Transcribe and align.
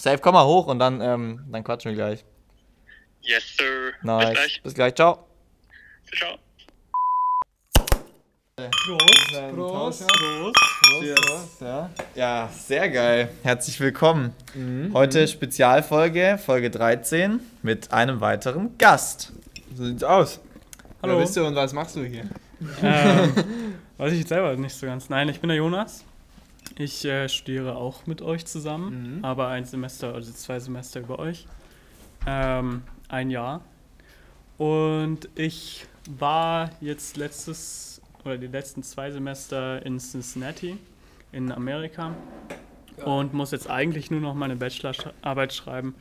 Safe, 0.00 0.18
komm 0.18 0.34
mal 0.34 0.46
hoch 0.46 0.68
und 0.68 0.78
dann, 0.78 1.00
ähm, 1.00 1.44
dann 1.50 1.64
quatschen 1.64 1.90
wir 1.90 1.96
gleich. 1.96 2.24
Yes, 3.20 3.56
sir. 3.56 3.92
Nice. 4.02 4.28
Bis 4.28 4.34
gleich. 4.34 4.62
Bis 4.62 4.74
gleich, 4.74 4.94
ciao. 4.94 5.26
Ciao. 6.16 6.38
Prost, 8.56 9.54
Prost, 9.54 10.06
Prost. 10.06 11.60
Ja. 11.60 11.90
ja, 12.14 12.48
sehr 12.52 12.88
geil. 12.90 13.28
Herzlich 13.42 13.78
willkommen. 13.80 14.32
Mhm. 14.54 14.92
Heute 14.94 15.26
Spezialfolge, 15.26 16.38
Folge 16.44 16.70
13, 16.70 17.40
mit 17.62 17.92
einem 17.92 18.20
weiteren 18.20 18.78
Gast. 18.78 19.32
So 19.74 19.84
sieht's 19.84 20.04
aus. 20.04 20.40
Hallo. 21.02 21.14
Wer 21.14 21.22
bist 21.22 21.36
du 21.36 21.44
und 21.44 21.56
was 21.56 21.72
machst 21.72 21.96
du 21.96 22.04
hier? 22.04 22.24
Ähm, 22.82 23.32
weiß 23.96 24.12
ich 24.12 24.20
jetzt 24.20 24.28
selber 24.28 24.54
nicht 24.56 24.76
so 24.76 24.86
ganz. 24.86 25.08
Nein, 25.08 25.28
ich 25.28 25.40
bin 25.40 25.48
der 25.48 25.56
Jonas. 25.56 26.04
Ich 26.78 27.04
äh, 27.04 27.28
studiere 27.28 27.76
auch 27.76 28.06
mit 28.06 28.22
euch 28.22 28.46
zusammen, 28.46 29.16
Mhm. 29.18 29.24
aber 29.24 29.48
ein 29.48 29.64
Semester, 29.64 30.14
also 30.14 30.32
zwei 30.32 30.60
Semester 30.60 31.00
über 31.00 31.18
euch. 31.18 31.46
Ähm, 32.26 32.82
ein 33.08 33.30
Jahr. 33.30 33.62
Und 34.58 35.28
ich 35.34 35.86
war 36.08 36.70
jetzt 36.80 37.16
letztes, 37.16 38.00
oder 38.24 38.38
die 38.38 38.46
letzten 38.46 38.82
zwei 38.82 39.10
Semester 39.10 39.84
in 39.84 39.98
Cincinnati 39.98 40.78
in 41.32 41.50
Amerika 41.52 42.14
und 43.04 43.34
muss 43.34 43.50
jetzt 43.50 43.68
eigentlich 43.68 44.10
nur 44.10 44.20
noch 44.20 44.34
meine 44.34 44.56
Bachelorarbeit 44.56 45.52
schreiben. 45.52 45.94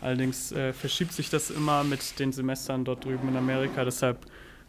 Allerdings 0.00 0.52
äh, 0.52 0.72
verschiebt 0.72 1.12
sich 1.12 1.30
das 1.30 1.50
immer 1.50 1.84
mit 1.84 2.18
den 2.18 2.32
Semestern 2.32 2.84
dort 2.84 3.04
drüben 3.04 3.28
in 3.28 3.36
Amerika, 3.36 3.84
deshalb 3.84 4.18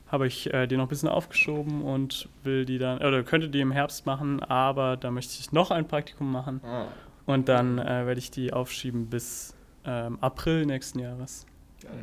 habe 0.07 0.27
ich 0.27 0.53
äh, 0.53 0.67
die 0.67 0.77
noch 0.77 0.85
ein 0.85 0.89
bisschen 0.89 1.09
aufgeschoben 1.09 1.81
und 1.81 2.29
will 2.43 2.65
die 2.65 2.77
dann, 2.77 2.97
oder 2.99 3.23
könnte 3.23 3.49
die 3.49 3.61
im 3.61 3.71
Herbst 3.71 4.05
machen, 4.05 4.41
aber 4.43 4.97
da 4.97 5.11
möchte 5.11 5.33
ich 5.39 5.51
noch 5.51 5.71
ein 5.71 5.87
Praktikum 5.87 6.31
machen 6.31 6.61
Ah, 6.63 6.85
und 7.25 7.49
dann 7.49 7.79
äh, 7.79 8.05
werde 8.05 8.19
ich 8.19 8.31
die 8.31 8.53
aufschieben 8.53 9.07
bis 9.07 9.55
ähm, 9.85 10.17
April 10.21 10.65
nächsten 10.65 10.99
Jahres. 10.99 11.45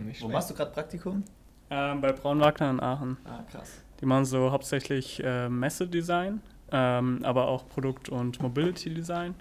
nicht 0.05 0.23
Wo 0.23 0.28
machst 0.28 0.50
du 0.50 0.55
gerade 0.55 0.72
Praktikum? 0.72 1.25
Ähm, 1.70 2.00
bei 2.00 2.12
Braunwagner 2.12 2.70
in 2.70 2.81
Aachen. 2.81 3.17
Ah, 3.25 3.42
krass. 3.50 3.83
Die 4.00 4.06
machen 4.06 4.25
so 4.25 4.50
hauptsächlich 4.50 5.22
äh, 5.25 5.48
Messedesign, 5.48 6.41
ähm, 6.72 7.20
aber 7.22 7.47
auch 7.47 7.69
Produkt- 7.69 8.09
und 8.09 8.42
Mobility-Design. 8.42 9.34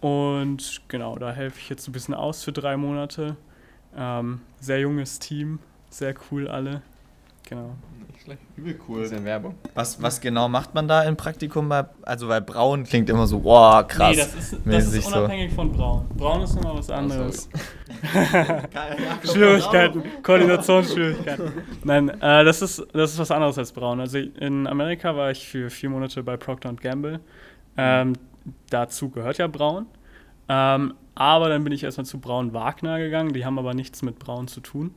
Und 0.00 0.80
genau, 0.88 1.18
da 1.18 1.32
helfe 1.32 1.58
ich 1.58 1.68
jetzt 1.68 1.86
ein 1.88 1.92
bisschen 1.92 2.14
aus 2.14 2.42
für 2.44 2.52
drei 2.52 2.76
Monate. 2.76 3.36
Ähm, 3.96 4.40
sehr 4.60 4.80
junges 4.80 5.18
Team, 5.18 5.58
sehr 5.90 6.14
cool 6.30 6.48
alle. 6.48 6.82
Genau. 7.50 7.74
Nicht 8.06 8.22
schlecht. 8.22 8.40
Übel 8.56 8.80
cool. 8.88 9.00
Bisschen 9.00 9.24
Werbung. 9.24 9.56
Was, 9.74 10.00
was 10.00 10.20
genau 10.20 10.48
macht 10.48 10.72
man 10.72 10.86
da 10.86 11.02
im 11.02 11.16
Praktikum? 11.16 11.68
Bei, 11.68 11.84
also 12.02 12.28
bei 12.28 12.38
Braun 12.40 12.84
klingt 12.84 13.10
immer 13.10 13.26
so, 13.26 13.40
boah, 13.40 13.86
krass. 13.86 14.16
Nee, 14.16 14.22
das 14.22 14.34
ist, 14.34 14.56
das 14.64 14.94
ist 14.94 15.10
so. 15.10 15.18
unabhängig 15.18 15.52
von 15.52 15.72
Braun. 15.72 16.06
Braun 16.16 16.42
ist 16.42 16.54
nochmal 16.54 16.78
was 16.78 16.90
anderes. 16.90 17.48
Schwierigkeiten. 18.12 19.26
Schwierigkeiten, 19.26 20.02
Koordinationsschwierigkeiten. 20.22 21.52
Nein, 21.82 22.08
äh, 22.08 22.44
das, 22.44 22.62
ist, 22.62 22.86
das 22.92 23.12
ist 23.12 23.18
was 23.18 23.32
anderes 23.32 23.58
als 23.58 23.72
Braun. 23.72 23.98
Also 24.00 24.18
in 24.18 24.68
Amerika 24.68 25.16
war 25.16 25.32
ich 25.32 25.46
für 25.46 25.68
vier 25.68 25.90
Monate 25.90 26.22
bei 26.22 26.36
Procter 26.36 26.72
Gamble. 26.72 27.18
Ähm, 27.76 28.12
dazu 28.70 29.10
gehört 29.10 29.38
ja 29.38 29.48
Braun. 29.48 29.86
Ähm, 30.48 30.94
aber 31.16 31.48
dann 31.48 31.64
bin 31.64 31.72
ich 31.72 31.82
erstmal 31.82 32.04
zu 32.06 32.20
Braun 32.20 32.54
Wagner 32.54 32.98
gegangen. 32.98 33.32
Die 33.32 33.44
haben 33.44 33.58
aber 33.58 33.74
nichts 33.74 34.02
mit 34.02 34.20
Braun 34.20 34.46
zu 34.46 34.60
tun. 34.60 34.94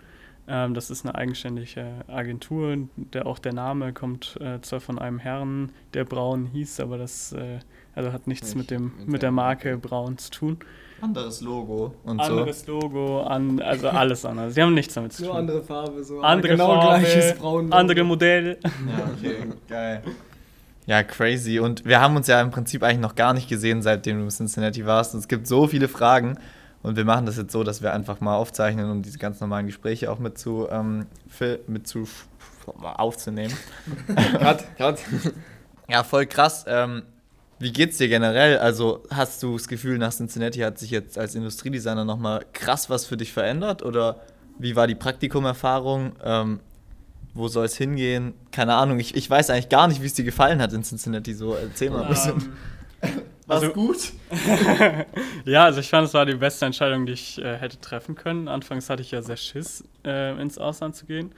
Ähm, 0.47 0.73
das 0.73 0.89
ist 0.89 1.05
eine 1.05 1.16
eigenständige 1.16 1.86
Agentur. 2.08 2.77
Der, 2.95 3.25
auch 3.25 3.39
der 3.39 3.53
Name 3.53 3.94
kommt 3.94 4.38
äh, 4.41 4.59
zwar 4.61 4.81
von 4.81 5.00
einem 5.00 5.19
Herrn, 5.19 5.72
der 5.94 6.03
Braun 6.03 6.45
hieß, 6.47 6.80
aber 6.81 6.97
das 6.97 7.31
äh, 7.33 7.59
also 7.95 8.11
hat 8.11 8.27
nichts 8.27 8.50
Nicht 8.50 8.58
mit, 8.58 8.72
dem, 8.72 8.91
mit 8.97 9.08
mit 9.08 9.22
der 9.22 9.31
Marke 9.31 9.77
Braun 9.77 10.17
zu 10.17 10.31
tun. 10.31 10.58
Anderes 11.02 11.41
Logo 11.41 11.94
und 12.03 12.23
so. 12.23 12.31
Anderes 12.31 12.66
Logo, 12.66 13.22
an, 13.23 13.61
also 13.61 13.89
alles 13.89 14.25
anders. 14.25 14.53
Sie 14.53 14.61
haben 14.61 14.73
nichts 14.73 14.94
damit 14.94 15.13
zu 15.13 15.25
tun. 15.25 15.35
andere 15.35 15.61
Farbe, 15.61 16.03
so 16.03 16.22
andere 16.22 16.53
genau 16.53 16.80
Farbe, 16.80 17.00
gleiches 17.03 17.38
Braun. 17.38 17.73
andere 17.73 18.03
Modell. 18.03 18.57
Ja, 18.63 19.11
okay, 19.13 19.35
geil. 19.67 20.03
Ja, 20.85 21.03
crazy. 21.03 21.59
Und 21.59 21.85
wir 21.85 22.00
haben 22.00 22.16
uns 22.16 22.28
ja 22.28 22.41
im 22.41 22.51
Prinzip 22.51 22.84
eigentlich 22.84 23.00
noch 23.00 23.16
gar 23.16 23.34
nicht 23.34 23.47
gesehen, 23.47 23.81
seitdem 23.81 24.17
du 24.17 24.23
in 24.23 24.29
Cincinnati 24.29 24.85
warst. 24.85 25.13
Und 25.13 25.19
es 25.22 25.28
gibt 25.28 25.47
so 25.47 25.67
viele 25.67 25.88
Fragen. 25.88 26.38
Und 26.83 26.97
wir 26.97 27.05
machen 27.05 27.25
das 27.25 27.38
jetzt 27.38 27.53
so, 27.53 27.63
dass 27.63 27.81
wir 27.81 27.94
einfach 27.94 28.19
mal 28.19 28.35
aufzeichnen, 28.35 28.91
um 28.91 29.01
diese 29.01 29.17
ganz 29.17 29.39
normalen 29.39 29.66
Gespräche 29.66 30.11
auch 30.11 30.19
mit 30.19 30.38
zu, 30.38 30.67
ähm, 30.69 31.07
mit 31.67 31.88
zu 31.88 32.05
aufzunehmen. 32.81 33.53
Cut, 34.38 34.77
cut. 34.77 34.99
Ja, 35.89 36.03
voll 36.03 36.25
krass. 36.25 36.66
Ähm, 36.67 37.03
wie 37.59 37.72
geht's 37.72 37.97
dir 37.97 38.09
generell? 38.09 38.57
Also 38.57 39.03
hast 39.09 39.41
du 39.43 39.57
das 39.57 39.67
Gefühl, 39.67 39.97
nach 39.97 40.11
Cincinnati 40.11 40.59
hat 40.59 40.77
sich 40.77 40.91
jetzt 40.91 41.17
als 41.17 41.35
Industriedesigner 41.35 42.03
nochmal 42.03 42.45
krass 42.51 42.89
was 42.89 43.05
für 43.05 43.16
dich 43.16 43.31
verändert? 43.31 43.83
Oder 43.83 44.22
wie 44.59 44.75
war 44.75 44.88
die 44.88 44.95
Praktikumerfahrung? 44.95 46.13
Ähm, 46.23 46.59
wo 47.33 47.47
soll 47.47 47.66
es 47.66 47.77
hingehen? 47.77 48.33
Keine 48.51 48.75
Ahnung, 48.75 48.99
ich, 48.99 49.16
ich 49.16 49.29
weiß 49.29 49.49
eigentlich 49.49 49.69
gar 49.69 49.88
nicht, 49.88 50.01
wie 50.01 50.05
es 50.05 50.13
dir 50.13 50.25
gefallen 50.25 50.61
hat 50.61 50.73
in 50.73 50.83
Cincinnati. 50.83 51.33
So, 51.33 51.55
erzähl 51.55 51.89
mal 51.89 52.03
ein 52.03 52.09
bisschen. 52.09 52.53
Ähm, 53.01 53.22
War's 53.47 53.63
also- 53.63 53.73
gut? 53.73 54.13
ja, 55.45 55.65
also 55.65 55.79
ich 55.79 55.89
fand, 55.89 56.07
es 56.07 56.13
war 56.13 56.25
die 56.25 56.35
beste 56.35 56.65
Entscheidung, 56.65 57.05
die 57.05 57.13
ich 57.13 57.39
äh, 57.39 57.57
hätte 57.57 57.79
treffen 57.79 58.15
können. 58.15 58.47
Anfangs 58.47 58.89
hatte 58.89 59.01
ich 59.01 59.11
ja 59.11 59.21
sehr 59.21 59.37
Schiss, 59.37 59.83
äh, 60.05 60.39
ins 60.41 60.57
Ausland 60.57 60.95
zu 60.95 61.05
gehen. 61.05 61.33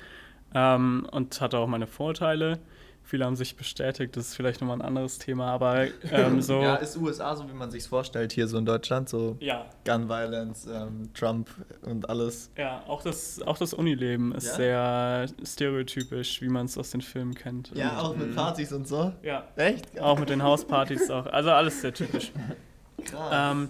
Ähm, 0.53 1.07
und 1.11 1.41
hatte 1.41 1.57
auch 1.57 1.67
meine 1.67 1.87
Vorteile. 1.87 2.59
Viele 3.07 3.23
haben 3.25 3.35
sich 3.35 3.55
bestätigt, 3.55 4.17
das 4.17 4.29
ist 4.29 4.35
vielleicht 4.35 4.61
nochmal 4.61 4.77
ein 4.77 4.81
anderes 4.81 5.19
Thema, 5.19 5.51
aber 5.51 5.85
ähm, 6.11 6.41
so. 6.41 6.59
Ja, 6.59 6.75
ist 6.77 6.97
USA 6.97 7.35
so, 7.35 7.47
wie 7.47 7.53
man 7.53 7.69
sich's 7.69 7.85
vorstellt, 7.85 8.33
hier 8.33 8.47
so 8.47 8.57
in 8.57 8.65
Deutschland, 8.65 9.07
so 9.09 9.37
ja, 9.39 9.67
Gun 9.85 10.09
Violence, 10.09 10.65
ähm, 10.65 11.13
Trump 11.13 11.47
und 11.83 12.09
alles. 12.09 12.49
ja, 12.57 12.83
auch 12.87 13.03
das, 13.03 13.41
auch 13.43 13.59
das 13.59 13.75
Unileben 13.75 14.33
ist 14.33 14.47
Ja? 14.47 14.55
sehr 14.55 15.25
stereotypisch, 15.45 16.41
wie 16.41 16.49
man 16.49 16.65
es 16.65 16.77
aus 16.79 16.89
den 16.89 17.01
Filmen 17.01 17.35
kennt. 17.35 17.71
Und, 17.73 17.81
auch 17.83 18.15
mit 18.15 18.35
Partys 18.35 18.73
und 18.73 18.87
so. 18.87 19.13
ja. 19.21 19.43
Echt? 19.55 19.99
Auch 20.01 20.17
mit 20.19 20.29
den 20.29 20.41
Hauspartys 20.41 21.09
auch. 21.11 21.27
Also 21.27 21.51
alles 21.51 21.81
sehr 21.81 21.93
typisch. 21.93 22.31
Krass. 23.05 23.31
Ähm, 23.53 23.69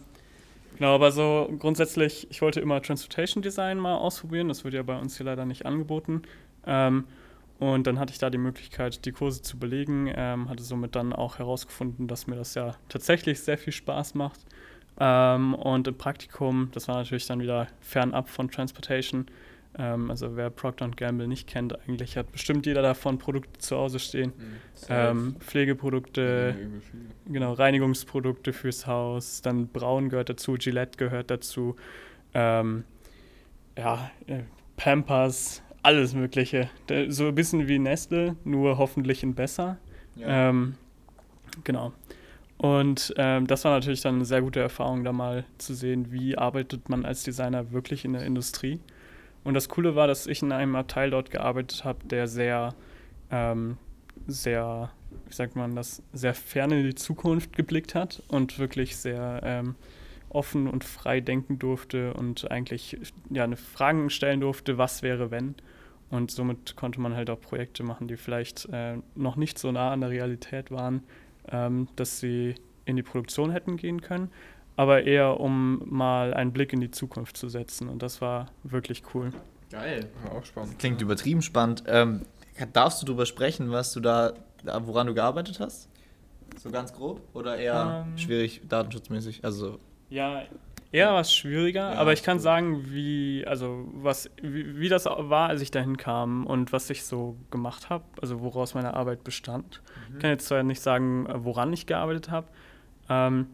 genau, 0.78 0.96
aber 0.96 1.12
so 1.12 1.54
grundsätzlich, 1.60 2.28
ich 2.32 2.42
wollte 2.42 2.62
immer 2.62 2.82
Transportation 2.82 3.44
Design 3.44 3.80
mal 3.80 3.96
ausprobieren. 3.96 4.48
Das 4.48 4.64
wird 4.64 4.74
ja 4.74 4.84
bei 4.84 4.98
uns 4.98 5.18
hier 5.18 5.26
leider 5.26 5.46
nicht 5.46 5.66
angeboten. 5.66 6.22
Ähm, 6.66 7.04
und 7.60 7.88
dann 7.88 8.00
hatte 8.00 8.12
ich 8.12 8.20
da 8.20 8.30
die 8.30 8.38
Möglichkeit, 8.38 9.06
die 9.06 9.12
Kurse 9.12 9.42
zu 9.42 9.58
belegen. 9.58 10.12
Ähm, 10.14 10.50
hatte 10.50 10.64
somit 10.64 10.96
dann 10.96 11.14
auch 11.14 11.40
herausgefunden, 11.40 12.08
dass 12.08 12.28
mir 12.28 12.36
das 12.36 12.54
ja 12.56 12.76
tatsächlich 12.90 13.40
sehr 13.40 13.58
viel 13.58 13.74
Spaß 13.74 14.14
macht. 14.16 14.40
Ähm, 15.00 15.54
und 15.54 15.88
im 15.88 15.98
Praktikum, 15.98 16.70
das 16.74 16.88
war 16.88 16.98
natürlich 16.98 17.28
dann 17.28 17.40
wieder 17.40 17.68
fernab 17.80 18.30
von 18.30 18.50
Transportation. 18.50 19.28
Ähm, 19.78 20.10
also 20.10 20.36
wer 20.36 20.50
Procter 20.50 20.90
Gamble 20.90 21.28
nicht 21.28 21.48
kennt, 21.48 21.78
eigentlich 21.88 22.18
hat 22.18 22.32
bestimmt 22.32 22.66
jeder 22.66 22.82
davon 22.82 23.18
Produkte 23.18 23.60
zu 23.60 23.76
Hause 23.76 24.00
stehen. 24.00 24.34
Ähm, 24.90 25.36
Pflegeprodukte, 25.40 26.56
viel. 26.56 27.34
genau, 27.34 27.54
Reinigungsprodukte 27.54 28.54
fürs 28.54 28.88
Haus, 28.88 29.42
dann 29.42 29.68
Braun 29.68 30.10
gehört 30.10 30.30
dazu, 30.30 30.54
Gillette 30.54 30.98
gehört 30.98 31.30
dazu, 31.30 31.76
ähm, 32.34 32.86
ja, 33.78 34.12
äh, 34.28 34.44
Pampers, 34.78 35.62
alles 35.86 36.16
Mögliche. 36.16 36.70
So 37.10 37.28
ein 37.28 37.36
bisschen 37.36 37.68
wie 37.68 37.78
Nestle, 37.78 38.36
nur 38.44 38.80
hoffentlich 38.80 39.22
in 39.22 39.36
besser. 39.36 39.78
Ja. 40.16 40.50
Ähm, 40.50 40.76
genau. 41.64 41.94
Und 42.58 43.14
ähm, 43.18 43.46
das 43.46 43.66
war 43.66 43.74
natürlich 43.74 44.02
dann 44.02 44.16
eine 44.16 44.26
sehr 44.26 44.42
gute 44.42 44.60
Erfahrung, 44.60 45.04
da 45.04 45.12
mal 45.12 45.46
zu 45.58 45.76
sehen, 45.76 46.12
wie 46.12 46.38
arbeitet 46.38 46.90
man 46.90 47.06
als 47.06 47.24
Designer 47.24 47.72
wirklich 47.72 48.04
in 48.04 48.14
der 48.14 48.24
Industrie. 48.24 48.80
Und 49.44 49.54
das 49.54 49.70
Coole 49.70 49.96
war, 49.96 50.08
dass 50.08 50.26
ich 50.26 50.42
in 50.42 50.52
einem 50.52 50.76
Abteil 50.76 51.12
dort 51.12 51.30
gearbeitet 51.30 51.84
habe, 51.84 52.00
der 52.08 52.28
sehr, 52.28 52.74
ähm, 53.30 53.78
sehr, 54.26 54.90
wie 55.28 55.34
sagt 55.34 55.56
man 55.56 55.76
das, 55.76 56.02
sehr 56.14 56.34
fern 56.34 56.72
in 56.72 56.84
die 56.84 56.96
Zukunft 56.96 57.56
geblickt 57.56 57.94
hat 57.94 58.24
und 58.28 58.58
wirklich 58.58 58.98
sehr 58.98 59.42
ähm, 59.44 59.76
offen 60.30 60.68
und 60.68 60.84
frei 60.84 61.22
denken 61.22 61.60
durfte 61.60 62.16
und 62.16 62.50
eigentlich 62.50 62.98
ja, 63.30 63.44
eine 63.44 63.58
Fragen 63.58 64.10
stellen 64.10 64.42
durfte, 64.42 64.80
was 64.80 65.04
wäre, 65.04 65.30
wenn. 65.30 65.54
Und 66.12 66.32
somit 66.32 66.76
konnte 66.76 67.02
man 67.02 67.16
halt 67.16 67.30
auch 67.30 67.40
Projekte 67.42 67.84
machen, 67.84 68.08
die 68.08 68.16
vielleicht 68.18 68.68
äh, 68.72 68.98
noch 69.16 69.36
nicht 69.36 69.58
so 69.58 69.72
nah 69.72 69.92
an 69.92 70.02
der 70.02 70.10
Realität 70.12 70.72
waren, 70.72 71.04
ähm, 71.52 71.88
dass 71.96 72.20
sie 72.20 72.56
in 72.86 72.96
die 72.96 73.04
Produktion 73.04 73.50
hätten 73.52 73.78
gehen 73.78 74.02
können, 74.02 74.30
aber 74.76 75.04
eher 75.04 75.40
um 75.40 75.82
mal 75.86 76.34
einen 76.34 76.52
Blick 76.54 76.74
in 76.74 76.82
die 76.82 76.92
Zukunft 76.92 77.38
zu 77.38 77.50
setzen. 77.50 77.90
Und 77.90 78.04
das 78.04 78.22
war 78.22 78.52
wirklich 78.64 79.02
cool. 79.14 79.32
Geil. 79.72 80.08
Ja, 80.24 80.32
auch 80.32 80.46
spannend. 80.46 80.78
Klingt 80.78 81.02
übertrieben 81.02 81.42
spannend. 81.42 81.84
Ähm, 81.88 82.22
darfst 82.74 83.02
du 83.02 83.06
darüber 83.08 83.26
sprechen, 83.26 83.72
was 83.72 83.92
du 83.94 84.00
da, 84.00 84.34
da- 84.64 84.86
woran 84.86 85.08
du 85.08 85.14
gearbeitet 85.16 85.60
hast? 85.60 85.90
So 86.62 86.70
ganz 86.70 86.94
grob? 86.94 87.22
Oder 87.34 87.58
eher 87.58 88.06
Ähm. 88.08 88.18
schwierig 88.18 88.62
datenschutzmäßig? 88.70 89.44
Also, 89.44 89.80
Ja, 90.10 90.44
eher 90.96 91.14
was 91.14 91.34
schwieriger, 91.34 91.94
Ja, 91.94 92.00
aber 92.00 92.14
ich 92.14 92.24
kann 92.24 92.38
cool. 92.38 92.42
sagen, 92.44 92.86
wie, 92.94 93.44
also 93.46 93.88
was, 93.94 94.30
wie, 94.42 94.80
wie 94.80 94.90
das 94.90 95.06
war, 95.06 95.50
als 95.50 95.62
ich 95.62 95.72
dahin 95.72 95.98
kam 95.98 96.46
und 96.48 96.72
was 96.72 96.90
ich 96.90 97.04
so 97.04 97.36
gemacht 97.52 97.90
habe, 97.90 98.04
also 98.22 98.42
woraus 98.42 98.74
meine 98.74 98.94
Arbeit 98.94 99.24
bestand. 99.24 99.82
Ich 100.14 100.20
kann 100.20 100.30
jetzt 100.32 100.48
zwar 100.48 100.64
nicht 100.64 100.82
sagen, 100.82 101.28
woran 101.34 101.74
ich 101.74 101.86
gearbeitet 101.86 102.30
habe, 102.32 102.48
ähm, 103.10 103.48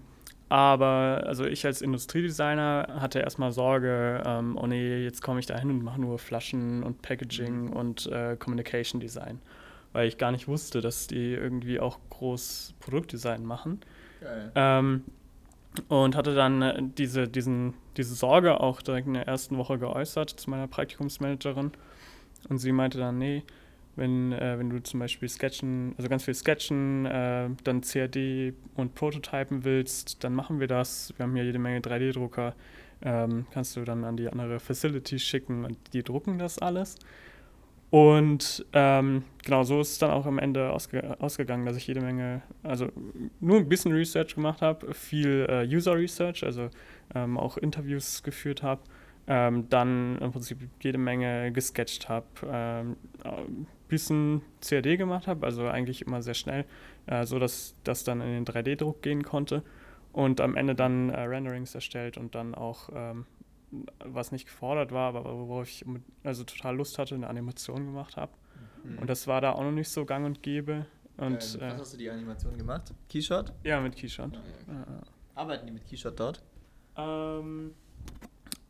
aber 0.50 1.24
also 1.26 1.46
ich 1.46 1.66
als 1.66 1.82
Industriedesigner 1.82 2.98
hatte 3.00 3.20
erstmal 3.20 3.52
Sorge, 3.54 4.22
ähm, 4.26 4.58
oh 4.62 4.68
nee, 4.68 5.04
jetzt 5.04 5.22
komme 5.22 5.40
ich 5.40 5.46
da 5.46 5.58
hin 5.58 5.70
und 5.70 5.82
mache 5.84 6.02
nur 6.02 6.20
Flaschen 6.20 6.84
und 6.84 7.02
Packaging 7.02 7.66
Mhm. 7.68 7.74
und 7.74 8.06
äh, 8.08 8.36
Communication 8.38 9.00
Design. 9.00 9.40
Weil 9.94 10.08
ich 10.08 10.18
gar 10.18 10.32
nicht 10.32 10.48
wusste, 10.48 10.82
dass 10.82 11.08
die 11.08 11.34
irgendwie 11.34 11.80
auch 11.80 12.00
groß 12.10 12.74
Produktdesign 12.80 13.46
machen. 13.46 13.80
Geil. 14.22 14.52
Ähm, 14.56 15.04
und 15.88 16.16
hatte 16.16 16.36
dann 16.36 16.62
äh, 16.62 16.82
diese, 16.82 17.28
diesen, 17.28 17.74
diese 17.98 18.14
Sorge 18.16 18.60
auch 18.60 18.82
direkt 18.82 19.08
in 19.08 19.14
der 19.14 19.28
ersten 19.28 19.58
Woche 19.58 19.78
geäußert 19.78 20.30
zu 20.30 20.50
meiner 20.50 20.68
Praktikumsmanagerin. 20.68 21.72
Und 22.50 22.58
sie 22.58 22.72
meinte 22.72 22.98
dann, 22.98 23.18
nee, 23.18 23.44
wenn, 23.96 24.32
äh, 24.32 24.58
wenn 24.58 24.70
du 24.70 24.82
zum 24.82 25.00
Beispiel 25.00 25.30
sketchen, 25.30 25.94
also 25.98 26.10
ganz 26.10 26.24
viel 26.24 26.34
sketchen, 26.34 27.06
äh, 27.06 27.50
dann 27.64 27.82
CAD 27.82 28.54
und 28.76 28.96
Prototypen 28.96 29.64
willst, 29.64 30.24
dann 30.24 30.34
machen 30.34 30.60
wir 30.60 30.68
das. 30.68 31.14
Wir 31.18 31.24
haben 31.24 31.36
hier 31.36 31.46
jede 31.46 31.60
Menge 31.60 31.80
3D-Drucker. 31.80 32.56
Ähm, 33.04 33.48
kannst 33.52 33.76
du 33.76 33.84
dann 33.84 34.04
an 34.04 34.16
die 34.16 34.30
andere 34.30 34.60
Facility 34.60 35.20
schicken 35.20 35.66
und 35.66 35.78
die 35.94 36.04
drucken 36.04 36.38
das 36.38 36.60
alles. 36.60 36.98
Und 37.92 38.66
ähm, 38.72 39.26
genau 39.44 39.64
so 39.64 39.82
ist 39.82 39.92
es 39.92 39.98
dann 40.00 40.12
auch 40.12 40.26
am 40.26 40.40
Ende 40.40 40.72
ausge 40.72 41.18
ausgegangen, 41.20 41.66
dass 41.66 41.76
ich 41.76 41.86
jede 41.88 42.00
Menge, 42.00 42.42
also 42.64 42.88
nur 43.42 43.58
ein 43.58 43.68
bisschen 43.68 43.92
Research 43.92 44.36
gemacht 44.36 44.62
habe, 44.62 44.94
viel 44.94 45.46
äh, 45.50 45.68
User 45.68 45.96
Research, 45.96 46.44
also 46.46 46.70
ähm, 47.14 47.38
auch 47.38 47.58
Interviews 47.58 48.24
geführt 48.24 48.64
habe, 48.64 48.82
ähm, 49.28 49.68
dann 49.70 50.18
im 50.20 50.32
Prinzip 50.32 50.60
jede 50.82 50.98
Menge 50.98 51.52
gesketcht 51.52 52.08
habe, 52.08 52.26
ähm, 52.50 52.96
ein 53.26 53.68
bisschen 53.90 54.42
CAD 54.62 54.98
gemacht 54.98 55.28
habe, 55.28 55.46
also 55.46 55.68
eigentlich 55.68 56.02
immer 56.08 56.22
sehr 56.22 56.34
schnell, 56.34 56.64
äh, 57.08 57.26
so 57.26 57.40
dass 57.40 57.76
das 57.84 58.06
dann 58.06 58.22
in 58.22 58.46
den 58.46 58.46
3D-Druck 58.46 59.02
gehen 59.02 59.24
konnte 59.24 59.64
und 60.14 60.40
am 60.40 60.56
Ende 60.56 60.76
dann 60.76 61.10
äh, 61.10 61.20
Renderings 61.24 61.76
erstellt 61.76 62.18
und 62.18 62.36
dann 62.36 62.56
auch 62.56 62.90
ähm, 62.96 63.26
was 64.04 64.32
nicht 64.32 64.46
gefordert 64.46 64.92
war, 64.92 65.10
aber 65.16 65.24
worauf 65.26 65.68
ich 65.68 65.86
mit- 65.86 66.04
also 66.24 66.44
total 66.44 66.76
Lust 66.76 66.98
hatte, 67.00 67.16
eine 67.16 67.28
Animation 67.28 67.86
gemacht 67.86 68.18
habe. 68.18 68.34
Und 69.00 69.10
das 69.10 69.28
war 69.28 69.42
da 69.42 69.52
auch 69.54 69.62
noch 69.64 69.72
nicht 69.72 69.90
so 69.90 70.06
gang 70.06 70.26
und 70.26 70.42
gäbe. 70.44 70.86
Und 71.18 71.36
Was 71.38 71.56
äh, 71.56 71.72
hast 71.78 71.94
du 71.94 71.98
die 71.98 72.10
Animation 72.10 72.58
gemacht? 72.58 72.94
Keyshot? 73.10 73.54
ja, 73.64 73.80
mit 73.80 73.96
Keyshot. 73.96 74.40
Arbeiten 75.36 75.68
die 75.68 75.72
mit 75.74 75.86
Keyshot 75.86 76.20
dort? 76.20 76.42
Ähm, 76.98 77.74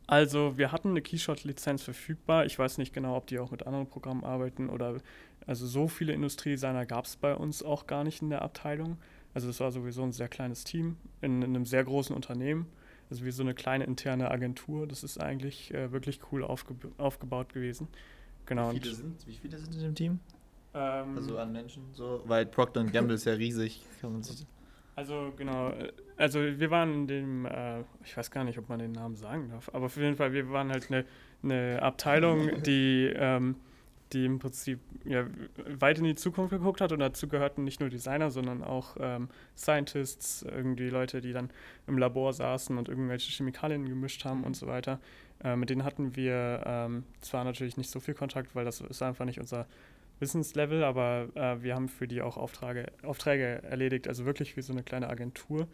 also 0.06 0.58
wir 0.58 0.70
hatten 0.70 0.90
eine 0.90 1.00
Keyshot-Lizenz 1.02 1.82
verfügbar. 1.82 2.44
Ich 2.44 2.58
weiß 2.58 2.78
nicht 2.78 2.92
genau, 2.92 3.16
ob 3.16 3.26
die 3.26 3.38
auch 3.38 3.50
mit 3.50 3.66
anderen 3.66 3.86
Programmen 3.88 4.24
arbeiten 4.24 4.68
oder 4.68 4.98
also 5.46 5.66
so 5.66 5.88
viele 5.88 6.12
Industriedesigner 6.12 6.86
gab 6.86 7.06
es 7.06 7.16
bei 7.16 7.34
uns 7.34 7.62
auch 7.62 7.86
gar 7.86 8.04
nicht 8.04 8.22
in 8.22 8.30
der 8.30 8.42
Abteilung. 8.42 8.98
Also 9.34 9.48
es 9.48 9.58
war 9.60 9.72
sowieso 9.72 10.02
ein 10.02 10.12
sehr 10.12 10.28
kleines 10.28 10.64
Team 10.64 10.96
in, 11.22 11.40
in 11.42 11.54
einem 11.56 11.64
sehr 11.64 11.84
großen 11.84 12.14
Unternehmen. 12.14 12.66
Also 13.12 13.26
wie 13.26 13.30
so 13.30 13.42
eine 13.42 13.52
kleine 13.52 13.84
interne 13.84 14.30
Agentur. 14.30 14.86
Das 14.86 15.04
ist 15.04 15.20
eigentlich 15.20 15.74
äh, 15.74 15.92
wirklich 15.92 16.20
cool 16.32 16.42
aufge 16.42 16.74
aufgebaut 16.96 17.52
gewesen. 17.52 17.86
Genau. 18.46 18.72
Wie 18.72 18.80
viele, 18.80 18.94
sind, 18.94 19.26
wie 19.26 19.34
viele 19.34 19.58
sind 19.58 19.74
in 19.74 19.82
dem 19.82 19.94
Team? 19.94 20.20
ähm, 20.72 21.18
Also 21.18 21.36
an 21.36 21.52
Menschen 21.52 21.82
so? 21.92 22.22
Weil 22.24 22.46
Procter 22.46 22.82
Gamble 22.84 23.16
ist 23.16 23.26
ja 23.26 23.34
riesig. 23.34 23.82
Also 24.96 25.30
genau, 25.36 25.72
äh, 25.72 25.92
also 26.16 26.40
wir 26.40 26.70
waren 26.70 26.94
in 26.94 27.06
dem, 27.06 27.44
äh, 27.44 27.80
ich 28.02 28.16
weiß 28.16 28.30
gar 28.30 28.44
nicht, 28.44 28.58
ob 28.58 28.70
man 28.70 28.78
den 28.78 28.92
Namen 28.92 29.16
sagen 29.16 29.50
darf, 29.50 29.68
aber 29.74 29.86
auf 29.86 29.96
jeden 29.98 30.16
Fall, 30.16 30.32
wir 30.32 30.50
waren 30.50 30.70
halt 30.70 30.90
eine, 30.90 31.04
eine 31.42 31.82
Abteilung, 31.82 32.62
die, 32.62 33.12
ähm, 33.14 33.56
die 34.12 34.24
im 34.24 34.38
Prinzip 34.38 34.80
ja, 35.04 35.26
weit 35.78 35.98
in 35.98 36.04
die 36.04 36.14
Zukunft 36.14 36.50
geguckt 36.50 36.80
hat 36.80 36.92
und 36.92 37.00
dazu 37.00 37.28
gehörten 37.28 37.64
nicht 37.64 37.80
nur 37.80 37.88
Designer, 37.88 38.30
sondern 38.30 38.62
auch 38.62 38.96
ähm, 39.00 39.28
Scientists, 39.56 40.42
irgendwie 40.42 40.88
Leute, 40.88 41.20
die 41.20 41.32
dann 41.32 41.50
im 41.86 41.98
Labor 41.98 42.32
saßen 42.32 42.76
und 42.78 42.88
irgendwelche 42.88 43.30
Chemikalien 43.32 43.88
gemischt 43.88 44.24
haben 44.24 44.44
und 44.44 44.56
so 44.56 44.66
weiter. 44.66 45.00
Äh, 45.42 45.56
mit 45.56 45.70
denen 45.70 45.84
hatten 45.84 46.16
wir 46.16 46.62
ähm, 46.66 47.04
zwar 47.20 47.44
natürlich 47.44 47.76
nicht 47.76 47.90
so 47.90 48.00
viel 48.00 48.14
Kontakt, 48.14 48.54
weil 48.54 48.64
das 48.64 48.80
ist 48.80 49.02
einfach 49.02 49.24
nicht 49.24 49.40
unser 49.40 49.66
Wissenslevel, 50.20 50.84
aber 50.84 51.28
äh, 51.34 51.62
wir 51.62 51.74
haben 51.74 51.88
für 51.88 52.06
die 52.06 52.22
auch 52.22 52.36
Aufträge, 52.36 52.86
Aufträge 53.02 53.62
erledigt, 53.62 54.08
also 54.08 54.24
wirklich 54.24 54.56
wie 54.56 54.62
so 54.62 54.72
eine 54.72 54.82
kleine 54.82 55.08
Agentur. 55.08 55.66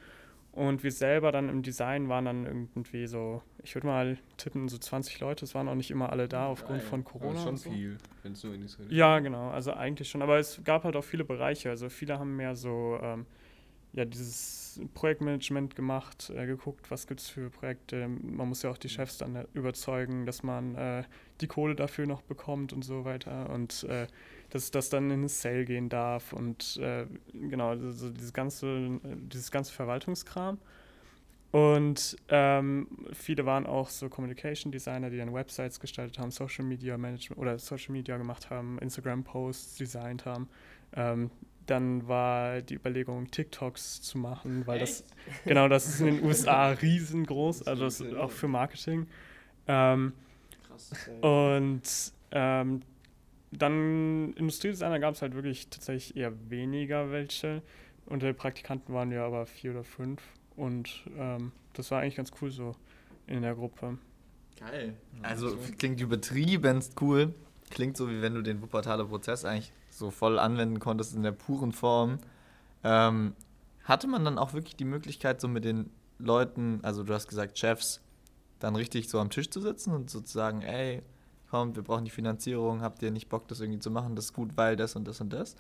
Und 0.58 0.82
wir 0.82 0.90
selber 0.90 1.30
dann 1.30 1.48
im 1.48 1.62
Design 1.62 2.08
waren 2.08 2.24
dann 2.24 2.44
irgendwie 2.44 3.06
so, 3.06 3.42
ich 3.62 3.76
würde 3.76 3.86
mal 3.86 4.18
tippen, 4.38 4.66
so 4.66 4.76
20 4.76 5.20
Leute. 5.20 5.44
Es 5.44 5.54
waren 5.54 5.68
auch 5.68 5.76
nicht 5.76 5.92
immer 5.92 6.10
alle 6.10 6.26
da 6.26 6.48
aufgrund 6.48 6.80
Geil. 6.80 6.88
von 6.88 7.04
Corona. 7.04 7.38
schon 7.38 7.50
und 7.50 7.56
so. 7.58 7.70
viel, 7.70 7.96
wenn 8.24 8.32
es 8.32 8.40
so 8.40 8.52
in 8.52 8.62
Israel 8.64 8.92
Ja, 8.92 9.20
genau, 9.20 9.50
also 9.50 9.72
eigentlich 9.72 10.10
schon. 10.10 10.20
Aber 10.20 10.36
es 10.38 10.60
gab 10.64 10.82
halt 10.82 10.96
auch 10.96 11.04
viele 11.04 11.24
Bereiche. 11.24 11.70
Also 11.70 11.88
viele 11.88 12.18
haben 12.18 12.34
mehr 12.34 12.56
so 12.56 12.98
ähm, 13.00 13.26
ja, 13.92 14.04
dieses 14.04 14.80
Projektmanagement 14.94 15.76
gemacht, 15.76 16.32
äh, 16.34 16.44
geguckt, 16.46 16.90
was 16.90 17.06
gibt 17.06 17.20
es 17.20 17.28
für 17.28 17.50
Projekte. 17.50 18.08
Man 18.08 18.48
muss 18.48 18.62
ja 18.62 18.70
auch 18.70 18.78
die 18.78 18.88
Chefs 18.88 19.18
dann 19.18 19.36
äh, 19.36 19.44
überzeugen, 19.54 20.26
dass 20.26 20.42
man 20.42 20.74
äh, 20.74 21.04
die 21.40 21.46
Kohle 21.46 21.76
dafür 21.76 22.06
noch 22.06 22.22
bekommt 22.22 22.72
und 22.72 22.82
so 22.82 23.04
weiter. 23.04 23.48
Und 23.50 23.84
äh, 23.84 24.08
dass 24.50 24.70
das 24.70 24.88
dann 24.88 25.10
in 25.10 25.20
eine 25.20 25.28
Sale 25.28 25.64
gehen 25.64 25.88
darf 25.88 26.32
und 26.32 26.78
äh, 26.78 27.06
genau, 27.32 27.76
so 27.76 28.10
dieses 28.10 28.32
ganze, 28.32 29.00
dieses 29.02 29.50
ganze 29.50 29.72
Verwaltungskram. 29.72 30.58
Und 31.50 32.16
ähm, 32.28 32.88
viele 33.12 33.46
waren 33.46 33.64
auch 33.66 33.88
so 33.88 34.10
Communication 34.10 34.70
Designer, 34.70 35.08
die 35.08 35.16
dann 35.16 35.32
Websites 35.32 35.80
gestaltet 35.80 36.18
haben, 36.18 36.30
Social 36.30 36.64
Media 36.64 36.98
Management 36.98 37.40
oder 37.40 37.58
Social 37.58 37.92
Media 37.92 38.18
gemacht 38.18 38.50
haben, 38.50 38.78
Instagram 38.80 39.24
Posts 39.24 39.76
designt 39.76 40.26
haben. 40.26 40.48
Ähm, 40.94 41.30
dann 41.64 42.06
war 42.06 42.60
die 42.60 42.74
Überlegung, 42.74 43.30
TikToks 43.30 44.02
zu 44.02 44.18
machen, 44.18 44.66
weil 44.66 44.78
das 44.78 45.04
genau 45.44 45.68
das 45.68 45.86
ist 45.86 46.00
in 46.00 46.06
den 46.06 46.24
USA 46.24 46.70
riesengroß, 46.70 47.66
also 47.66 47.84
das 47.84 48.00
ist 48.00 48.14
auch 48.14 48.30
für 48.30 48.48
Marketing. 48.48 49.06
Ähm, 49.66 50.12
Krass. 50.66 51.10
und 51.20 51.82
ähm, 52.30 52.82
dann 53.50 54.32
Industriedesigner 54.34 54.98
gab 54.98 55.14
es 55.14 55.22
halt 55.22 55.34
wirklich 55.34 55.68
tatsächlich 55.68 56.16
eher 56.16 56.32
weniger 56.50 57.10
welche. 57.10 57.62
Unter 58.06 58.26
den 58.26 58.36
Praktikanten 58.36 58.94
waren 58.94 59.10
wir 59.10 59.22
aber 59.22 59.46
vier 59.46 59.72
oder 59.72 59.84
fünf. 59.84 60.22
Und 60.56 61.04
ähm, 61.16 61.52
das 61.74 61.90
war 61.90 62.00
eigentlich 62.00 62.16
ganz 62.16 62.32
cool 62.40 62.50
so 62.50 62.74
in 63.26 63.42
der 63.42 63.54
Gruppe. 63.54 63.98
Geil. 64.58 64.94
Also 65.22 65.56
klingt 65.78 66.00
übertriebenst 66.00 67.00
cool. 67.00 67.34
Klingt 67.70 67.96
so, 67.96 68.10
wie 68.10 68.22
wenn 68.22 68.34
du 68.34 68.42
den 68.42 68.60
Wuppertaler 68.62 69.04
Prozess 69.04 69.44
eigentlich 69.44 69.72
so 69.90 70.10
voll 70.10 70.38
anwenden 70.38 70.80
konntest 70.80 71.14
in 71.14 71.22
der 71.22 71.32
puren 71.32 71.72
Form. 71.72 72.18
Ähm, 72.82 73.34
hatte 73.84 74.06
man 74.06 74.24
dann 74.24 74.38
auch 74.38 74.52
wirklich 74.52 74.76
die 74.76 74.84
Möglichkeit, 74.84 75.40
so 75.40 75.48
mit 75.48 75.64
den 75.64 75.90
Leuten, 76.18 76.80
also 76.82 77.04
du 77.04 77.14
hast 77.14 77.28
gesagt 77.28 77.58
Chefs, 77.58 78.00
dann 78.58 78.74
richtig 78.74 79.08
so 79.08 79.20
am 79.20 79.30
Tisch 79.30 79.50
zu 79.50 79.60
sitzen 79.60 79.92
und 79.92 80.10
sozusagen, 80.10 80.62
ey, 80.62 81.02
kommt, 81.48 81.76
wir 81.76 81.82
brauchen 81.82 82.04
die 82.04 82.10
Finanzierung, 82.10 82.80
habt 82.82 83.02
ihr 83.02 83.10
nicht 83.10 83.28
Bock, 83.28 83.48
das 83.48 83.60
irgendwie 83.60 83.78
zu 83.80 83.90
machen, 83.90 84.16
das 84.16 84.26
ist 84.26 84.32
gut, 84.32 84.50
weil 84.56 84.76
das 84.76 84.96
und 84.96 85.06
das 85.08 85.20
und 85.20 85.32
das? 85.32 85.56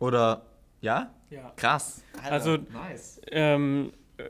Oder, 0.00 0.42
ja? 0.80 1.12
Ja. 1.30 1.52
Krass. 1.56 2.02
Alter, 2.22 2.32
Also- 2.32 2.56
nice. 2.72 3.20
Ähm, 3.30 3.92
äh, 4.16 4.24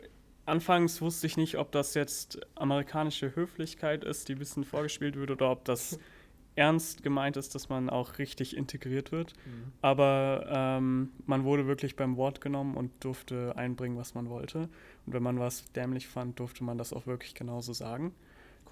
anfangs 0.46 1.00
wusste 1.00 1.26
ich 1.26 1.36
nicht, 1.36 1.56
ob 1.58 1.72
das 1.72 1.94
jetzt 1.94 2.40
amerikanische 2.56 3.34
Höflichkeit 3.36 4.04
ist, 4.04 4.28
die 4.28 4.32
ein 4.34 4.38
bisschen 4.38 4.64
vorgespielt 4.64 5.16
wird, 5.16 5.30
oder 5.30 5.50
ob 5.50 5.64
das 5.64 5.98
ernst 6.56 7.04
gemeint 7.04 7.36
ist, 7.36 7.54
dass 7.54 7.68
man 7.68 7.88
auch 7.88 8.18
richtig 8.18 8.56
integriert 8.56 9.12
wird. 9.12 9.32
Aber 9.80 10.44
ähm, 10.48 11.10
man 11.24 11.44
wurde 11.44 11.68
wirklich 11.68 11.94
beim 11.94 12.16
Wort 12.16 12.40
genommen 12.40 12.76
und 12.76 12.90
durfte 13.04 13.54
einbringen, 13.56 13.96
was 13.96 14.14
man 14.14 14.28
wollte. 14.28 14.68
Und 15.06 15.12
wenn 15.12 15.22
man 15.22 15.38
was 15.38 15.70
dämlich 15.72 16.08
fand, 16.08 16.40
durfte 16.40 16.64
man 16.64 16.76
das 16.76 16.92
auch 16.92 17.06
wirklich 17.06 17.34
genauso 17.36 17.72
sagen. 17.74 18.12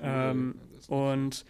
Ähm, 0.02 0.56
und 0.88 1.44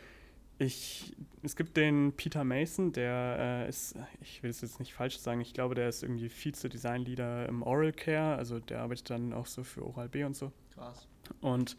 ich, 0.59 1.15
es 1.43 1.55
gibt 1.57 1.77
den 1.77 2.13
Peter 2.17 2.45
Mason, 2.45 2.93
der 2.93 3.65
äh, 3.67 3.69
ist, 3.69 3.95
ich 4.21 4.43
will 4.43 4.51
es 4.51 4.63
jetzt 4.63 4.79
nicht 4.79 4.95
falsch 4.95 5.19
sagen, 5.19 5.41
ich 5.41 5.53
glaube, 5.53 5.75
der 5.75 5.89
ist 5.89 6.03
irgendwie 6.03 6.29
Vize-Design-Leader 6.29 7.49
im 7.49 7.63
Oral 7.63 7.93
Care, 7.93 8.37
also 8.37 8.59
der 8.59 8.81
arbeitet 8.81 9.11
dann 9.11 9.33
auch 9.33 9.47
so 9.47 9.63
für 9.63 9.85
Oral 9.85 10.09
B 10.09 10.25
und 10.25 10.35
so. 10.35 10.53
Krass. 10.75 11.07
Und 11.41 11.77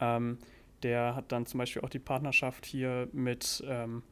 ähm, 0.00 0.38
der 0.82 1.14
hat 1.14 1.32
dann 1.32 1.46
zum 1.46 1.58
Beispiel 1.58 1.82
auch 1.82 1.90
die 1.90 1.98
Partnerschaft 1.98 2.64
hier 2.64 3.08
mit 3.12 3.62
ähm, 3.66 4.02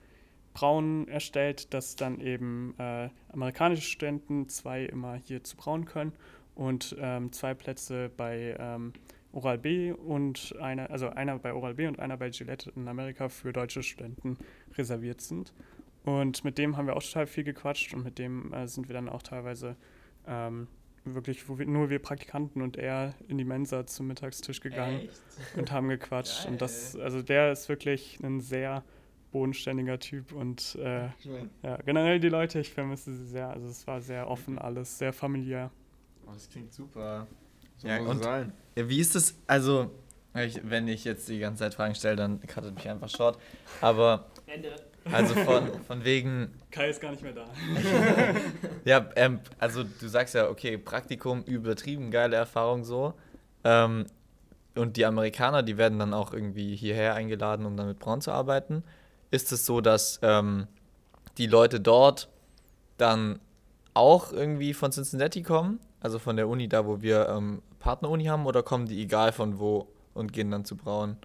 Braun 0.55 1.09
erstellt, 1.09 1.73
dass 1.73 1.97
dann 1.97 2.21
eben 2.21 2.75
äh, 2.79 3.09
amerikanische 3.33 3.83
Studenten 3.83 4.49
zwei 4.49 4.85
immer 4.85 5.15
hier 5.15 5.43
zu 5.43 5.57
Braun 5.57 5.87
können 5.87 6.13
und 6.55 6.95
ähm, 6.99 7.33
zwei 7.33 7.55
Plätze 7.55 8.11
bei 8.15 8.57
ähm, 8.59 8.93
Oral 9.33 9.59
B 9.59 9.93
und 9.93 10.55
einer, 10.61 10.91
also 10.91 11.09
einer 11.09 11.39
bei 11.39 11.53
Oral 11.53 11.75
B 11.75 11.87
und 11.87 11.99
einer 11.99 12.17
bei 12.17 12.31
Gillette 12.31 12.71
in 12.77 12.87
Amerika 12.87 13.29
für 13.29 13.53
deutsche 13.53 13.83
Studenten 13.83 14.39
reserviert 14.77 15.21
sind. 15.21 15.53
Und 16.05 16.45
mit 16.45 16.59
dem 16.59 16.77
haben 16.77 16.87
wir 16.87 16.97
auch 16.97 17.03
total 17.03 17.27
viel 17.27 17.45
gequatscht 17.45 17.95
und 17.95 18.05
mit 18.05 18.19
dem 18.19 18.53
äh, 18.53 18.67
sind 18.67 18.89
wir 18.89 18.95
dann 18.95 19.09
auch 19.09 19.23
teilweise 19.23 19.77
ähm, 20.27 20.67
wirklich, 21.05 21.49
wo 21.49 21.59
wir, 21.59 21.67
nur 21.67 21.91
wir 21.91 21.99
Praktikanten 21.99 22.63
und 22.63 22.77
er 22.77 23.15
in 23.29 23.39
die 23.39 23.45
Mensa 23.45 23.87
zum 23.87 24.09
Mittagstisch 24.09 24.61
gegangen 24.61 25.01
Echt? 25.01 25.57
und 25.57 25.73
haben 25.73 25.89
gequatscht. 25.89 26.45
Geil. 26.45 26.53
Und 26.53 26.63
das, 26.63 26.97
also 26.97 27.23
der 27.23 27.53
ist 27.53 27.69
wirklich 27.69 28.19
ein 28.23 28.41
sehr 28.41 28.85
bodenständiger 29.31 29.99
Typ 29.99 30.33
und 30.33 30.77
äh, 30.77 31.09
ja, 31.63 31.77
generell 31.85 32.21
die 32.21 32.29
Leute, 32.29 32.61
ich 32.61 32.71
vermisse 32.71 33.15
sie 33.15 33.27
sehr. 33.27 33.49
Also 33.49 33.67
es 33.69 33.87
war 33.87 34.01
sehr 34.01 34.29
offen 34.29 34.59
alles, 34.59 34.99
sehr 34.99 35.13
familiär. 35.13 35.71
Oh, 36.27 36.33
das 36.33 36.49
klingt 36.49 36.73
super. 36.73 37.27
So 37.83 37.89
Ja, 37.89 37.99
muss 38.01 38.11
und- 38.17 38.23
sein. 38.23 38.53
Wie 38.75 39.01
ist 39.01 39.15
es, 39.17 39.35
also, 39.47 39.91
ich, 40.35 40.61
wenn 40.65 40.89
ich 40.89 41.05
jetzt 41.05 41.29
die 41.29 41.39
ganze 41.41 41.65
Zeit 41.65 41.75
Fragen 41.75 41.95
stelle, 41.95 42.17
dann 42.17 42.41
cuttet 42.47 42.75
mich 42.75 42.89
einfach 42.89 43.11
short. 43.11 43.39
Aber, 43.83 44.27
Ende. 44.47 44.75
also 45.11 45.35
von, 45.35 45.69
von 45.87 46.05
wegen, 46.05 46.55
Kai 46.71 46.89
ist 46.89 47.01
gar 47.01 47.11
nicht 47.11 47.23
mehr 47.23 47.33
da. 47.33 47.45
ja, 48.85 49.11
ähm, 49.17 49.41
also 49.59 49.85
du 49.85 50.09
sagst 50.09 50.35
ja, 50.35 50.49
okay, 50.49 50.79
Praktikum, 50.79 51.43
übertrieben 51.43 52.11
geile 52.11 52.37
Erfahrung 52.37 52.85
so. 52.85 53.13
Ähm, 53.65 54.07
und 54.75 54.97
die 54.97 55.05
Amerikaner, 55.05 55.63
die 55.63 55.77
werden 55.77 55.99
dann 55.99 56.15
auch 56.15 56.33
irgendwie 56.33 56.75
hierher 56.77 57.15
eingeladen, 57.15 57.67
um 57.67 57.77
dann 57.77 57.89
mit 57.89 57.99
Braun 57.99 58.23
zu 58.23 58.31
arbeiten. 58.31 58.85
Ist 59.31 59.53
es 59.53 59.67
so, 59.67 59.83
dass 59.83 60.19
ähm, 60.23 60.67
die 61.37 61.47
Leute 61.47 61.79
dort 61.79 62.31
dann 62.97 63.39
auch 63.93 64.33
irgendwie 64.33 64.73
von 64.73 64.93
Cincinnati 64.93 65.43
kommen? 65.43 65.79
Also 66.03 66.19
von 66.19 66.37
der 66.37 66.49
Uni, 66.49 66.69
da 66.69 66.85
wo 66.85 67.01
wir 67.01 67.29
ähm, 67.29 67.63
Partneruni 67.79 68.25
haben, 68.25 68.45
oder 68.45 68.63
kommen 68.63 68.87
die 68.87 69.01
egal 69.01 69.31
von 69.31 69.61
wo 69.61 69.87
und 70.15 70.33
gehen 70.33 70.51
dann 70.51 70.65
zu 70.65 70.77
Braun? 70.77 71.17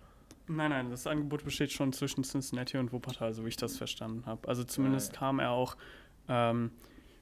Nein, 0.47 0.69
nein, 0.69 0.89
das 0.91 1.07
Angebot 1.07 1.43
besteht 1.43 1.71
schon 1.71 1.91
zwischen 1.93 2.23
Cincinnati 2.23 2.77
und 2.77 2.93
Wuppertal, 2.93 3.33
so 3.33 3.43
wie 3.43 3.49
ich 3.49 3.57
das 3.57 3.75
verstanden 3.75 4.25
habe. 4.25 4.47
Also 4.47 4.63
zumindest 4.63 5.11
Geil. 5.11 5.19
kam 5.19 5.39
er 5.39 5.51
auch 5.51 5.75
ähm, 6.29 6.71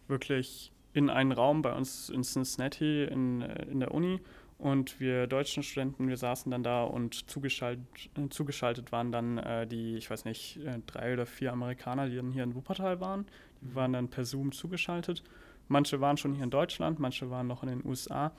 wirklich 0.07 0.71
in 0.93 1.09
einen 1.09 1.31
Raum 1.31 1.62
bei 1.62 1.74
uns 1.74 2.09
in 2.09 2.24
Cincinnati 2.24 3.05
in, 3.05 3.41
äh, 3.41 3.65
in 3.65 3.79
der 3.79 3.93
Uni 3.93 4.19
und 4.57 5.00
wir 5.00 5.27
deutschen 5.27 5.63
Studenten, 5.63 6.07
wir 6.07 6.17
saßen 6.17 6.51
dann 6.51 6.63
da 6.63 6.83
und 6.83 7.29
zugeschaltet, 7.29 7.85
äh, 8.17 8.29
zugeschaltet 8.29 8.91
waren 8.91 9.12
dann 9.12 9.38
äh, 9.38 9.65
die, 9.65 9.95
ich 9.95 10.09
weiß 10.09 10.25
nicht, 10.25 10.57
äh, 10.65 10.79
drei 10.85 11.13
oder 11.13 11.25
vier 11.25 11.51
Amerikaner, 11.51 12.07
die 12.09 12.17
dann 12.17 12.31
hier 12.31 12.43
in 12.43 12.53
Wuppertal 12.53 13.01
waren. 13.01 13.25
Die 13.62 13.75
waren 13.75 13.93
dann 13.93 14.09
per 14.09 14.25
Zoom 14.25 14.51
zugeschaltet. 14.51 15.24
Manche 15.67 16.01
waren 16.01 16.17
schon 16.17 16.34
hier 16.34 16.43
in 16.43 16.50
Deutschland, 16.50 17.00
manche 17.00 17.29
waren 17.29 17.48
noch 17.48 17.63
in 17.63 17.69
den 17.69 17.86
USA. 17.86 18.31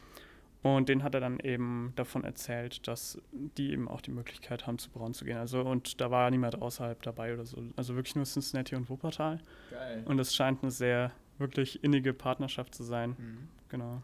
Und 0.63 0.89
den 0.89 1.03
hat 1.03 1.15
er 1.15 1.21
dann 1.21 1.39
eben 1.39 1.93
davon 1.95 2.25
erzählt, 2.25 2.89
dass 2.89 3.21
die 3.33 3.71
eben 3.71 3.89
auch 3.89 4.01
die 4.01 4.11
Möglichkeit 4.11 4.67
haben, 4.67 4.79
zu 4.79 4.91
Braun 4.91 5.15
zu 5.15 5.25
gehen. 5.25 5.37
Also, 5.37 5.61
und 5.61 6.01
da 6.01 6.11
war 6.11 6.29
niemand 6.31 6.61
außerhalb 6.61 7.01
dabei 7.03 7.35
oder 7.35 7.45
so. 7.45 7.63
Also 7.77 7.95
wirklich 7.95 8.17
nur 8.17 8.25
Cincinnati 8.25 8.75
und 8.75 8.91
Wuppertal. 8.91 9.39
Geil. 9.71 10.03
Und 10.07 10.19
es 10.19 10.35
scheint 10.35 10.63
eine 10.63 10.73
sehr, 10.73 11.13
wirklich 11.39 11.85
innige 11.85 12.13
Partnerschaft 12.13 12.75
zu 12.75 12.83
sein. 12.83 13.11
Mhm. 13.11 13.49
Genau. 13.69 14.03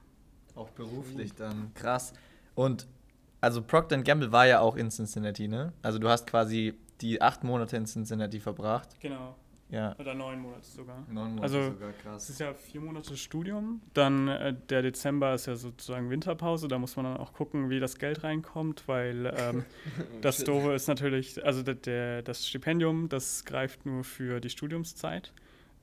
Auch 0.55 0.71
beruflich 0.71 1.35
dann. 1.35 1.73
Krass. 1.75 2.13
Und 2.55 2.87
also 3.41 3.61
Procter 3.63 4.01
Gamble 4.03 4.31
war 4.31 4.47
ja 4.47 4.61
auch 4.61 4.77
in 4.77 4.91
Cincinnati, 4.91 5.49
ne? 5.49 5.73
Also 5.83 5.99
du 5.99 6.09
hast 6.09 6.29
quasi 6.29 6.75
die 7.01 7.21
acht 7.21 7.43
Monate 7.43 7.77
in 7.77 7.87
Cincinnati 7.87 8.39
verbracht. 8.39 8.89
Genau. 9.01 9.35
Ja. 9.73 9.97
Oder 9.99 10.13
neun 10.13 10.39
Monate 10.39 10.67
sogar. 10.67 10.99
Neun 11.09 11.31
Monate 11.31 11.43
Also, 11.43 11.73
sogar 11.73 11.89
Es 11.89 11.99
krass. 12.03 12.31
ist 12.31 12.41
ja 12.41 12.53
vier 12.53 12.83
Monate 12.83 13.17
Studium. 13.17 13.81
Dann 13.95 14.29
äh, 14.29 14.55
der 14.69 14.83
Dezember 14.83 15.33
ist 15.33 15.47
ja 15.47 15.57
sozusagen 15.57 16.11
Winterpause. 16.11 16.69
Da 16.69 16.79
muss 16.79 16.95
man 16.97 17.07
dann 17.07 17.17
auch 17.17 17.33
gucken, 17.33 17.71
wie 17.71 17.81
das 17.81 17.99
Geld 17.99 18.23
reinkommt, 18.23 18.87
weil 18.87 19.33
ähm, 19.35 19.65
das. 20.21 20.45
Doofe 20.45 20.75
ist 20.75 20.89
natürlich, 20.89 21.43
also 21.45 21.63
der, 21.63 21.77
der, 21.77 22.23
das 22.23 22.47
Stipendium, 22.47 23.09
das 23.09 23.47
greift 23.47 23.87
nur 23.87 24.05
für 24.05 24.41
die 24.41 24.51
Studiumszeit. 24.51 25.33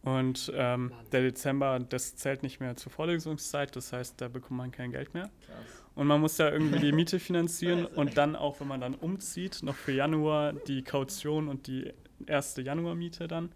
Und 0.04 0.52
ähm, 0.56 0.94
der 1.12 1.22
Dezember, 1.24 1.80
das 1.80 2.16
zählt 2.16 2.44
nicht 2.44 2.60
mehr 2.60 2.76
zur 2.76 2.92
Vorlesungszeit, 2.92 3.76
das 3.76 3.92
heißt, 3.92 4.22
da 4.22 4.28
bekommt 4.28 4.58
man 4.58 4.72
kein 4.72 4.92
Geld 4.92 5.14
mehr. 5.16 5.30
Krass. 5.46 5.84
Und 5.96 6.08
man 6.08 6.22
muss 6.22 6.38
ja 6.38 6.50
irgendwie 6.50 6.80
die 6.80 6.92
Miete 6.92 7.20
finanzieren 7.20 7.86
und 7.86 8.18
dann 8.18 8.36
auch, 8.36 8.60
wenn 8.60 8.68
man 8.68 8.80
dann 8.82 8.94
umzieht, 8.94 9.62
noch 9.64 9.76
für 9.76 9.92
Januar 9.92 10.54
die 10.54 10.84
Kaution 10.84 11.48
und 11.48 11.66
die 11.68 11.92
erste 12.28 12.62
Januarmiete 12.62 13.28
dann. 13.28 13.52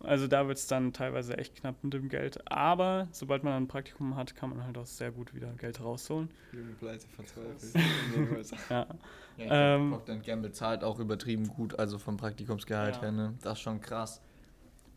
Also 0.00 0.28
da 0.28 0.46
wird 0.46 0.58
es 0.58 0.66
dann 0.68 0.92
teilweise 0.92 1.36
echt 1.38 1.56
knapp 1.56 1.82
mit 1.82 1.92
dem 1.92 2.08
Geld. 2.08 2.40
Aber 2.50 3.08
sobald 3.10 3.42
man 3.42 3.54
ein 3.54 3.66
Praktikum 3.68 4.14
hat, 4.16 4.36
kann 4.36 4.50
man 4.50 4.64
halt 4.64 4.78
auch 4.78 4.86
sehr 4.86 5.10
gut 5.10 5.34
wieder 5.34 5.52
Geld 5.54 5.80
rausholen. 5.80 6.30
Junge 6.52 6.72
Pleite 6.78 7.06
verzweifelt. 7.08 7.74
Ja. 8.70 8.86
Ja, 9.36 9.44
ich 9.44 9.50
Ähm, 9.50 9.90
Procter 9.90 10.16
Gamble 10.16 10.50
zahlt 10.52 10.82
auch 10.84 10.98
übertrieben 10.98 11.46
gut, 11.48 11.78
also 11.78 11.98
vom 11.98 12.16
Praktikumsgehalt 12.16 12.96
Ja. 12.96 13.02
her, 13.02 13.12
ne? 13.12 13.34
Das 13.42 13.54
ist 13.54 13.60
schon 13.62 13.80
krass. 13.80 14.20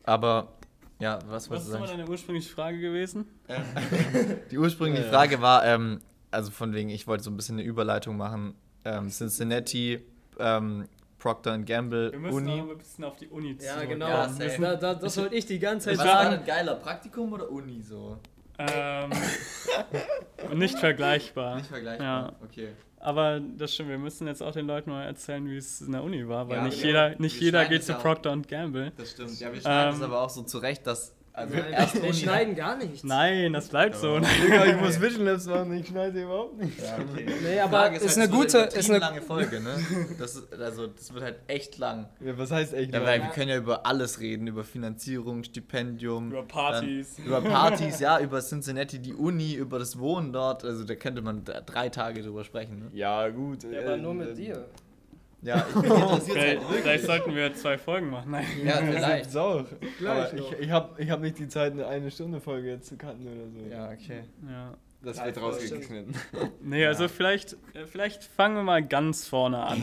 Aber, 0.04 0.54
ja, 1.00 1.20
was 1.28 1.50
Was 1.50 1.50
wolltest 1.50 1.68
ist 1.68 1.72
du 1.74 1.78
immer 1.78 1.88
sagen? 1.88 2.00
deine 2.00 2.10
ursprüngliche 2.10 2.50
Frage 2.54 2.80
gewesen? 2.80 3.26
Die 4.52 4.58
ursprüngliche 4.58 5.06
Ja. 5.06 5.10
Frage 5.12 5.42
war, 5.42 5.66
ähm, 5.66 6.00
also 6.32 6.50
von 6.52 6.74
wegen, 6.74 6.90
ich 6.90 7.08
wollte 7.08 7.24
so 7.24 7.30
ein 7.32 7.38
bisschen 7.38 7.58
eine 7.60 7.68
Überleitung 7.68 8.18
machen. 8.18 8.56
Ähm, 8.84 9.10
Cincinnati, 9.10 10.04
ähm, 10.40 10.88
Procter 11.22 11.58
Gamble, 11.60 12.12
Wir 12.12 12.20
müssen 12.20 12.36
Uni. 12.38 12.58
noch 12.58 12.70
ein 12.72 12.78
bisschen 12.80 13.04
auf 13.04 13.16
die 13.16 13.28
Uni 13.28 13.56
Ja, 13.62 13.76
zurück. 13.76 13.90
genau. 13.90 14.08
Ja, 14.08 14.28
da, 14.28 14.76
da, 14.76 14.94
das 14.96 15.18
wollte 15.18 15.36
ich 15.36 15.46
die 15.46 15.60
ganze 15.60 15.90
Zeit 15.90 16.00
Was 16.00 16.06
war 16.08 16.24
sagen. 16.24 16.36
denn 16.38 16.46
geiler, 16.46 16.76
Praktikum 16.76 17.32
oder 17.34 17.50
Uni 17.50 17.82
so? 17.82 18.18
Ähm, 18.58 19.10
nicht 20.58 20.78
vergleichbar. 20.80 21.56
Nicht 21.58 21.68
vergleichbar. 21.68 22.06
Ja. 22.06 22.34
Okay. 22.44 22.70
Aber 23.00 23.40
das 23.40 23.74
stimmt, 23.74 23.90
wir 23.90 23.98
müssen 23.98 24.28
jetzt 24.28 24.44
auch 24.44 24.52
den 24.52 24.68
Leuten 24.68 24.90
mal 24.92 25.04
erzählen, 25.06 25.48
wie 25.50 25.58
es 25.58 25.82
in 25.82 25.92
der 25.92 26.04
Uni 26.04 26.28
war, 26.28 26.48
weil 26.50 26.58
Ja, 26.58 26.64
nicht 26.64 26.82
genau. 26.82 26.88
jeder, 26.88 27.20
nicht 27.20 27.40
jeder 27.42 27.66
geht 27.66 27.84
zu 27.84 27.94
ja. 27.94 27.98
Procter 28.00 28.36
Gamble. 28.38 28.92
Das 28.98 29.12
stimmt. 29.12 29.40
Ja, 29.40 29.52
wir 29.52 29.60
schneiden 29.62 29.94
Ähm, 29.96 30.00
es 30.00 30.02
aber 30.06 30.22
auch 30.22 30.30
so 30.30 30.44
zurecht, 30.44 30.86
dass. 30.86 31.16
Also 31.34 31.56
Nein, 31.56 31.72
erst 31.72 31.94
wir 31.96 32.04
Uni, 32.04 32.14
schneiden 32.14 32.56
gar 32.56 32.76
nichts. 32.78 33.04
Nein, 33.04 33.54
das 33.54 33.70
bleibt 33.70 33.96
so. 33.96 34.16
Ja. 34.18 34.22
Digga, 34.44 34.66
ich 34.66 34.76
muss 34.82 35.00
Vision 35.00 35.26
Labs 35.26 35.46
machen, 35.48 35.74
ich 35.74 35.88
schneide 35.88 36.22
überhaupt 36.24 36.58
nicht. 36.62 36.78
Ja, 36.80 36.98
okay. 36.98 37.26
Nee, 37.44 37.60
aber 37.60 37.70
Frage 37.78 37.96
ist 37.98 38.18
halt, 38.18 38.30
eine 38.30 38.38
gute- 38.38 38.58
ist 38.58 38.90
eine- 38.90 39.00
lange 39.00 39.22
Folge, 39.22 39.62
ne? 39.62 39.78
Das 40.20 40.36
ist, 40.36 40.54
also, 40.54 40.88
das 40.88 41.14
wird 41.14 41.24
halt 41.24 41.40
echt 41.48 41.78
lang. 41.78 42.10
Ja, 42.20 42.38
was 42.38 42.52
heißt 42.52 42.74
echt? 42.74 42.92
Ja, 42.94 43.00
lang? 43.00 43.08
weil 43.08 43.22
wir 43.22 43.30
können 43.30 43.50
ja 43.50 43.58
über 43.58 43.86
alles 43.86 44.20
reden, 44.20 44.48
über 44.48 44.66
Finanzierung, 44.66 45.44
Stipendium. 45.46 46.32
Über 46.32 46.44
Partys. 46.44 47.16
Dann, 47.16 47.26
über 47.26 47.42
Partys, 47.50 48.00
ja, 48.02 48.20
über 48.20 48.42
Cincinnati, 48.42 49.00
die 49.00 49.14
Uni, 49.14 49.54
über 49.54 49.80
das 49.80 49.98
Wohnen 49.98 50.34
dort. 50.34 50.66
Also 50.66 50.84
da 50.84 50.96
könnte 50.96 51.22
man 51.22 51.44
drei 51.46 51.88
Tage 51.90 52.22
drüber 52.24 52.44
sprechen, 52.44 52.80
ne? 52.80 52.86
ja, 52.94 53.30
gut. 53.30 53.64
Ja, 53.64 53.80
aber 53.82 53.94
äh, 53.94 53.98
nur 53.98 54.12
äh, 54.12 54.16
mit 54.16 54.38
dir. 54.38 54.66
Ja, 55.42 55.66
ich 55.70 55.76
mich 55.76 55.92
interessiert 55.92 56.38
Vielleicht, 56.38 56.70
halt 56.70 56.82
vielleicht 56.82 57.06
sollten 57.06 57.36
wir 57.36 57.54
zwei 57.56 57.78
Folgen 57.78 58.10
machen. 58.10 58.32
Nein. 58.32 58.46
Ja, 58.64 58.78
vielleicht. 58.78 59.36
auch. 59.38 59.66
Gleich 59.98 60.34
ich, 60.34 60.52
ich 60.60 60.72
habe 60.72 61.02
ich 61.02 61.10
hab 61.10 61.22
nicht 61.22 61.40
die 61.40 61.48
Zeit, 61.48 61.74
eine 61.74 61.88
eine 61.88 62.12
Stunde 62.12 62.40
Folge 62.40 62.70
jetzt 62.70 62.88
zu 62.88 62.98
cutten 62.98 63.28
oder 63.28 63.50
so. 63.50 63.72
Ja, 63.72 63.90
okay. 63.92 64.24
Ja. 64.48 64.74
Das 65.04 65.18
Ja, 65.18 65.26
wird 65.26 65.38
das 65.38 65.44
rausgeschnitten. 65.44 66.14
Nee, 66.62 66.86
also 66.86 67.08
vielleicht, 67.08 67.54
äh, 67.74 67.86
vielleicht 67.88 68.24
fangen 68.24 68.56
wir 68.58 68.64
mal 68.64 68.84
ganz 68.86 69.28
vorne 69.28 69.58
an. 69.58 69.82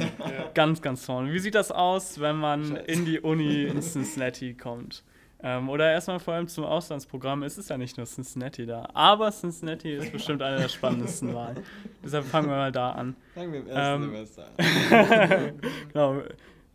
Ganz, 0.54 0.80
ganz 0.80 1.04
vorne. 1.04 1.32
Wie 1.32 1.40
sieht 1.40 1.56
das 1.56 1.72
aus, 1.72 2.20
wenn 2.20 2.36
man 2.36 2.64
Scheiße. 2.64 2.82
in 2.82 3.04
die 3.04 3.18
Uni 3.18 3.64
in 3.64 3.80
Cincinnati 3.80 4.54
kommt? 4.54 5.02
Ähm, 5.40 5.68
oder 5.68 5.90
erstmal 5.90 6.18
vor 6.18 6.34
allem 6.34 6.48
zum 6.48 6.64
Auslandsprogramm. 6.64 7.44
Es 7.44 7.58
ist 7.58 7.70
ja 7.70 7.78
nicht 7.78 7.96
nur 7.96 8.06
Cincinnati 8.06 8.66
da. 8.66 8.88
Aber 8.92 9.30
Cincinnati 9.30 9.92
ist 9.94 10.10
bestimmt 10.10 10.42
eine 10.42 10.58
der 10.58 10.68
spannendsten 10.68 11.32
Wahlen. 11.34 11.58
Deshalb 12.04 12.24
fangen 12.24 12.48
wir 12.48 12.56
mal 12.56 12.72
da 12.72 12.90
an. 12.90 13.14
Sagen 13.34 13.52
wir 13.52 13.60
im 13.60 13.68
ersten 13.68 14.02
Ähm, 14.02 14.26
Semester. 14.26 14.48
genau. 15.92 16.22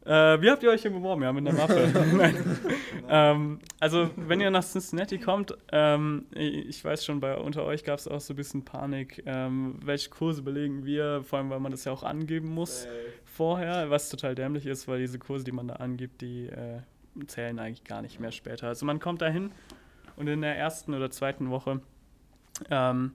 Äh, 0.06 0.42
wie 0.42 0.50
habt 0.50 0.64
ihr 0.64 0.70
euch 0.70 0.82
hier 0.82 0.92
beworben? 0.92 1.24
Ja, 1.24 1.32
mit 1.32 1.48
einer 1.48 1.58
Mappe. 1.58 1.90
Nein. 2.18 2.36
ähm, 3.10 3.60
also, 3.80 4.10
wenn 4.16 4.40
ihr 4.42 4.52
nach 4.52 4.64
Cincinnati 4.64 5.18
kommt, 5.18 5.58
ähm, 5.72 6.26
ich 6.32 6.84
weiß 6.84 7.06
schon, 7.06 7.20
bei 7.20 7.38
unter 7.38 7.64
euch 7.64 7.84
gab 7.84 8.00
es 8.00 8.08
auch 8.08 8.20
so 8.20 8.34
ein 8.34 8.38
bisschen 8.38 8.64
Panik. 8.66 9.24
Ähm, 9.26 9.80
welche 9.84 10.10
Kurse 10.10 10.42
belegen 10.42 10.86
wir? 10.86 11.24
Vor 11.24 11.40
allem, 11.40 11.50
weil 11.50 11.60
man 11.60 11.72
das 11.72 11.86
ja 11.86 11.92
auch 11.92 12.04
angeben 12.04 12.50
muss 12.50 12.88
vorher, 13.34 13.90
was 13.90 14.10
total 14.10 14.36
dämlich 14.36 14.66
ist, 14.66 14.88
weil 14.88 15.00
diese 15.00 15.20
Kurse, 15.20 15.44
die 15.44 15.52
man 15.52 15.68
da 15.68 15.76
angibt, 15.76 16.22
die 16.22 16.48
äh, 16.48 16.82
zählen 17.28 17.60
eigentlich 17.60 17.84
gar 17.84 18.02
nicht 18.02 18.20
mehr 18.20 18.32
später. 18.32 18.68
Also, 18.68 18.86
man 18.86 19.00
kommt 19.00 19.22
da 19.22 19.28
hin 19.28 19.52
und 20.16 20.28
in 20.28 20.42
der 20.42 20.58
ersten 20.58 20.94
oder 20.94 21.10
zweiten 21.10 21.50
Woche 21.50 21.82
ähm, 22.70 23.14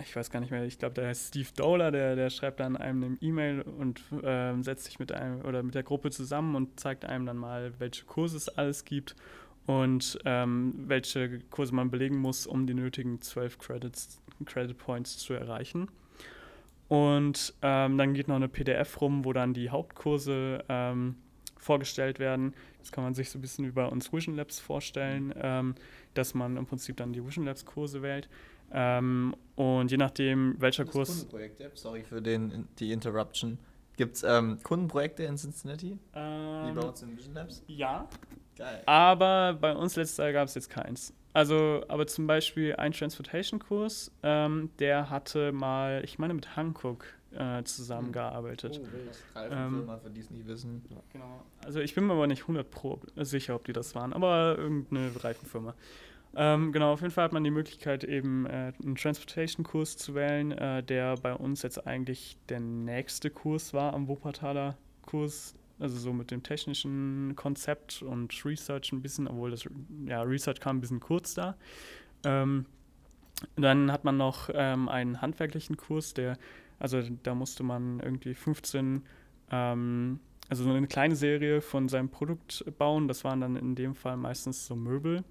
ich 0.00 0.14
weiß 0.14 0.30
gar 0.30 0.40
nicht 0.40 0.50
mehr, 0.50 0.64
ich 0.64 0.78
glaube, 0.78 0.94
der 0.94 1.08
heißt 1.08 1.28
Steve 1.28 1.48
Doler, 1.56 1.90
der, 1.90 2.16
der 2.16 2.30
schreibt 2.30 2.60
dann 2.60 2.76
einem 2.76 3.02
eine 3.02 3.16
E-Mail 3.20 3.62
und 3.62 4.02
ähm, 4.22 4.62
setzt 4.62 4.84
sich 4.84 4.98
mit 4.98 5.12
einem 5.12 5.42
oder 5.42 5.62
mit 5.62 5.74
der 5.74 5.82
Gruppe 5.82 6.10
zusammen 6.10 6.54
und 6.54 6.78
zeigt 6.78 7.04
einem 7.04 7.26
dann 7.26 7.36
mal, 7.36 7.72
welche 7.78 8.04
Kurse 8.04 8.36
es 8.36 8.48
alles 8.48 8.84
gibt 8.84 9.16
und 9.66 10.18
ähm, 10.24 10.74
welche 10.86 11.40
Kurse 11.50 11.74
man 11.74 11.90
belegen 11.90 12.18
muss, 12.18 12.46
um 12.46 12.66
die 12.66 12.74
nötigen 12.74 13.20
12 13.20 13.58
Credits, 13.58 14.20
Credit 14.44 14.76
Points 14.76 15.18
zu 15.18 15.34
erreichen. 15.34 15.88
Und 16.88 17.54
ähm, 17.60 17.98
dann 17.98 18.14
geht 18.14 18.28
noch 18.28 18.36
eine 18.36 18.48
PDF 18.48 19.00
rum, 19.00 19.24
wo 19.24 19.34
dann 19.34 19.52
die 19.52 19.68
Hauptkurse 19.68 20.64
ähm, 20.70 21.16
vorgestellt 21.58 22.18
werden. 22.18 22.54
Das 22.80 22.92
kann 22.92 23.04
man 23.04 23.14
sich 23.14 23.30
so 23.30 23.38
ein 23.38 23.42
bisschen 23.42 23.64
über 23.64 23.90
uns 23.92 24.12
Vision 24.12 24.36
Labs 24.36 24.58
vorstellen, 24.60 25.34
ähm, 25.40 25.74
dass 26.14 26.34
man 26.34 26.56
im 26.56 26.66
Prinzip 26.66 26.96
dann 26.96 27.12
die 27.12 27.24
Vision 27.24 27.44
Labs 27.44 27.64
Kurse 27.64 28.02
wählt. 28.02 28.28
Ähm, 28.72 29.34
und 29.56 29.90
je 29.90 29.96
nachdem, 29.96 30.54
welcher 30.60 30.84
Das 30.84 30.92
Kurs. 30.92 31.08
Kundenprojekte, 31.08 31.70
sorry 31.74 32.02
für 32.02 32.20
den, 32.20 32.68
die 32.78 32.92
Interruption. 32.92 33.58
Gibt 33.96 34.16
es 34.16 34.22
ähm, 34.22 34.58
Kundenprojekte 34.62 35.24
in 35.24 35.36
Cincinnati? 35.36 35.98
Wie 36.12 36.18
Ähm, 36.18 36.74
bei 36.74 36.82
uns 36.82 37.02
in 37.02 37.16
Vision 37.16 37.34
Labs? 37.34 37.62
ja, 37.66 38.06
Geil. 38.56 38.82
aber 38.86 39.54
bei 39.60 39.74
uns 39.74 39.96
letztes 39.96 40.18
Jahr 40.18 40.32
gab 40.32 40.46
es 40.48 40.54
jetzt 40.54 40.70
keins. 40.70 41.12
Also, 41.32 41.84
aber 41.88 42.06
zum 42.06 42.26
Beispiel 42.26 42.74
ein 42.76 42.92
Transportation-Kurs, 42.92 44.10
ähm, 44.22 44.70
der 44.78 45.10
hatte 45.10 45.52
mal, 45.52 46.02
ich 46.04 46.18
meine, 46.18 46.34
mit 46.34 46.56
Hankook 46.56 47.04
äh, 47.38 47.62
zusammengearbeitet. 47.64 48.80
Oh, 48.82 48.92
wild. 48.92 49.24
Reifenfirma, 49.34 49.98
für 49.98 50.10
die 50.10 50.20
es 50.20 50.30
nicht 50.30 50.46
wissen. 50.46 50.82
Genau. 51.12 51.44
Also 51.64 51.80
ich 51.80 51.94
bin 51.94 52.06
mir 52.06 52.14
aber 52.14 52.26
nicht 52.26 52.42
100 52.42 52.68
pro 52.70 53.00
sicher, 53.16 53.54
ob 53.54 53.64
die 53.64 53.72
das 53.72 53.94
waren, 53.94 54.12
aber 54.12 54.56
irgendeine 54.58 55.12
Reifenfirma. 55.22 55.74
Ähm, 56.36 56.72
genau, 56.72 56.92
auf 56.92 57.00
jeden 57.00 57.12
Fall 57.12 57.24
hat 57.24 57.32
man 57.32 57.44
die 57.44 57.50
Möglichkeit, 57.50 58.04
eben 58.04 58.46
äh, 58.46 58.72
einen 58.84 58.96
Transportation-Kurs 58.96 59.96
zu 59.96 60.14
wählen, 60.14 60.52
äh, 60.52 60.82
der 60.82 61.16
bei 61.16 61.32
uns 61.34 61.62
jetzt 61.62 61.86
eigentlich 61.86 62.36
der 62.48 62.60
nächste 62.60 63.30
Kurs 63.30 63.72
war 63.72 63.94
am 63.94 64.08
Wuppertaler 64.08 64.76
Kurs. 65.02 65.54
Also 65.80 65.96
so 65.96 66.12
mit 66.12 66.32
dem 66.32 66.42
technischen 66.42 67.34
Konzept 67.36 68.02
und 68.02 68.44
Research 68.44 68.90
ein 68.92 69.00
bisschen, 69.00 69.28
obwohl 69.28 69.52
das 69.52 69.64
ja, 70.06 70.22
Research 70.22 70.58
kam 70.58 70.78
ein 70.78 70.80
bisschen 70.80 71.00
kurz 71.00 71.34
da. 71.34 71.56
Ähm, 72.24 72.66
dann 73.54 73.92
hat 73.92 74.02
man 74.02 74.16
noch 74.16 74.50
ähm, 74.52 74.88
einen 74.88 75.22
handwerklichen 75.22 75.76
Kurs, 75.76 76.14
der, 76.14 76.36
also 76.78 77.02
da 77.22 77.34
musste 77.34 77.62
man 77.62 78.00
irgendwie 78.00 78.34
15 78.34 79.02
ähm, 79.50 80.20
also 80.48 80.64
so 80.64 80.70
eine 80.70 80.86
kleine 80.86 81.14
Serie 81.14 81.60
von 81.60 81.88
seinem 81.88 82.08
Produkt 82.08 82.64
bauen. 82.78 83.08
Das 83.08 83.24
waren 83.24 83.40
dann 83.40 83.56
in 83.56 83.74
dem 83.74 83.94
Fall 83.94 84.16
meistens 84.16 84.66
so 84.66 84.74
Möbel, 84.76 85.24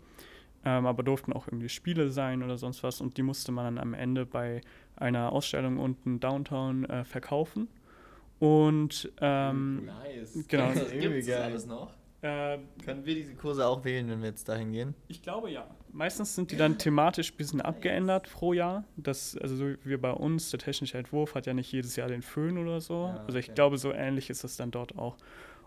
ähm, 0.64 0.86
aber 0.86 1.04
durften 1.04 1.34
auch 1.34 1.48
irgendwie 1.48 1.70
Spiele 1.70 2.10
sein 2.10 2.44
oder 2.44 2.58
sonst 2.58 2.84
was. 2.84 3.02
Und 3.02 3.18
die 3.18 3.24
musste 3.24 3.52
man 3.52 3.66
dann 3.76 3.78
am 3.80 3.94
Ende 3.94 4.26
bei 4.26 4.62
einer 4.96 5.32
Ausstellung 5.32 5.78
unten 5.80 6.20
downtown 6.20 6.86
äh, 6.86 7.04
verkaufen. 7.04 7.68
Und 8.40 9.12
ähm, 9.20 9.86
Nice. 9.86 10.46
Genau. 10.48 10.68
Das 10.74 10.92
Irgendwie 10.92 11.00
Gibt 11.00 11.16
es 11.22 11.28
geil. 11.28 11.42
alles 11.44 11.66
noch? 11.66 11.94
Äh, 12.28 12.60
Können 12.84 13.06
wir 13.06 13.16
diese 13.16 13.36
Kurse 13.36 13.66
auch 13.66 13.84
wählen, 13.84 14.10
wenn 14.10 14.22
wir 14.22 14.30
jetzt 14.30 14.48
dahin 14.50 14.72
gehen? 14.72 14.96
Ich 15.08 15.22
glaube 15.22 15.50
ja. 15.50 15.68
Meistens 15.92 16.36
sind 16.36 16.52
die 16.52 16.58
dann 16.58 16.78
thematisch 16.78 17.32
ein 17.32 17.38
bisschen 17.38 17.62
abgeändert 17.62 18.30
pro 18.32 18.54
Jahr. 18.54 18.84
Das, 18.98 19.38
also 19.38 19.56
so 19.56 19.66
wie 19.84 19.98
bei 19.98 20.12
uns, 20.12 20.50
der 20.52 20.60
technische 20.60 20.98
Entwurf 20.98 21.36
hat 21.36 21.46
ja 21.48 21.54
nicht 21.54 21.72
jedes 21.72 21.96
Jahr 21.96 22.08
den 22.08 22.22
Föhn 22.22 22.58
oder 22.58 22.82
so. 22.82 23.06
Ja, 23.16 23.24
Also 23.26 23.40
ich 23.40 23.46
okay. 23.48 23.56
glaube, 23.56 23.78
so 23.78 23.92
ähnlich 23.94 24.30
ist 24.30 24.44
es 24.44 24.58
dann 24.58 24.72
dort 24.72 24.98
auch. 24.98 25.18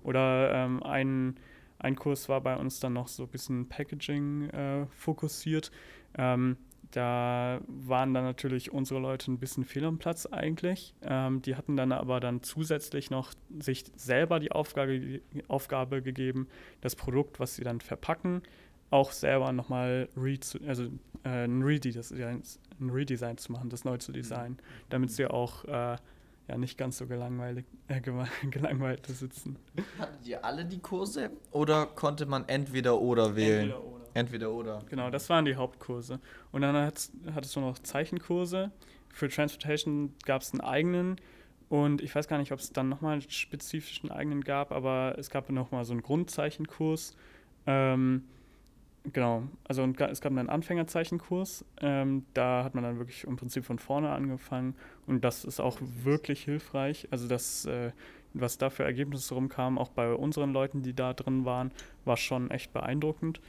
Oder 0.02 0.52
ähm, 0.52 0.82
ein, 0.82 1.36
ein 1.78 1.96
Kurs 1.96 2.28
war 2.28 2.40
bei 2.40 2.56
uns 2.56 2.80
dann 2.80 2.92
noch 2.92 3.08
so 3.08 3.24
ein 3.24 3.28
bisschen 3.28 3.68
Packaging 3.68 4.50
äh, 4.50 4.86
fokussiert. 4.90 5.70
Ähm, 6.16 6.56
da 6.90 7.60
waren 7.66 8.14
dann 8.14 8.24
natürlich 8.24 8.72
unsere 8.72 9.00
Leute 9.00 9.30
ein 9.30 9.38
bisschen 9.38 9.64
fehl 9.64 9.84
am 9.84 9.98
Platz 9.98 10.26
eigentlich. 10.26 10.94
Ähm, 11.02 11.40
die 11.42 11.56
hatten 11.56 11.76
dann 11.76 11.92
aber 11.92 12.20
dann 12.20 12.42
zusätzlich 12.42 13.10
noch 13.10 13.32
sich 13.58 13.84
selber 13.94 14.40
die 14.40 14.50
Aufgabe, 14.52 15.20
Aufgabe 15.48 16.02
gegeben, 16.02 16.48
das 16.80 16.96
Produkt, 16.96 17.38
was 17.38 17.54
sie 17.54 17.62
dann 17.62 17.80
verpacken, 17.80 18.42
auch 18.90 19.12
selber 19.12 19.52
nochmal 19.52 20.08
re 20.16 20.38
also, 20.66 20.84
äh, 21.24 21.44
ein, 21.44 21.62
Redesign, 21.62 22.42
ein 22.80 22.90
Redesign 22.90 23.38
zu 23.38 23.52
machen, 23.52 23.70
das 23.70 23.84
neu 23.84 23.98
zu 23.98 24.10
designen, 24.10 24.58
damit 24.88 25.12
sie 25.12 25.26
auch 25.26 25.64
äh, 25.66 25.96
ja 26.48 26.58
nicht 26.58 26.76
ganz 26.76 26.98
so 26.98 27.04
äh, 27.04 28.00
gelangweilt 28.50 29.08
da 29.08 29.12
sitzen. 29.12 29.56
Hattet 29.98 30.26
ihr 30.26 30.44
alle 30.44 30.64
die 30.64 30.80
Kurse 30.80 31.30
oder 31.52 31.86
konnte 31.86 32.26
man 32.26 32.48
entweder 32.48 33.00
oder 33.00 33.36
wählen? 33.36 33.70
Entweder 33.70 33.84
oder. 33.84 33.99
Entweder 34.14 34.50
oder. 34.50 34.82
Genau, 34.88 35.10
das 35.10 35.28
waren 35.28 35.44
die 35.44 35.56
Hauptkurse. 35.56 36.20
Und 36.52 36.62
dann 36.62 36.76
hattest 36.76 37.56
du 37.56 37.60
noch 37.60 37.78
Zeichenkurse. 37.78 38.70
Für 39.12 39.28
Transportation 39.28 40.14
gab 40.24 40.42
es 40.42 40.52
einen 40.52 40.60
eigenen. 40.60 41.16
Und 41.68 42.02
ich 42.02 42.14
weiß 42.14 42.26
gar 42.26 42.38
nicht, 42.38 42.50
ob 42.52 42.58
es 42.58 42.72
dann 42.72 42.88
nochmal 42.88 43.12
einen 43.12 43.30
spezifischen 43.30 44.10
eigenen 44.10 44.42
gab, 44.42 44.72
aber 44.72 45.14
es 45.18 45.30
gab 45.30 45.48
nochmal 45.50 45.84
so 45.84 45.92
einen 45.92 46.02
Grundzeichenkurs. 46.02 47.16
Ähm, 47.66 48.24
genau, 49.12 49.44
also 49.64 49.84
und 49.84 50.00
es 50.00 50.20
gab 50.20 50.32
einen 50.32 50.48
Anfängerzeichenkurs. 50.48 51.64
Ähm, 51.80 52.24
da 52.34 52.64
hat 52.64 52.74
man 52.74 52.82
dann 52.82 52.98
wirklich 52.98 53.22
im 53.22 53.36
Prinzip 53.36 53.64
von 53.64 53.78
vorne 53.78 54.10
angefangen. 54.10 54.74
Und 55.06 55.24
das 55.24 55.44
ist 55.44 55.60
auch 55.60 55.78
wirklich 55.80 56.42
hilfreich. 56.42 57.06
Also 57.12 57.28
das, 57.28 57.66
äh, 57.66 57.92
was 58.34 58.58
da 58.58 58.68
für 58.68 58.82
Ergebnisse 58.82 59.34
rumkamen, 59.34 59.78
auch 59.78 59.90
bei 59.90 60.12
unseren 60.12 60.52
Leuten, 60.52 60.82
die 60.82 60.94
da 60.94 61.12
drin 61.12 61.44
waren, 61.44 61.70
war 62.04 62.16
schon 62.16 62.50
echt 62.50 62.72
beeindruckend. 62.72 63.40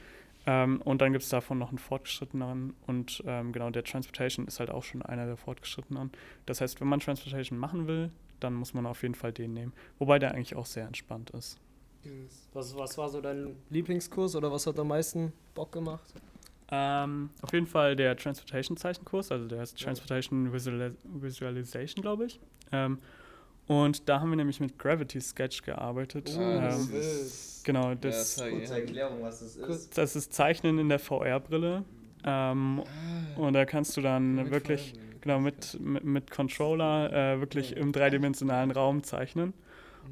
Ähm, 0.46 0.80
und 0.82 1.00
dann 1.00 1.12
gibt 1.12 1.24
es 1.24 1.30
davon 1.30 1.58
noch 1.58 1.68
einen 1.68 1.78
fortgeschritteneren 1.78 2.74
und 2.86 3.22
ähm, 3.26 3.52
genau, 3.52 3.70
der 3.70 3.84
Transportation 3.84 4.46
ist 4.46 4.58
halt 4.58 4.70
auch 4.70 4.82
schon 4.82 5.02
einer 5.02 5.26
der 5.26 5.36
fortgeschrittenen. 5.36 6.10
Das 6.46 6.60
heißt, 6.60 6.80
wenn 6.80 6.88
man 6.88 7.00
Transportation 7.00 7.58
machen 7.58 7.86
will, 7.86 8.10
dann 8.40 8.54
muss 8.54 8.74
man 8.74 8.86
auf 8.86 9.02
jeden 9.02 9.14
Fall 9.14 9.32
den 9.32 9.52
nehmen. 9.52 9.72
Wobei 9.98 10.18
der 10.18 10.32
eigentlich 10.32 10.56
auch 10.56 10.66
sehr 10.66 10.86
entspannt 10.86 11.30
ist. 11.30 11.58
Was, 12.52 12.76
was 12.76 12.98
war 12.98 13.08
so 13.08 13.20
dein 13.20 13.54
Lieblingskurs 13.70 14.34
oder 14.34 14.50
was 14.50 14.66
hat 14.66 14.78
am 14.78 14.88
meisten 14.88 15.32
Bock 15.54 15.70
gemacht? 15.70 16.12
Ähm, 16.72 17.30
auf 17.42 17.52
jeden 17.52 17.66
Fall 17.66 17.94
der 17.94 18.16
Transportation-Zeichenkurs, 18.16 19.30
also 19.30 19.46
der 19.46 19.60
heißt 19.60 19.78
Transportation 19.78 20.52
Visualis 20.52 20.96
Visualization, 21.04 22.02
glaube 22.02 22.24
ich. 22.24 22.40
Und 23.68 24.08
da 24.08 24.20
haben 24.20 24.30
wir 24.30 24.36
nämlich 24.36 24.60
mit 24.60 24.78
Gravity 24.78 25.20
Sketch 25.20 25.62
gearbeitet. 25.62 26.36
ähm, 26.38 26.88
genau, 27.64 27.94
das, 27.94 28.36
Kurze 28.36 28.74
Erklärung, 28.80 29.22
was 29.22 29.40
das 29.40 29.56
ist. 29.56 29.96
das 29.96 30.16
ist 30.16 30.32
Zeichnen 30.32 30.78
in 30.78 30.88
der 30.88 30.98
VR-Brille. 30.98 31.84
Ähm, 32.24 32.82
und 33.36 33.52
da 33.52 33.64
kannst 33.64 33.96
du 33.96 34.00
dann 34.00 34.50
wirklich 34.50 34.92
Farben. 34.92 35.20
genau 35.20 35.40
mit, 35.40 35.78
mit, 35.80 36.04
mit 36.04 36.30
Controller 36.30 37.12
äh, 37.34 37.40
wirklich 37.40 37.76
im 37.76 37.92
dreidimensionalen 37.92 38.70
Raum 38.70 39.02
zeichnen. 39.02 39.54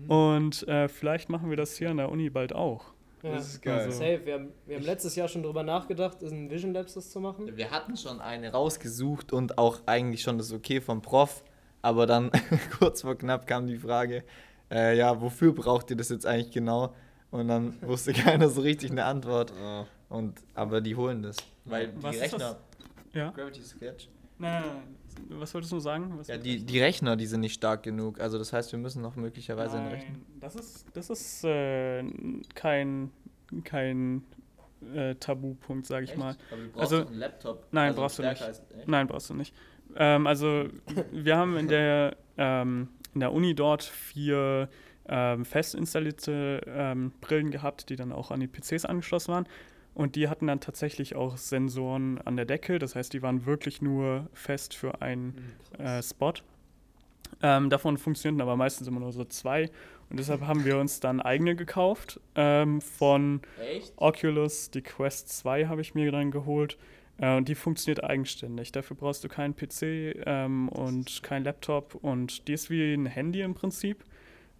Mhm. 0.07 0.11
Und 0.11 0.69
äh, 0.69 0.89
vielleicht 0.89 1.29
machen 1.29 1.51
wir 1.51 1.57
das 1.57 1.77
hier 1.77 1.91
an 1.91 1.99
der 1.99 2.11
Uni 2.11 2.31
bald 2.31 2.53
auch. 2.53 2.93
Ja. 3.23 3.33
Das 3.35 3.49
ist 3.49 3.63
geil. 3.63 3.79
Also- 3.81 3.91
Safe, 3.99 4.21
wir 4.25 4.35
haben, 4.35 4.49
wir 4.67 4.77
haben 4.77 4.85
letztes 4.85 5.15
Jahr 5.15 5.29
schon 5.29 5.43
drüber 5.43 5.63
nachgedacht, 5.63 6.23
in 6.23 6.51
Vision 6.51 6.73
Labs 6.73 6.95
das 6.95 7.11
zu 7.11 7.21
machen. 7.21 7.55
Wir 7.57 7.71
hatten 7.71 7.97
schon 7.97 8.21
eine 8.21 8.51
rausgesucht 8.53 9.33
und 9.33 9.59
auch 9.59 9.81
eigentlich 9.87 10.23
schon 10.23 10.39
das 10.39 10.53
Okay 10.53 10.81
vom 10.81 11.03
Prof, 11.03 11.45
aber 11.83 12.07
dann 12.07 12.31
kurz 12.79 13.03
vor 13.03 13.17
knapp 13.17 13.47
kam 13.47 13.67
die 13.67 13.79
Frage, 13.79 14.25
äh, 14.71 14.97
ja, 14.97 15.21
wofür 15.21 15.53
braucht 15.55 15.91
ihr 15.91 15.97
das 15.97 16.09
jetzt 16.11 16.27
eigentlich 16.27 16.51
genau? 16.53 16.95
Und 17.31 17.49
dann 17.49 17.75
wusste 17.83 18.13
keiner 18.13 18.49
so 18.49 18.61
richtig 18.61 18.91
eine 18.91 19.05
Antwort. 19.05 19.53
Und, 20.09 20.41
aber 20.55 20.81
die 20.81 20.97
holen 20.97 21.23
das. 21.23 21.37
Weil 21.65 21.89
die 21.89 22.03
Was 22.03 22.21
Rechner. 22.21 22.57
Ja? 23.13 23.31
Gravity 23.31 23.63
Sketch. 23.63 24.09
Nein, 24.39 24.63
nein, 24.63 24.75
nein. 25.29 25.41
Was 25.41 25.53
wolltest 25.55 25.73
du 25.73 25.79
sagen? 25.81 26.13
Was 26.17 26.29
Ja, 26.29 26.39
die, 26.39 26.65
die 26.65 26.81
Rechner, 26.81 27.15
die 27.17 27.27
sind 27.27 27.41
nicht 27.41 27.55
stark 27.55 27.83
genug. 27.83 28.21
Also 28.21 28.39
das 28.39 28.53
heißt, 28.53 28.73
wir 28.73 28.79
müssen 28.79 29.03
noch 29.03 29.17
möglicherweise 29.17 29.77
einen 29.79 29.89
Rechner. 29.89 30.13
Nein, 30.13 30.25
das 30.41 30.55
ist, 30.57 30.87
das 30.95 31.11
ist 31.11 31.45
äh, 31.45 32.03
kein, 32.55 33.11
kein 33.65 34.23
äh, 34.95 35.15
Tabupunkt, 35.17 35.87
sage 35.87 36.05
ich 36.05 36.17
mal. 36.17 36.37
Aber 36.51 36.63
du 36.63 36.81
Also- 36.81 37.07
einen 37.07 37.15
Laptop. 37.19 37.67
Nein, 37.71 37.89
also 37.89 38.01
brauchst 38.01 38.19
du 38.19 38.23
nicht. 38.23 38.43
als- 38.43 38.63
echt? 38.77 38.89
Nein, 38.89 39.07
brauchst 39.07 39.31
du 39.31 39.35
nicht. 39.35 39.55
Ähm, 39.97 40.27
also, 40.27 40.67
wir 41.13 41.37
haben 41.37 41.57
in 41.57 41.69
der, 41.69 42.17
ähm, 42.37 42.89
in 43.15 43.21
der 43.21 43.33
Uni 43.33 43.55
dort 43.55 43.85
vier 43.85 44.69
ähm, 45.09 45.45
fest 45.45 45.75
installierte 45.75 46.61
ähm, 46.67 47.13
Brillen 47.21 47.51
gehabt, 47.51 47.89
die 47.91 47.97
dann 47.97 48.13
auch 48.13 48.31
an 48.31 48.41
die 48.41 48.47
PCs 48.47 48.85
angeschlossen 48.85 49.33
waren. 49.33 49.49
Und 49.95 50.15
die 50.15 50.29
hatten 50.29 50.47
dann 50.47 50.61
tatsächlich 50.61 51.17
auch 51.17 51.37
Sensoren 51.37 52.21
an 52.25 52.37
der 52.37 52.45
Decke. 52.45 52.79
Das 52.79 52.95
heißt, 52.95 53.13
die 53.13 53.23
waren 53.23 53.45
wirklich 53.45 53.83
nur 53.83 54.29
fest 54.33 54.75
für 54.75 55.03
einen 55.03 55.35
äh, 55.79 56.03
Spot. 56.03 56.35
Ähm, 57.43 57.71
davon 57.71 57.97
funktionierten 57.99 58.41
aber 58.41 58.57
meistens 58.57 58.87
immer 58.87 59.01
nur 59.01 59.13
so 59.13 59.25
zwei. 59.25 59.71
Und 60.11 60.19
deshalb 60.19 60.43
haben 60.43 60.65
wir 60.65 60.79
uns 60.79 61.01
dann 61.01 61.21
eigene 61.21 61.55
gekauft. 61.55 62.21
Ähm, 62.35 62.81
von 62.81 63.43
Echt? 63.61 63.93
Oculus, 63.97 64.71
die 64.71 64.83
Quest 64.83 65.29
2 65.29 65.67
habe 65.67 65.81
ich 65.81 65.95
mir 65.95 66.11
dann 66.11 66.31
geholt. 66.31 66.79
Äh, 67.21 67.37
und 67.37 67.49
die 67.49 67.55
funktioniert 67.55 68.03
eigenständig. 68.03 68.73
Dafür 68.73 68.97
brauchst 68.97 69.23
du 69.25 69.29
keinen 69.29 69.55
PC 69.55 69.83
ähm, 70.27 70.69
und 70.71 71.23
kein 71.23 71.45
Laptop. 71.45 71.95
Und 71.95 72.49
die 72.49 72.55
ist 72.55 72.71
wie 72.71 72.95
ein 72.95 73.07
Handy 73.07 73.43
im 73.43 73.55
Prinzip. 73.55 74.05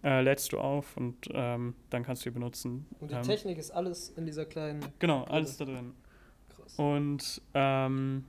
Äh, 0.03 0.21
lädst 0.21 0.51
du 0.51 0.57
auf 0.57 0.97
und 0.97 1.15
ähm, 1.31 1.75
dann 1.91 2.03
kannst 2.03 2.25
du 2.25 2.29
die 2.29 2.33
benutzen. 2.33 2.87
Und 2.99 3.11
die 3.11 3.15
Ähm, 3.15 3.21
Technik 3.21 3.57
ist 3.59 3.69
alles 3.71 4.09
in 4.09 4.25
dieser 4.25 4.45
kleinen. 4.45 4.83
Genau, 4.97 5.23
alles 5.25 5.57
da 5.57 5.65
drin. 5.65 5.93
Krass. 6.49 6.75
Und 6.79 7.41
ähm, 7.53 8.23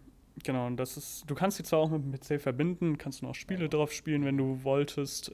genau, 0.44 0.66
und 0.66 0.76
das 0.76 0.98
ist, 0.98 1.24
du 1.30 1.34
kannst 1.34 1.58
die 1.58 1.62
zwar 1.62 1.78
auch 1.78 1.90
mit 1.90 2.02
dem 2.02 2.12
PC 2.12 2.42
verbinden, 2.42 2.98
kannst 2.98 3.22
du 3.22 3.26
noch 3.26 3.34
Spiele 3.34 3.70
drauf 3.70 3.90
spielen, 3.92 4.24
wenn 4.26 4.36
du 4.36 4.62
wolltest. 4.64 5.32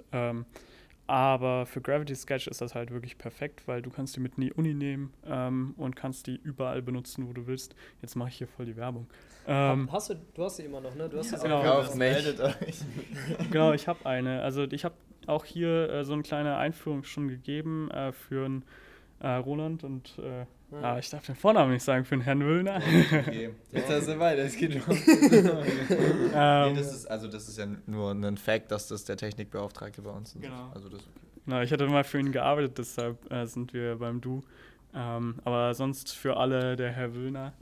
Aber 1.08 1.64
für 1.64 1.80
Gravity 1.80 2.14
Sketch 2.14 2.48
ist 2.48 2.60
das 2.60 2.74
halt 2.74 2.90
wirklich 2.90 3.16
perfekt, 3.16 3.66
weil 3.66 3.80
du 3.80 3.88
kannst 3.88 4.14
die 4.14 4.20
mit 4.20 4.34
in 4.36 4.42
die 4.42 4.52
Uni 4.52 4.74
nehmen 4.74 5.14
ähm, 5.26 5.72
und 5.78 5.96
kannst 5.96 6.26
die 6.26 6.36
überall 6.36 6.82
benutzen, 6.82 7.26
wo 7.26 7.32
du 7.32 7.46
willst. 7.46 7.74
Jetzt 8.02 8.14
mache 8.14 8.28
ich 8.28 8.36
hier 8.36 8.46
voll 8.46 8.66
die 8.66 8.76
Werbung. 8.76 9.06
Ähm, 9.46 9.90
hast 9.90 10.10
du, 10.10 10.16
du 10.34 10.44
hast 10.44 10.56
sie 10.56 10.64
immer 10.64 10.82
noch, 10.82 10.94
ne? 10.94 11.08
Du 11.08 11.16
hast 11.16 11.30
sie 11.30 11.38
genau. 11.38 11.62
Auch 11.62 11.94
meldet 11.94 12.38
euch. 12.40 12.82
genau, 13.50 13.72
ich 13.72 13.88
habe 13.88 14.04
eine. 14.04 14.42
Also 14.42 14.64
ich 14.64 14.84
habe 14.84 14.96
auch 15.26 15.46
hier 15.46 15.88
äh, 15.88 16.04
so 16.04 16.12
eine 16.12 16.22
kleine 16.22 16.58
Einführung 16.58 17.04
schon 17.04 17.28
gegeben 17.28 17.90
äh, 17.90 18.12
für 18.12 18.44
einen 18.44 18.64
äh, 19.20 19.28
Roland 19.28 19.84
und 19.84 20.18
äh, 20.18 20.44
Ja. 20.70 20.94
ah, 20.94 20.98
ich 20.98 21.08
darf 21.08 21.24
den 21.24 21.34
Vornamen 21.34 21.72
nicht 21.72 21.82
sagen, 21.82 22.04
für 22.04 22.16
den 22.16 22.22
Herrn 22.22 22.44
Wöllner. 22.44 22.76
Okay. 22.76 23.50
Jetzt 23.72 23.90
hast 23.90 24.08
du 24.08 24.18
weiter, 24.18 24.42
es 24.42 24.56
geht 24.56 24.74
schon. 24.74 24.94
Nee, 24.94 26.30
ähm, 26.34 26.74
das 26.76 26.94
ist, 26.94 27.06
also 27.06 27.26
das 27.26 27.48
ist 27.48 27.56
ja 27.58 27.66
nur 27.86 28.12
ein 28.12 28.36
Fact, 28.36 28.70
dass 28.70 28.86
das 28.88 29.04
der 29.04 29.16
Technikbeauftragte 29.16 30.02
bei 30.02 30.10
uns 30.10 30.34
ist. 30.34 30.42
Genau. 30.42 30.70
Also 30.74 30.90
das 30.90 31.00
okay. 31.00 31.28
Na, 31.46 31.62
ich 31.62 31.72
hatte 31.72 31.86
mal 31.86 32.04
für 32.04 32.18
ihn 32.18 32.32
gearbeitet, 32.32 32.76
deshalb 32.76 33.32
äh, 33.32 33.46
sind 33.46 33.72
wir 33.72 33.96
beim 33.96 34.20
Du. 34.20 34.42
Ähm, 34.94 35.36
aber 35.44 35.74
sonst 35.74 36.14
für 36.14 36.36
alle 36.36 36.76
der 36.76 36.90
Herr 36.92 37.14
Wöhner. 37.14 37.52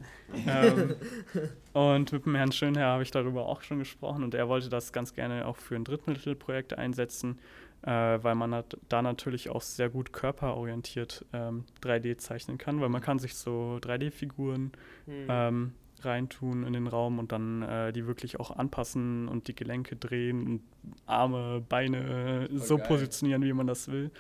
ähm, 0.47 0.97
und 1.73 2.13
mit 2.13 2.27
dem 2.27 2.35
Herrn 2.35 2.53
Schönherr 2.53 2.89
habe 2.89 3.03
ich 3.03 3.11
darüber 3.11 3.47
auch 3.47 3.63
schon 3.63 3.79
gesprochen 3.79 4.25
und 4.25 4.35
er 4.35 4.49
wollte 4.49 4.69
das 4.69 4.93
ganz 4.93 5.15
gerne 5.15 5.47
auch 5.47 5.57
für 5.57 5.77
ein 5.77 5.85
Drittmittelprojekt 5.85 6.77
einsetzen. 6.79 7.39
Äh, 7.83 7.91
weil 8.23 8.35
man 8.35 8.55
hat 8.55 8.77
da 8.89 9.03
natürlich 9.03 9.49
auch 9.51 9.63
sehr 9.63 9.89
gut 9.91 10.13
körperorientiert 10.13 11.25
ähm, 11.33 11.65
3D 11.83 12.19
zeichnen 12.19 12.59
kann, 12.59 12.81
weil 12.81 12.89
man 12.89 13.01
kann 13.03 13.19
sich 13.19 13.35
so 13.35 13.79
3D-Figuren 13.83 14.73
Hm. 15.07 15.27
ähm, 15.29 15.73
reintun 16.03 16.65
in 16.65 16.73
den 16.75 16.87
Raum 16.89 17.19
und 17.19 17.33
dann 17.33 17.63
äh, 17.63 17.93
die 17.93 18.07
wirklich 18.07 18.39
auch 18.39 18.51
anpassen 18.51 19.29
und 19.29 19.49
die 19.49 19.55
Gelenke 19.55 19.97
drehen 19.97 20.47
und 20.47 20.63
Arme, 21.07 21.65
Beine 21.67 22.45
äh, 22.45 22.49
Voll 22.49 22.59
so 22.59 22.77
geil. 22.77 22.87
positionieren, 22.87 23.43
wie 23.43 23.53
man 23.53 23.67
das 23.67 23.89
will. 23.89 24.11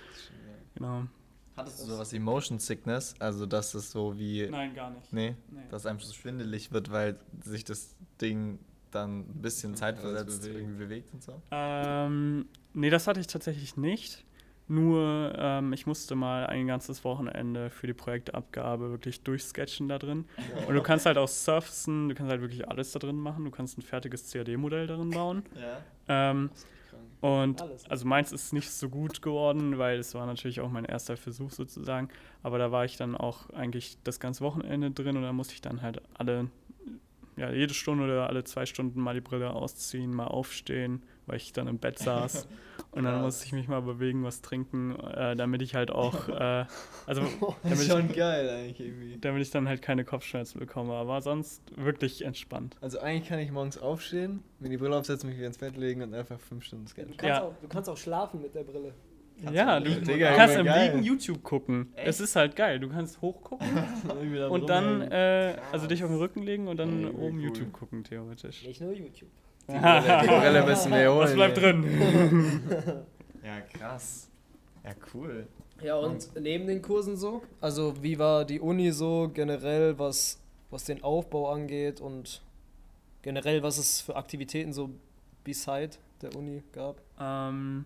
Genau. 0.74 1.04
Hattest 1.56 1.80
du 1.80 1.84
sowas 1.86 2.12
wie 2.12 2.18
Motion 2.18 2.58
Sickness? 2.58 3.14
Also, 3.18 3.46
dass 3.46 3.72
es 3.74 3.90
so 3.90 4.18
wie. 4.18 4.46
Nein, 4.48 4.74
gar 4.74 4.90
nicht. 4.90 5.12
Nee, 5.12 5.34
Nee. 5.50 5.60
dass 5.70 5.86
einem 5.86 5.98
so 6.00 6.12
schwindelig 6.12 6.70
wird, 6.72 6.90
weil 6.90 7.18
sich 7.42 7.64
das 7.64 7.94
Ding 8.20 8.58
dann 8.96 9.20
ein 9.20 9.42
bisschen 9.42 9.74
zeitversetzt 9.74 10.42
bewegt. 10.42 10.56
irgendwie 10.56 10.78
bewegt 10.78 11.14
und 11.14 11.22
so. 11.22 11.40
Ähm, 11.50 12.46
nee, 12.74 12.90
das 12.90 13.06
hatte 13.06 13.20
ich 13.20 13.26
tatsächlich 13.26 13.76
nicht. 13.76 14.24
Nur, 14.68 15.32
ähm, 15.38 15.72
ich 15.72 15.86
musste 15.86 16.16
mal 16.16 16.46
ein 16.46 16.66
ganzes 16.66 17.04
Wochenende 17.04 17.70
für 17.70 17.86
die 17.86 17.94
Projektabgabe 17.94 18.90
wirklich 18.90 19.22
durchsketchen 19.22 19.88
da 19.88 19.98
drin. 19.98 20.24
Und 20.66 20.74
du 20.74 20.82
kannst 20.82 21.06
halt 21.06 21.18
auch 21.18 21.28
surfen, 21.28 22.08
du 22.08 22.16
kannst 22.16 22.32
halt 22.32 22.40
wirklich 22.40 22.68
alles 22.68 22.90
da 22.90 22.98
drin 22.98 23.16
machen. 23.16 23.44
Du 23.44 23.52
kannst 23.52 23.78
ein 23.78 23.82
fertiges 23.82 24.32
CAD-Modell 24.32 24.88
darin 24.88 25.10
bauen. 25.10 25.44
Ja. 25.54 26.32
Ähm, 26.32 26.50
und 27.20 27.62
Alles. 27.62 27.88
also 27.90 28.06
meins 28.06 28.32
ist 28.32 28.52
nicht 28.52 28.70
so 28.70 28.88
gut 28.88 29.22
geworden, 29.22 29.78
weil 29.78 29.98
es 29.98 30.14
war 30.14 30.26
natürlich 30.26 30.60
auch 30.60 30.70
mein 30.70 30.84
erster 30.84 31.16
Versuch 31.16 31.50
sozusagen. 31.50 32.08
Aber 32.42 32.58
da 32.58 32.70
war 32.72 32.84
ich 32.84 32.96
dann 32.96 33.16
auch 33.16 33.50
eigentlich 33.50 33.96
das 34.04 34.20
ganze 34.20 34.42
Wochenende 34.44 34.90
drin 34.90 35.16
und 35.16 35.22
da 35.22 35.32
musste 35.32 35.54
ich 35.54 35.60
dann 35.60 35.82
halt 35.82 36.02
alle, 36.14 36.50
ja, 37.36 37.50
jede 37.52 37.74
Stunde 37.74 38.04
oder 38.04 38.28
alle 38.28 38.44
zwei 38.44 38.64
Stunden 38.66 39.00
mal 39.00 39.14
die 39.14 39.20
Brille 39.20 39.50
ausziehen, 39.50 40.10
mal 40.14 40.26
aufstehen, 40.26 41.02
weil 41.26 41.36
ich 41.36 41.52
dann 41.52 41.66
im 41.68 41.78
Bett 41.78 41.98
saß. 41.98 42.46
Und 42.92 43.04
dann 43.04 43.20
musste 43.20 43.44
ich 43.44 43.52
mich 43.52 43.68
mal 43.68 43.82
bewegen, 43.82 44.24
was 44.24 44.40
trinken, 44.40 44.98
äh, 45.00 45.36
damit 45.36 45.60
ich 45.60 45.74
halt 45.74 45.90
auch, 45.90 46.28
äh, 46.30 46.64
also 47.06 47.22
Das 47.40 47.54
damit 47.62 47.78
ist 47.78 47.82
ich, 47.86 47.90
schon 47.92 48.12
geil 48.12 48.48
eigentlich 48.48 48.80
irgendwie. 48.80 49.18
damit 49.20 49.42
ich 49.42 49.50
dann 49.50 49.68
halt 49.68 49.82
keine 49.82 50.04
Kopfschmerzen 50.04 50.58
bekomme. 50.60 50.94
Aber 50.94 51.20
sonst 51.20 51.62
wirklich 51.76 52.24
entspannt. 52.24 52.76
Also 52.80 52.98
eigentlich 53.00 53.28
kann 53.28 53.38
ich 53.38 53.50
morgens 53.50 53.76
aufstehen, 53.76 54.42
mir 54.60 54.70
die 54.70 54.78
Brille 54.78 54.96
aufsetzen, 54.96 55.28
mich 55.28 55.36
wieder 55.38 55.48
ins 55.48 55.58
Bett 55.58 55.76
legen 55.76 56.00
und 56.02 56.14
einfach 56.14 56.40
fünf 56.40 56.64
Stunden 56.64 56.86
Du 56.86 56.90
sketchen. 56.92 57.16
kannst, 57.18 57.28
Ja. 57.28 57.42
auch, 57.42 57.54
du 57.60 57.68
kannst 57.68 57.90
auch 57.90 57.98
schlafen 57.98 58.40
mit 58.40 58.54
der 58.54 58.64
Brille. 58.64 58.94
Ja, 59.52 59.80
du, 59.80 59.90
Digga, 60.00 60.34
kannst 60.34 60.56
im. 60.56 60.66
Liegen 60.66 61.02
YouTube 61.02 61.42
gucken. 61.42 61.92
Es 61.94 62.20
ist 62.20 62.36
halt 62.36 62.56
geil. 62.56 62.80
Du 62.80 62.88
kannst 62.88 63.20
hochgucken 63.20 63.68
und 64.50 64.68
dann, 64.68 65.02
äh, 65.02 65.56
also 65.72 65.86
dich 65.86 66.02
auf 66.02 66.10
den 66.10 66.18
Rücken 66.18 66.42
legen 66.42 66.68
und 66.68 66.78
dann 66.78 67.02
wie 67.02 67.06
oben 67.06 67.38
cool. 67.38 67.44
YouTube 67.44 67.72
gucken, 67.72 68.04
theoretisch. 68.04 68.64
Nicht 68.66 68.80
nur 68.80 68.92
YouTube. 68.92 69.28
die 69.68 69.74
Brille, 69.74 70.64
müssen 70.64 70.92
wir 70.92 71.12
holen. 71.12 71.24
Was 71.24 71.34
bleibt 71.34 71.56
drin? 71.58 72.62
Ja, 73.44 73.60
krass. 73.60 74.28
Ja, 74.82 74.90
cool. 75.14 75.46
Ja, 75.80 75.96
und 75.98 76.30
neben 76.40 76.66
den 76.66 76.82
Kursen 76.82 77.16
so? 77.16 77.42
Also, 77.60 77.94
wie 78.02 78.18
war 78.18 78.44
die 78.44 78.58
Uni 78.58 78.90
so 78.90 79.30
generell, 79.32 79.96
was, 80.00 80.40
was 80.70 80.82
den 80.82 81.04
Aufbau 81.04 81.52
angeht 81.52 82.00
und 82.00 82.42
generell, 83.22 83.62
was 83.62 83.78
es 83.78 84.00
für 84.00 84.16
Aktivitäten 84.16 84.72
so 84.72 84.90
beside 85.44 85.90
der 86.22 86.34
Uni 86.34 86.64
gab? 86.72 87.00
ähm, 87.20 87.84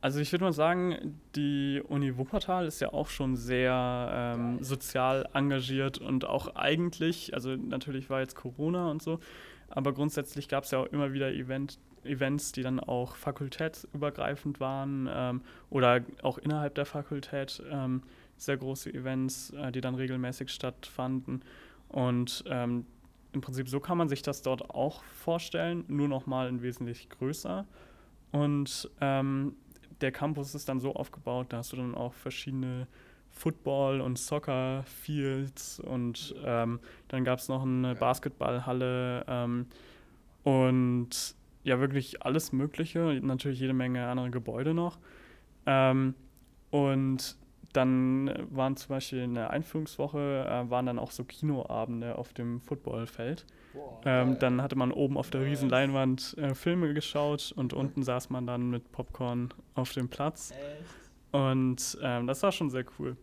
also 0.00 0.20
ich 0.20 0.32
würde 0.32 0.44
mal 0.44 0.52
sagen, 0.52 1.20
die 1.36 1.82
Uni 1.86 2.16
Wuppertal 2.16 2.66
ist 2.66 2.80
ja 2.80 2.92
auch 2.92 3.08
schon 3.08 3.36
sehr 3.36 4.10
ähm, 4.12 4.62
sozial 4.62 5.28
engagiert 5.34 5.98
und 5.98 6.24
auch 6.24 6.54
eigentlich, 6.54 7.34
also 7.34 7.54
natürlich 7.56 8.08
war 8.08 8.20
jetzt 8.20 8.34
Corona 8.34 8.90
und 8.90 9.02
so, 9.02 9.20
aber 9.68 9.92
grundsätzlich 9.92 10.48
gab 10.48 10.64
es 10.64 10.70
ja 10.70 10.78
auch 10.78 10.86
immer 10.86 11.12
wieder 11.12 11.32
Event, 11.32 11.78
Events, 12.04 12.52
die 12.52 12.62
dann 12.62 12.80
auch 12.80 13.14
fakultätsübergreifend 13.14 14.58
waren 14.58 15.08
ähm, 15.12 15.42
oder 15.68 16.00
auch 16.22 16.38
innerhalb 16.38 16.74
der 16.74 16.86
Fakultät 16.86 17.62
ähm, 17.70 18.02
sehr 18.36 18.56
große 18.56 18.92
Events, 18.92 19.50
äh, 19.50 19.70
die 19.70 19.80
dann 19.80 19.94
regelmäßig 19.94 20.50
stattfanden. 20.50 21.42
Und 21.88 22.44
ähm, 22.46 22.86
im 23.32 23.40
Prinzip 23.42 23.68
so 23.68 23.80
kann 23.80 23.98
man 23.98 24.08
sich 24.08 24.22
das 24.22 24.42
dort 24.42 24.70
auch 24.70 25.02
vorstellen, 25.02 25.84
nur 25.88 26.08
noch 26.08 26.26
mal 26.26 26.48
in 26.48 26.62
wesentlich 26.62 27.08
größer. 27.10 27.66
Und 28.32 28.90
ähm, 29.00 29.56
der 30.00 30.12
Campus 30.12 30.54
ist 30.54 30.68
dann 30.68 30.80
so 30.80 30.94
aufgebaut, 30.94 31.46
da 31.50 31.58
hast 31.58 31.72
du 31.72 31.76
dann 31.76 31.94
auch 31.94 32.14
verschiedene 32.14 32.86
Football- 33.30 34.00
und 34.00 34.18
Soccer-Fields 34.18 35.80
und 35.80 36.34
ähm, 36.44 36.80
dann 37.08 37.24
gab 37.24 37.38
es 37.38 37.48
noch 37.48 37.62
eine 37.62 37.94
Basketballhalle 37.94 39.24
ähm, 39.28 39.66
und 40.42 41.34
ja, 41.62 41.78
wirklich 41.78 42.22
alles 42.22 42.52
Mögliche, 42.52 43.20
natürlich 43.22 43.60
jede 43.60 43.74
Menge 43.74 44.06
andere 44.06 44.30
Gebäude 44.30 44.74
noch. 44.74 44.98
Ähm, 45.66 46.14
und 46.70 47.36
dann 47.72 48.32
waren 48.50 48.76
zum 48.76 48.88
Beispiel 48.88 49.20
in 49.20 49.34
der 49.34 49.50
Einführungswoche, 49.50 50.46
äh, 50.48 50.70
waren 50.70 50.86
dann 50.86 50.98
auch 50.98 51.10
so 51.10 51.24
Kinoabende 51.24 52.16
auf 52.16 52.32
dem 52.32 52.60
Footballfeld. 52.60 53.46
Ähm, 54.04 54.38
dann 54.38 54.62
hatte 54.62 54.76
man 54.76 54.92
oben 54.92 55.16
auf 55.16 55.30
der 55.30 55.42
riesen 55.42 55.68
Leinwand 55.68 56.36
äh, 56.38 56.54
Filme 56.54 56.92
geschaut 56.94 57.52
und 57.56 57.72
unten 57.72 58.02
saß 58.02 58.30
man 58.30 58.46
dann 58.46 58.70
mit 58.70 58.90
Popcorn 58.92 59.52
auf 59.74 59.92
dem 59.92 60.08
Platz. 60.08 60.52
Und 61.32 61.98
ähm, 62.02 62.26
das 62.26 62.42
war 62.42 62.52
schon 62.52 62.70
sehr 62.70 62.84
cool. 62.98 63.16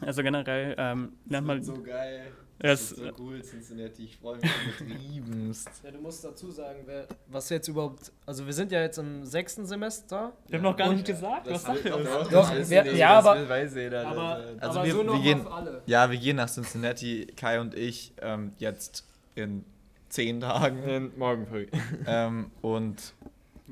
Also 0.00 0.22
generell 0.22 0.74
ähm, 0.78 1.12
lernt 1.28 1.46
man. 1.46 1.62
so 1.62 1.74
geil. 1.82 2.24
Ja, 2.62 2.68
Das 2.70 2.80
es- 2.82 2.92
ist 2.92 2.98
so 2.98 3.22
cool, 3.22 3.40
Cincinnati. 3.42 4.04
Ich 4.04 4.16
freue 4.18 4.36
mich 4.38 4.50
übertriebenst. 4.78 5.68
Ja, 5.84 5.90
du 5.90 5.98
musst 6.00 6.24
dazu 6.24 6.50
sagen, 6.50 6.80
wer, 6.84 7.06
was 7.28 7.48
jetzt 7.48 7.68
überhaupt. 7.68 8.12
Also, 8.26 8.44
wir 8.46 8.52
sind 8.52 8.70
ja 8.72 8.80
jetzt 8.82 8.98
im 8.98 9.24
sechsten 9.24 9.64
Semester. 9.66 10.32
Ich 10.46 10.54
habe 10.54 10.62
noch 10.62 10.76
gar 10.76 10.92
nicht 10.92 11.04
gesagt, 11.06 11.48
was 11.50 11.62
sagt 11.62 11.84
ihr? 11.84 11.90
Doch, 11.92 12.30
Doch, 12.30 12.54
wissen 12.54 12.70
die, 12.84 12.98
ja, 12.98 13.16
das 13.16 13.26
aber- 13.26 13.48
weiß 13.48 13.74
jeder. 13.74 14.06
Aber, 14.06 14.44
Also 14.60 14.78
aber 14.80 14.86
wir- 14.86 14.94
so 14.94 15.06
wir 15.12 15.20
gehen- 15.22 15.46
auf 15.46 15.52
alle. 15.52 15.82
Ja, 15.86 16.10
wir 16.10 16.18
gehen 16.18 16.36
nach 16.36 16.48
Cincinnati, 16.50 17.26
Kai 17.36 17.60
und 17.60 17.74
ich, 17.74 18.12
ähm, 18.20 18.52
jetzt 18.58 19.08
in 19.34 19.64
zehn 20.08 20.40
Tagen. 20.40 20.82
äh, 20.82 21.00
morgen 21.00 21.46
früh. 21.46 21.66
ähm, 22.06 22.50
und 22.60 23.14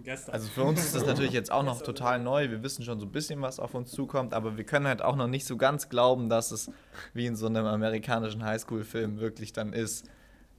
Gestern. 0.02 0.34
also 0.34 0.48
für 0.48 0.62
uns 0.64 0.80
ist 0.80 0.94
das 0.94 1.04
natürlich 1.04 1.32
jetzt 1.32 1.52
auch 1.52 1.62
noch 1.62 1.82
total 1.82 2.18
neu. 2.20 2.50
Wir 2.50 2.62
wissen 2.62 2.84
schon 2.84 2.98
so 3.00 3.06
ein 3.06 3.12
bisschen, 3.12 3.42
was 3.42 3.60
auf 3.60 3.74
uns 3.74 3.90
zukommt, 3.90 4.32
aber 4.32 4.56
wir 4.56 4.64
können 4.64 4.86
halt 4.86 5.02
auch 5.02 5.16
noch 5.16 5.26
nicht 5.26 5.44
so 5.44 5.56
ganz 5.56 5.88
glauben, 5.88 6.28
dass 6.28 6.50
es 6.50 6.70
wie 7.12 7.26
in 7.26 7.36
so 7.36 7.46
einem 7.46 7.66
amerikanischen 7.66 8.44
Highschool-Film 8.44 9.20
wirklich 9.20 9.52
dann 9.52 9.72
ist. 9.72 10.08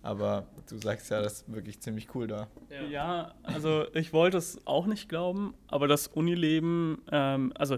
Aber 0.03 0.47
du 0.67 0.77
sagst 0.77 1.11
ja, 1.11 1.21
das 1.21 1.33
ist 1.33 1.53
wirklich 1.53 1.79
ziemlich 1.79 2.13
cool 2.15 2.27
da. 2.27 2.47
Ja, 2.89 3.35
also 3.43 3.85
ich 3.93 4.13
wollte 4.13 4.37
es 4.37 4.65
auch 4.65 4.87
nicht 4.87 5.09
glauben, 5.09 5.53
aber 5.67 5.87
das 5.87 6.07
Unileben, 6.07 7.01
ähm, 7.11 7.53
also 7.55 7.77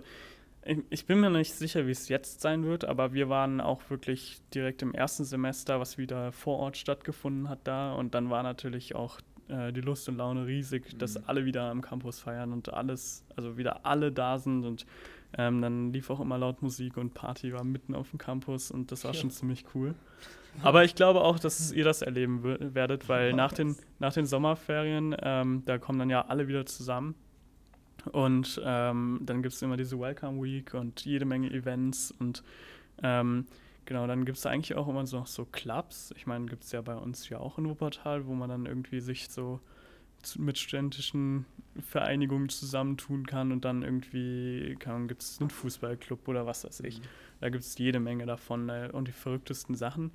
ich, 0.89 1.05
bin 1.05 1.19
mir 1.19 1.29
nicht 1.29 1.53
sicher, 1.53 1.85
wie 1.87 1.91
es 1.91 2.09
jetzt 2.09 2.41
sein 2.41 2.63
wird, 2.65 2.85
aber 2.85 3.13
wir 3.13 3.29
waren 3.29 3.61
auch 3.61 3.81
wirklich 3.89 4.41
direkt 4.53 4.81
im 4.81 4.93
ersten 4.93 5.23
Semester, 5.25 5.79
was 5.79 5.97
wieder 5.97 6.31
vor 6.31 6.59
Ort 6.59 6.77
stattgefunden 6.77 7.49
hat 7.49 7.59
da 7.63 7.93
und 7.93 8.13
dann 8.13 8.29
war 8.29 8.43
natürlich 8.43 8.95
auch 8.95 9.19
äh, 9.49 9.71
die 9.73 9.81
Lust 9.81 10.07
und 10.09 10.17
Laune 10.17 10.45
riesig, 10.47 10.97
dass 10.97 11.17
alle 11.27 11.45
wieder 11.45 11.63
am 11.69 11.81
Campus 11.81 12.19
feiern 12.19 12.53
und 12.53 12.73
alles, 12.73 13.25
also 13.35 13.57
wieder 13.57 13.85
alle 13.85 14.11
da 14.11 14.37
sind 14.37 14.65
und 14.65 14.85
ähm, 15.37 15.61
dann 15.61 15.91
lief 15.91 16.09
auch 16.09 16.19
immer 16.19 16.37
laut 16.37 16.61
Musik 16.61 16.97
und 16.97 17.13
Party 17.13 17.53
war 17.53 17.63
mitten 17.63 17.95
auf 17.95 18.09
dem 18.11 18.19
Campus 18.19 18.69
und 18.71 18.91
das 18.91 19.03
war 19.03 19.13
schon 19.13 19.31
ziemlich 19.31 19.65
cool. 19.73 19.95
Aber 20.61 20.83
ich 20.83 20.93
glaube 20.93 21.21
auch, 21.21 21.39
dass 21.39 21.71
ihr 21.71 21.83
das 21.83 22.03
erleben 22.03 22.43
wer- 22.43 22.75
werdet, 22.75 23.09
weil 23.09 23.33
nach 23.33 23.51
den, 23.51 23.75
nach 23.97 24.13
den 24.13 24.27
Sommerferien, 24.27 25.15
ähm, 25.19 25.63
da 25.65 25.79
kommen 25.79 25.97
dann 25.97 26.11
ja 26.11 26.25
alle 26.27 26.47
wieder 26.47 26.67
zusammen. 26.67 27.15
Und 28.11 28.61
ähm, 28.63 29.19
dann 29.21 29.41
gibt 29.41 29.55
es 29.55 29.61
immer 29.61 29.77
diese 29.77 29.99
Welcome 29.99 30.41
Week 30.43 30.73
und 30.73 31.05
jede 31.05 31.25
Menge 31.25 31.51
Events. 31.51 32.11
Und 32.11 32.43
ähm, 33.01 33.45
genau, 33.85 34.07
dann 34.07 34.25
gibt 34.25 34.37
es 34.37 34.45
eigentlich 34.45 34.75
auch 34.75 34.87
immer 34.87 35.05
so 35.07 35.19
noch 35.19 35.27
so 35.27 35.45
Clubs. 35.45 36.13
Ich 36.17 36.27
meine, 36.27 36.45
gibt 36.45 36.63
es 36.63 36.71
ja 36.71 36.81
bei 36.81 36.95
uns 36.95 37.29
ja 37.29 37.39
auch 37.39 37.57
in 37.57 37.67
Wuppertal, 37.69 38.25
wo 38.27 38.33
man 38.33 38.49
dann 38.49 38.65
irgendwie 38.65 38.99
sich 38.99 39.29
so 39.29 39.59
mit 40.37 40.57
studentischen 40.57 41.45
Vereinigungen 41.81 42.49
zusammentun 42.49 43.25
kann 43.25 43.51
und 43.51 43.65
dann 43.65 43.83
irgendwie 43.83 44.77
gibt 45.07 45.21
es 45.21 45.39
einen 45.39 45.49
Fußballclub 45.49 46.27
oder 46.27 46.45
was 46.45 46.63
weiß 46.63 46.81
ich. 46.81 47.01
Da 47.41 47.49
gibt 47.49 47.63
es 47.63 47.77
jede 47.77 47.99
Menge 47.99 48.25
davon 48.25 48.69
äh, 48.69 48.89
und 48.91 49.07
die 49.07 49.11
verrücktesten 49.11 49.75
Sachen. 49.75 50.11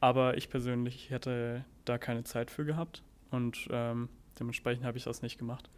Aber 0.00 0.36
ich 0.36 0.50
persönlich 0.50 1.10
hätte 1.10 1.64
da 1.84 1.98
keine 1.98 2.24
Zeit 2.24 2.50
für 2.50 2.64
gehabt 2.64 3.02
und 3.30 3.68
ähm, 3.70 4.08
dementsprechend 4.38 4.84
habe 4.84 4.98
ich 4.98 5.04
das 5.04 5.22
nicht 5.22 5.38
gemacht. 5.38 5.70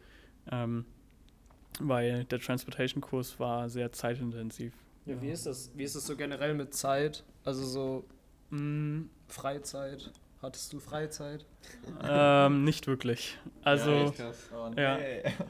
Ähm, 0.50 0.84
weil 1.80 2.24
der 2.24 2.38
Transportation-Kurs 2.40 3.38
war 3.40 3.68
sehr 3.68 3.92
zeitintensiv. 3.92 4.72
Ja, 5.04 5.20
wie 5.22 5.30
ist 5.30 5.46
das? 5.46 5.70
Wie 5.74 5.84
ist 5.84 5.94
es 5.94 6.06
so 6.06 6.16
generell 6.16 6.54
mit 6.54 6.74
Zeit? 6.74 7.24
Also 7.44 7.64
so 7.64 8.04
Mm, 8.50 9.06
Freizeit. 9.28 10.12
Hattest 10.40 10.72
du 10.72 10.78
Freizeit? 10.78 11.44
ähm, 12.08 12.62
nicht 12.64 12.86
wirklich. 12.86 13.36
Also, 13.64 13.90
Ja, 13.90 14.02
echt 14.04 14.16
krass. 14.16 14.50
Oh, 14.54 14.70
Ja. 14.80 14.98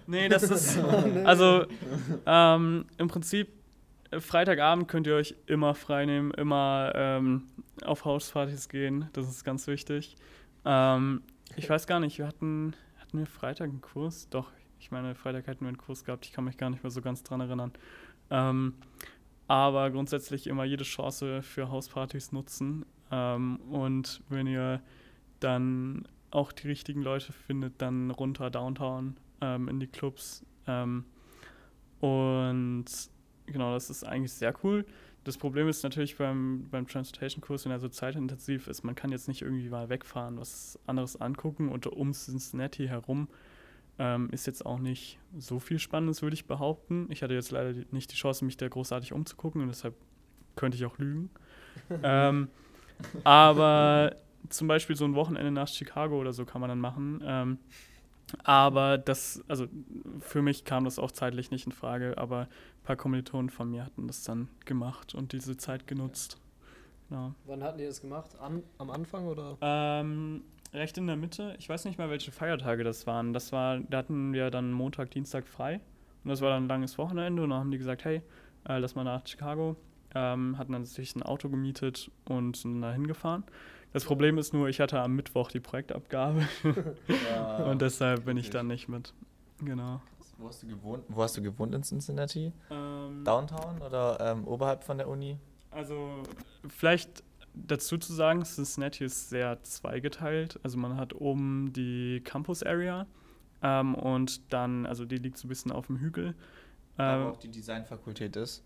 nee, 0.06 0.28
das 0.30 0.42
ist. 0.50 0.78
Also, 1.24 1.66
ähm, 2.24 2.86
im 2.96 3.08
Prinzip, 3.08 3.48
äh, 4.10 4.20
Freitagabend 4.20 4.88
könnt 4.88 5.06
ihr 5.06 5.14
euch 5.16 5.34
immer 5.46 5.74
freinehmen, 5.74 6.30
immer 6.32 6.92
ähm, 6.94 7.48
auf 7.84 8.04
Hauspartys 8.06 8.68
gehen. 8.70 9.10
Das 9.12 9.28
ist 9.28 9.44
ganz 9.44 9.66
wichtig. 9.66 10.16
Ähm, 10.64 11.22
ich 11.56 11.68
weiß 11.68 11.86
gar 11.86 12.00
nicht, 12.00 12.16
wir 12.18 12.26
hatten, 12.26 12.74
hatten 13.00 13.18
wir 13.18 13.26
Freitag 13.26 13.68
einen 13.68 13.82
Kurs? 13.82 14.28
Doch, 14.30 14.50
Ich 14.78 14.90
meine, 14.90 15.14
Freitag 15.14 15.48
hatten 15.48 15.60
wir 15.60 15.68
einen 15.68 15.78
Kurs 15.78 16.04
gehabt, 16.04 16.26
ich 16.26 16.32
kann 16.32 16.44
mich 16.44 16.56
gar 16.56 16.70
nicht 16.70 16.82
mehr 16.82 16.90
so 16.90 17.00
ganz 17.00 17.22
dran 17.22 17.40
erinnern. 17.40 17.72
Ähm, 18.30 18.74
aber 19.48 19.90
grundsätzlich 19.90 20.46
immer 20.46 20.64
jede 20.64 20.84
Chance 20.84 21.42
für 21.42 21.70
Hauspartys 21.70 22.32
nutzen. 22.32 22.84
Ähm, 23.10 23.56
und 23.70 24.22
wenn 24.28 24.46
ihr 24.46 24.80
dann 25.40 26.06
auch 26.30 26.52
die 26.52 26.68
richtigen 26.68 27.02
Leute 27.02 27.32
findet, 27.32 27.80
dann 27.80 28.10
runter 28.10 28.50
Downtown 28.50 29.16
ähm, 29.40 29.68
in 29.68 29.80
die 29.80 29.86
Clubs. 29.86 30.44
Ähm, 30.66 31.04
und 32.00 32.86
genau, 33.46 33.72
das 33.72 33.90
ist 33.90 34.04
eigentlich 34.04 34.32
sehr 34.32 34.54
cool. 34.64 34.84
Das 35.24 35.38
Problem 35.38 35.68
ist 35.68 35.82
natürlich 35.82 36.16
beim, 36.16 36.68
beim 36.70 36.86
Transportation-Kurs, 36.86 37.64
wenn 37.64 37.72
er 37.72 37.80
so 37.80 37.88
zeitintensiv 37.88 38.68
ist, 38.68 38.84
man 38.84 38.94
kann 38.94 39.10
jetzt 39.10 39.26
nicht 39.26 39.42
irgendwie 39.42 39.68
mal 39.68 39.88
wegfahren, 39.88 40.38
was 40.38 40.78
anderes 40.86 41.20
angucken 41.20 41.68
und 41.68 41.86
um 41.88 42.12
Cincinnati 42.12 42.86
herum 42.86 43.28
ähm, 43.98 44.28
ist 44.30 44.46
jetzt 44.46 44.64
auch 44.64 44.78
nicht 44.78 45.18
so 45.38 45.58
viel 45.58 45.78
Spannendes, 45.78 46.22
würde 46.22 46.34
ich 46.34 46.46
behaupten. 46.46 47.06
Ich 47.10 47.22
hatte 47.22 47.34
jetzt 47.34 47.50
leider 47.50 47.72
nicht 47.90 48.12
die 48.12 48.16
Chance, 48.16 48.44
mich 48.44 48.56
da 48.56 48.68
großartig 48.68 49.12
umzugucken 49.12 49.62
und 49.62 49.68
deshalb 49.68 49.94
könnte 50.54 50.76
ich 50.76 50.84
auch 50.84 50.98
lügen. 50.98 51.30
ähm, 52.02 52.48
aber 53.24 54.16
zum 54.48 54.68
Beispiel 54.68 54.96
so 54.96 55.04
ein 55.04 55.14
Wochenende 55.14 55.50
nach 55.50 55.68
Chicago 55.68 56.18
oder 56.18 56.32
so 56.32 56.44
kann 56.44 56.60
man 56.60 56.68
dann 56.68 56.80
machen. 56.80 57.22
Ähm, 57.24 57.58
aber 58.42 58.98
das, 58.98 59.42
also 59.48 59.66
für 60.20 60.42
mich 60.42 60.64
kam 60.64 60.84
das 60.84 60.98
auch 60.98 61.12
zeitlich 61.12 61.50
nicht 61.50 61.66
in 61.66 61.72
Frage, 61.72 62.18
aber 62.18 62.40
ein 62.40 62.82
paar 62.84 62.96
Kommilitonen 62.96 63.50
von 63.50 63.70
mir 63.70 63.84
hatten 63.84 64.06
das 64.06 64.24
dann 64.24 64.48
gemacht 64.64 65.14
und 65.14 65.32
diese 65.32 65.56
Zeit 65.56 65.86
genutzt. 65.86 66.38
Genau. 67.08 67.34
Wann 67.44 67.62
hatten 67.62 67.78
die 67.78 67.84
das 67.84 68.00
gemacht? 68.00 68.30
An, 68.40 68.64
am 68.78 68.90
Anfang 68.90 69.26
oder? 69.26 69.56
Ähm, 69.60 70.42
recht 70.72 70.98
in 70.98 71.06
der 71.06 71.16
Mitte. 71.16 71.54
Ich 71.58 71.68
weiß 71.68 71.84
nicht 71.84 71.98
mal, 71.98 72.10
welche 72.10 72.32
Feiertage 72.32 72.84
das 72.84 73.06
waren. 73.06 73.32
Das 73.32 73.52
war, 73.52 73.78
da 73.80 73.98
hatten 73.98 74.32
wir 74.32 74.50
dann 74.50 74.72
Montag, 74.72 75.10
Dienstag 75.10 75.46
frei. 75.46 75.80
Und 76.24 76.30
das 76.30 76.40
war 76.40 76.50
dann 76.50 76.64
ein 76.64 76.68
langes 76.68 76.98
Wochenende. 76.98 77.42
Und 77.42 77.50
dann 77.50 77.60
haben 77.60 77.70
die 77.70 77.78
gesagt, 77.78 78.04
hey, 78.04 78.22
äh, 78.68 78.78
lass 78.78 78.94
mal 78.94 79.04
nach 79.04 79.26
Chicago. 79.26 79.76
Ähm, 80.14 80.56
hatten 80.58 80.72
dann 80.72 80.84
sich 80.84 81.14
ein 81.14 81.22
Auto 81.22 81.48
gemietet 81.48 82.10
und 82.24 82.56
sind 82.56 82.80
da 82.80 82.92
hingefahren. 82.92 83.44
Das 83.92 84.04
Problem 84.04 84.38
ist 84.38 84.52
nur, 84.52 84.68
ich 84.68 84.80
hatte 84.80 85.00
am 85.00 85.14
Mittwoch 85.14 85.50
die 85.50 85.60
Projektabgabe. 85.60 86.46
Ja. 87.08 87.56
und 87.70 87.82
deshalb 87.82 88.24
bin 88.24 88.36
ich 88.36 88.50
dann 88.50 88.66
nicht 88.66 88.88
mit. 88.88 89.14
Genau. 89.64 90.00
Wo 90.38 90.48
hast 90.48 90.62
du 90.62 90.66
gewohnt? 90.66 91.04
Wo 91.08 91.22
hast 91.22 91.36
du 91.36 91.42
gewohnt 91.42 91.74
in 91.74 91.82
Cincinnati? 91.82 92.52
Ähm, 92.70 93.24
Downtown 93.24 93.80
oder 93.80 94.18
ähm, 94.20 94.46
oberhalb 94.46 94.84
von 94.84 94.98
der 94.98 95.08
Uni? 95.08 95.38
Also 95.70 96.22
vielleicht 96.68 97.22
dazu 97.56 97.98
zu 97.98 98.12
sagen, 98.12 98.42
Cincinnati 98.44 99.04
ist 99.04 99.30
sehr 99.30 99.62
zweigeteilt. 99.62 100.60
Also 100.62 100.78
man 100.78 100.96
hat 100.96 101.14
oben 101.14 101.72
die 101.72 102.20
Campus 102.24 102.62
Area 102.62 103.06
ähm, 103.62 103.94
und 103.94 104.52
dann, 104.52 104.86
also 104.86 105.04
die 105.04 105.16
liegt 105.16 105.38
so 105.38 105.46
ein 105.46 105.48
bisschen 105.48 105.72
auf 105.72 105.86
dem 105.88 105.98
Hügel. 105.98 106.34
Aber 106.96 107.22
Ähm, 107.24 107.32
auch 107.32 107.36
die 107.38 107.50
Designfakultät 107.50 108.36
ist. 108.36 108.62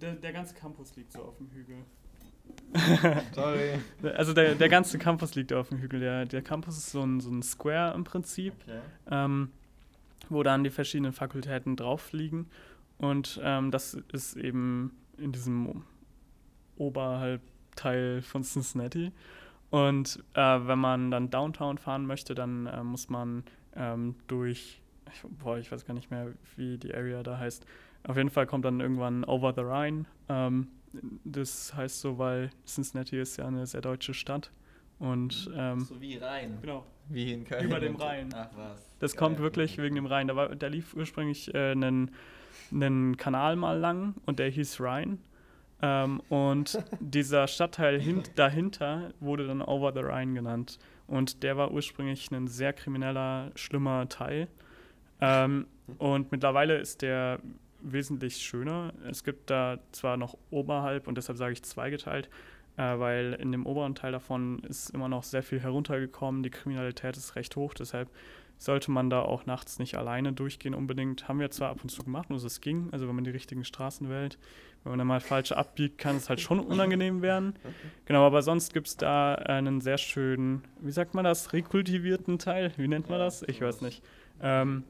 der, 0.00 0.14
der 0.14 0.32
ganze 0.32 0.54
Campus 0.54 0.94
liegt 0.96 1.12
so 1.12 1.22
auf 1.22 1.36
dem 1.38 1.50
Hügel. 1.50 1.76
Sorry. 3.34 3.78
Also 4.16 4.32
der, 4.32 4.54
der 4.54 4.68
ganze 4.68 4.98
Campus 4.98 5.34
liegt 5.34 5.52
auf 5.52 5.68
dem 5.68 5.78
Hügel. 5.78 6.00
Der, 6.00 6.26
der 6.26 6.42
Campus 6.42 6.76
ist 6.76 6.90
so 6.90 7.02
ein, 7.02 7.20
so 7.20 7.30
ein 7.30 7.42
Square 7.42 7.94
im 7.94 8.04
Prinzip. 8.04 8.54
Okay. 8.66 8.80
ähm, 9.10 9.50
wo 10.30 10.42
dann 10.42 10.64
die 10.64 10.70
verschiedenen 10.70 11.12
Fakultäten 11.12 11.76
drauf 11.76 12.12
liegen. 12.12 12.48
Und 12.98 13.40
ähm, 13.42 13.70
das 13.70 13.94
ist 14.12 14.36
eben 14.36 14.92
in 15.18 15.32
diesem 15.32 15.82
Oberhalbteil 17.74 18.22
von 18.22 18.42
Cincinnati. 18.42 19.12
Und 19.70 20.22
äh, 20.34 20.40
wenn 20.40 20.78
man 20.78 21.10
dann 21.10 21.30
Downtown 21.30 21.78
fahren 21.78 22.06
möchte, 22.06 22.34
dann 22.34 22.66
äh, 22.66 22.82
muss 22.84 23.08
man 23.08 23.42
ähm, 23.74 24.14
durch, 24.28 24.80
ich, 25.12 25.22
boah, 25.42 25.58
ich 25.58 25.70
weiß 25.72 25.84
gar 25.84 25.94
nicht 25.94 26.10
mehr, 26.10 26.28
wie 26.56 26.78
die 26.78 26.94
Area 26.94 27.22
da 27.22 27.38
heißt. 27.38 27.66
Auf 28.06 28.16
jeden 28.16 28.30
Fall 28.30 28.46
kommt 28.46 28.64
dann 28.64 28.80
irgendwann 28.80 29.24
Over 29.24 29.52
the 29.54 29.62
Rhine. 29.62 30.04
Ähm, 30.28 30.68
das 31.24 31.74
heißt 31.74 32.00
so, 32.00 32.18
weil 32.18 32.50
Cincinnati 32.66 33.18
ist 33.18 33.36
ja 33.36 33.46
eine 33.48 33.66
sehr 33.66 33.80
deutsche 33.80 34.14
Stadt. 34.14 34.52
Und 35.00 35.50
ähm, 35.56 35.80
So 35.80 36.00
wie 36.00 36.16
Rhein. 36.18 36.58
genau, 36.60 36.86
Wie 37.08 37.32
in 37.32 37.44
Köln. 37.44 37.64
Über 37.64 37.80
dem 37.80 37.96
Rhein. 37.96 38.28
Ach 38.32 38.48
was. 38.56 38.80
das 39.00 39.12
Geil. 39.12 39.18
kommt 39.18 39.38
wirklich 39.40 39.76
wegen 39.78 39.96
dem 39.96 40.06
Rhein. 40.06 40.28
Da, 40.28 40.36
war, 40.36 40.54
da 40.54 40.68
lief 40.68 40.94
ursprünglich 40.94 41.52
äh, 41.52 41.72
einen, 41.72 42.12
einen 42.70 43.16
Kanal 43.16 43.56
mal 43.56 43.76
lang 43.76 44.14
und 44.24 44.38
der 44.38 44.50
hieß 44.50 44.80
Rhein. 44.80 45.18
Ähm, 45.82 46.20
und 46.28 46.82
dieser 47.00 47.46
Stadtteil 47.46 48.00
hint, 48.00 48.32
dahinter 48.36 49.12
wurde 49.20 49.46
dann 49.46 49.62
Over 49.62 49.92
the 49.92 50.00
Rhine 50.00 50.34
genannt. 50.34 50.78
Und 51.06 51.42
der 51.42 51.56
war 51.56 51.72
ursprünglich 51.72 52.30
ein 52.30 52.46
sehr 52.48 52.72
krimineller, 52.72 53.50
schlimmer 53.54 54.08
Teil. 54.08 54.48
Ähm, 55.20 55.66
und 55.98 56.32
mittlerweile 56.32 56.78
ist 56.78 57.02
der 57.02 57.40
wesentlich 57.82 58.36
schöner. 58.36 58.94
Es 59.08 59.24
gibt 59.24 59.50
da 59.50 59.78
zwar 59.92 60.16
noch 60.16 60.36
oberhalb, 60.50 61.06
und 61.06 61.18
deshalb 61.18 61.36
sage 61.38 61.52
ich 61.52 61.62
zweigeteilt, 61.62 62.30
äh, 62.76 62.98
weil 62.98 63.34
in 63.34 63.52
dem 63.52 63.66
oberen 63.66 63.94
Teil 63.94 64.12
davon 64.12 64.60
ist 64.60 64.90
immer 64.90 65.08
noch 65.08 65.22
sehr 65.22 65.42
viel 65.42 65.60
heruntergekommen. 65.60 66.42
Die 66.42 66.50
Kriminalität 66.50 67.16
ist 67.16 67.36
recht 67.36 67.56
hoch, 67.56 67.74
deshalb 67.74 68.08
sollte 68.58 68.90
man 68.90 69.10
da 69.10 69.20
auch 69.22 69.46
nachts 69.46 69.78
nicht 69.78 69.96
alleine 69.96 70.32
durchgehen 70.32 70.74
unbedingt. 70.74 71.28
Haben 71.28 71.40
wir 71.40 71.50
zwar 71.50 71.70
ab 71.70 71.78
und 71.82 71.88
zu 71.90 72.02
gemacht, 72.02 72.30
nur 72.30 72.42
es 72.42 72.60
ging, 72.60 72.88
also 72.92 73.08
wenn 73.08 73.14
man 73.14 73.24
die 73.24 73.30
richtigen 73.30 73.64
Straßen 73.64 74.08
wählt. 74.08 74.38
Wenn 74.82 74.90
man 74.92 74.98
dann 74.98 75.08
mal 75.08 75.20
falsch 75.20 75.52
abbiegt, 75.52 75.96
kann 75.96 76.16
es 76.16 76.28
halt 76.28 76.40
schon 76.40 76.60
unangenehm 76.60 77.22
werden. 77.22 77.54
Genau, 78.04 78.26
aber 78.26 78.42
sonst 78.42 78.74
gibt 78.74 78.86
es 78.86 78.96
da 78.98 79.34
einen 79.34 79.80
sehr 79.80 79.96
schönen, 79.96 80.62
wie 80.80 80.92
sagt 80.92 81.14
man 81.14 81.24
das, 81.24 81.54
rekultivierten 81.54 82.38
Teil? 82.38 82.70
Wie 82.76 82.86
nennt 82.86 83.08
man 83.08 83.18
Ja, 83.18 83.24
das? 83.24 83.42
Ich 83.44 83.62
weiß 83.62 83.80
nicht. 83.80 84.02
Ähm, 84.42 84.84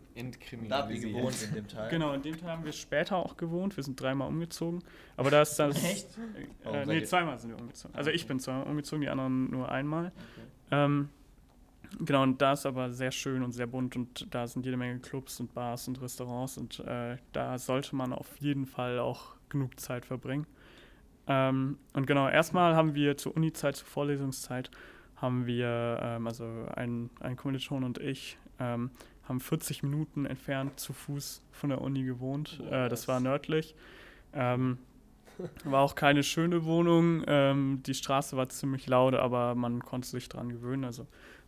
Da 0.69 0.79
habt 0.79 0.91
ihr 0.91 1.01
gewohnt 1.01 1.37
in 1.49 1.55
dem 1.55 1.69
Teil. 1.69 1.91
Genau, 1.91 2.13
in 2.13 2.23
dem 2.23 2.39
Teil 2.41 2.51
haben 2.51 2.65
wir 2.65 2.73
später 2.73 3.17
auch 3.17 3.37
gewohnt. 3.37 3.77
Wir 3.77 3.85
sind 3.85 4.01
dreimal 4.01 4.29
umgezogen. 4.29 4.83
Aber 5.17 5.31
da 5.31 5.43
ist 5.43 5.57
das. 5.57 5.77
Echt? 5.85 6.09
Äh, 6.65 6.87
nee, 6.87 7.05
zweimal 7.05 7.39
sind 7.39 7.51
wir 7.51 7.59
umgezogen. 7.61 7.95
Also 7.95 8.11
ich 8.11 8.27
bin 8.27 8.41
zweimal 8.41 8.65
umgezogen, 8.65 9.03
die 9.03 9.09
anderen 9.09 9.51
nur 9.51 9.71
einmal. 9.71 10.07
Okay. 10.07 10.47
Ähm, 10.73 11.09
genau, 12.01 12.23
und 12.23 12.41
da 12.41 12.53
ist 12.53 12.67
aber 12.67 12.93
sehr 12.93 13.11
schön 13.11 13.43
und 13.43 13.53
sehr 13.53 13.67
bunt 13.67 13.97
und 13.97 14.35
da 14.35 14.47
sind 14.47 14.65
jede 14.65 14.77
Menge 14.77 14.99
Clubs 15.01 15.41
und 15.41 15.55
Bars 15.55 15.89
und 15.89 16.01
Restaurants 16.01 16.59
und 16.59 16.81
äh, 16.81 17.17
da 17.33 17.59
sollte 17.59 17.95
man 17.97 18.13
auf 18.13 18.37
jeden 18.39 18.67
Fall 18.67 18.99
auch 18.99 19.37
genug 19.49 19.79
Zeit 19.79 20.05
verbringen. 20.05 20.47
Ähm, 21.27 21.79
und 21.93 22.07
genau, 22.07 22.29
erstmal 22.29 22.77
haben 22.77 22.95
wir 22.95 23.17
zur 23.17 23.37
Uni-Zeit, 23.37 23.77
zur 23.77 23.87
Vorlesungszeit, 23.87 24.71
haben 25.17 25.47
wir, 25.47 25.99
ähm, 26.03 26.27
also 26.27 26.45
ein, 26.75 27.11
ein 27.21 27.37
Kommiliton 27.37 27.85
und 27.85 27.99
ich, 27.99 28.39
ähm, 28.59 28.91
haben 29.29 29.41
40 29.41 29.83
Minuten 29.83 30.27
entfernt 30.27 30.79
zu 30.79 30.93
Fuß 30.93 31.43
von 31.51 31.71
der 31.71 31.81
Uni 31.81 32.03
gewohnt. 32.05 32.61
Äh, 32.71 32.89
das 32.89 33.09
war 33.09 33.21
nördlich. 33.21 33.75
Ähm, 34.35 34.79
war 35.65 35.83
auch 35.83 35.95
keine 35.95 36.23
schöne 36.23 36.65
Wohnung. 36.65 37.25
Ähm, 37.27 37.83
die 37.85 37.95
Straße 37.95 38.37
war 38.37 38.49
ziemlich 38.49 38.87
laut, 38.87 39.15
aber 39.15 39.55
man 39.55 39.81
konnte 39.81 40.09
sich 40.09 40.29
dran 40.29 40.51
gewöhnen. 40.51 40.85
Also 40.85 41.07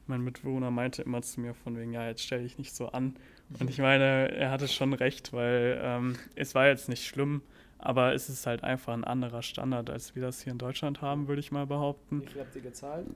mein 0.08 0.20
Mitbewohner 0.22 0.70
meinte 0.70 1.02
immer 1.02 1.22
zu 1.22 1.40
mir 1.40 1.54
von 1.54 1.76
wegen, 1.76 1.92
ja, 1.92 2.06
jetzt 2.06 2.22
stell 2.22 2.42
dich 2.42 2.58
nicht 2.58 2.74
so 2.74 2.88
an. 2.88 3.16
Und 3.60 3.70
ich 3.70 3.78
meine, 3.78 4.30
er 4.32 4.50
hatte 4.50 4.68
schon 4.68 4.92
recht, 4.92 5.32
weil 5.32 5.80
ähm, 5.82 6.16
es 6.34 6.54
war 6.54 6.66
jetzt 6.66 6.88
nicht 6.88 7.06
schlimm, 7.06 7.42
aber 7.78 8.14
es 8.14 8.28
ist 8.28 8.46
halt 8.46 8.64
einfach 8.64 8.92
ein 8.92 9.04
anderer 9.04 9.42
Standard, 9.42 9.90
als 9.90 10.14
wir 10.14 10.22
das 10.22 10.42
hier 10.42 10.52
in 10.52 10.58
Deutschland 10.58 11.00
haben, 11.02 11.28
würde 11.28 11.40
ich 11.40 11.52
mal 11.52 11.66
behaupten. 11.66 12.22
Wie 12.22 12.26
viel 12.26 12.40
habt 12.40 12.56
ihr 12.56 12.62
gezahlt, 12.62 13.06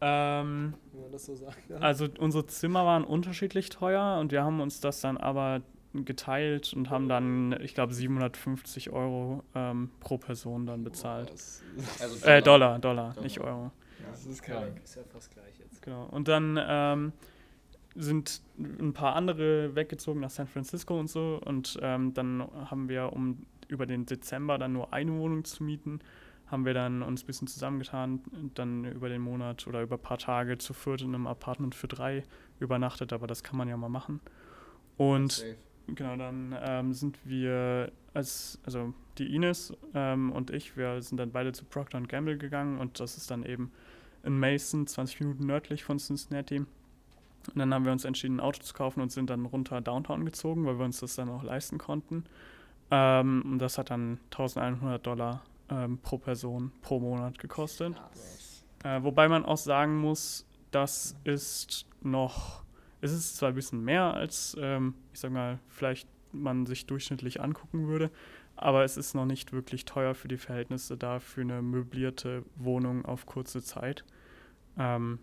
Ähm, 0.00 0.74
wenn 0.92 1.02
man 1.02 1.12
das 1.12 1.26
so 1.26 1.34
sagt? 1.36 1.58
also 1.80 2.06
unsere 2.18 2.46
Zimmer 2.46 2.84
waren 2.86 3.04
unterschiedlich 3.04 3.68
teuer 3.70 4.18
und 4.20 4.32
wir 4.32 4.42
haben 4.44 4.60
uns 4.60 4.80
das 4.80 5.00
dann 5.00 5.16
aber 5.16 5.60
geteilt 5.94 6.72
und 6.74 6.90
haben 6.90 7.08
dann, 7.08 7.58
ich 7.62 7.74
glaube, 7.74 7.94
750 7.94 8.90
Euro 8.90 9.42
ähm, 9.54 9.90
pro 10.00 10.18
Person 10.18 10.66
dann 10.66 10.84
bezahlt. 10.84 11.30
Das, 11.32 11.62
Also 12.00 12.26
Äh, 12.26 12.42
Dollar, 12.42 12.78
Dollar, 12.78 13.10
Dollar. 13.12 13.22
nicht 13.22 13.40
Euro. 13.40 13.70
das 14.10 14.26
ist 14.26 14.42
krank. 14.42 14.80
Ist 14.84 14.96
ja 14.96 15.02
fast 15.12 15.30
gleich 15.32 15.58
jetzt. 15.58 15.67
Genau. 15.88 16.04
Und 16.10 16.28
dann 16.28 16.60
ähm, 16.62 17.12
sind 17.94 18.42
ein 18.58 18.92
paar 18.92 19.16
andere 19.16 19.74
weggezogen 19.74 20.20
nach 20.20 20.28
San 20.28 20.46
Francisco 20.46 21.00
und 21.00 21.08
so. 21.08 21.40
Und 21.42 21.78
ähm, 21.80 22.12
dann 22.12 22.46
haben 22.70 22.90
wir, 22.90 23.10
um 23.14 23.46
über 23.68 23.86
den 23.86 24.04
Dezember 24.04 24.58
dann 24.58 24.74
nur 24.74 24.92
eine 24.92 25.12
Wohnung 25.12 25.44
zu 25.44 25.64
mieten, 25.64 26.00
haben 26.46 26.66
wir 26.66 26.74
dann 26.74 27.02
uns 27.02 27.22
ein 27.22 27.26
bisschen 27.26 27.48
zusammengetan, 27.48 28.20
und 28.32 28.58
dann 28.58 28.84
über 28.84 29.08
den 29.08 29.22
Monat 29.22 29.66
oder 29.66 29.80
über 29.80 29.96
ein 29.96 30.02
paar 30.02 30.18
Tage 30.18 30.58
zu 30.58 30.74
viert 30.74 31.00
in 31.00 31.14
einem 31.14 31.26
Apartment 31.26 31.74
für 31.74 31.88
drei 31.88 32.22
übernachtet, 32.60 33.14
aber 33.14 33.26
das 33.26 33.42
kann 33.42 33.56
man 33.56 33.68
ja 33.68 33.76
mal 33.76 33.88
machen. 33.88 34.20
Und. 34.98 35.44
Genau, 35.94 36.16
dann 36.16 36.54
ähm, 36.60 36.92
sind 36.92 37.18
wir, 37.24 37.90
als, 38.12 38.60
also 38.66 38.92
die 39.16 39.34
Ines 39.34 39.72
ähm, 39.94 40.32
und 40.32 40.50
ich, 40.50 40.76
wir 40.76 41.00
sind 41.00 41.16
dann 41.16 41.32
beide 41.32 41.52
zu 41.52 41.64
Procter 41.64 41.98
Gamble 42.02 42.36
gegangen 42.36 42.76
und 42.76 43.00
das 43.00 43.16
ist 43.16 43.30
dann 43.30 43.42
eben 43.42 43.72
in 44.22 44.38
Mason, 44.38 44.86
20 44.86 45.20
Minuten 45.20 45.46
nördlich 45.46 45.84
von 45.84 45.98
Cincinnati. 45.98 46.58
Und 46.58 47.56
dann 47.56 47.72
haben 47.72 47.84
wir 47.84 47.92
uns 47.92 48.04
entschieden, 48.04 48.36
ein 48.36 48.40
Auto 48.40 48.60
zu 48.62 48.74
kaufen 48.74 49.00
und 49.00 49.10
sind 49.10 49.30
dann 49.30 49.46
runter 49.46 49.80
Downtown 49.80 50.24
gezogen, 50.24 50.66
weil 50.66 50.78
wir 50.78 50.84
uns 50.84 51.00
das 51.00 51.14
dann 51.16 51.28
auch 51.28 51.42
leisten 51.42 51.78
konnten. 51.78 52.24
Ähm, 52.90 53.42
und 53.44 53.58
das 53.58 53.78
hat 53.78 53.90
dann 53.90 54.18
1100 54.30 55.06
Dollar 55.06 55.42
ähm, 55.70 55.98
pro 55.98 56.18
Person 56.18 56.72
pro 56.82 57.00
Monat 57.00 57.38
gekostet. 57.38 57.94
Äh, 58.84 59.02
wobei 59.02 59.28
man 59.28 59.44
auch 59.44 59.56
sagen 59.56 59.98
muss, 59.98 60.46
das 60.70 61.16
ist 61.24 61.86
noch 62.02 62.62
es 63.00 63.12
ist 63.12 63.36
zwar 63.36 63.50
ein 63.50 63.54
bisschen 63.54 63.84
mehr 63.84 64.14
als, 64.14 64.56
ähm, 64.60 64.94
ich 65.12 65.20
sag 65.20 65.30
mal, 65.30 65.58
vielleicht 65.68 66.08
man 66.32 66.66
sich 66.66 66.86
durchschnittlich 66.86 67.40
angucken 67.40 67.88
würde, 67.88 68.10
aber 68.62 68.84
es 68.84 68.96
ist 68.96 69.14
noch 69.14 69.24
nicht 69.24 69.52
wirklich 69.52 69.84
teuer 69.84 70.14
für 70.14 70.28
die 70.28 70.36
Verhältnisse 70.36 70.96
da 70.96 71.20
für 71.20 71.40
eine 71.42 71.62
möblierte 71.62 72.44
Wohnung 72.56 73.04
auf 73.04 73.26
kurze 73.26 73.62
Zeit. 73.62 74.04
Ähm, 74.78 75.18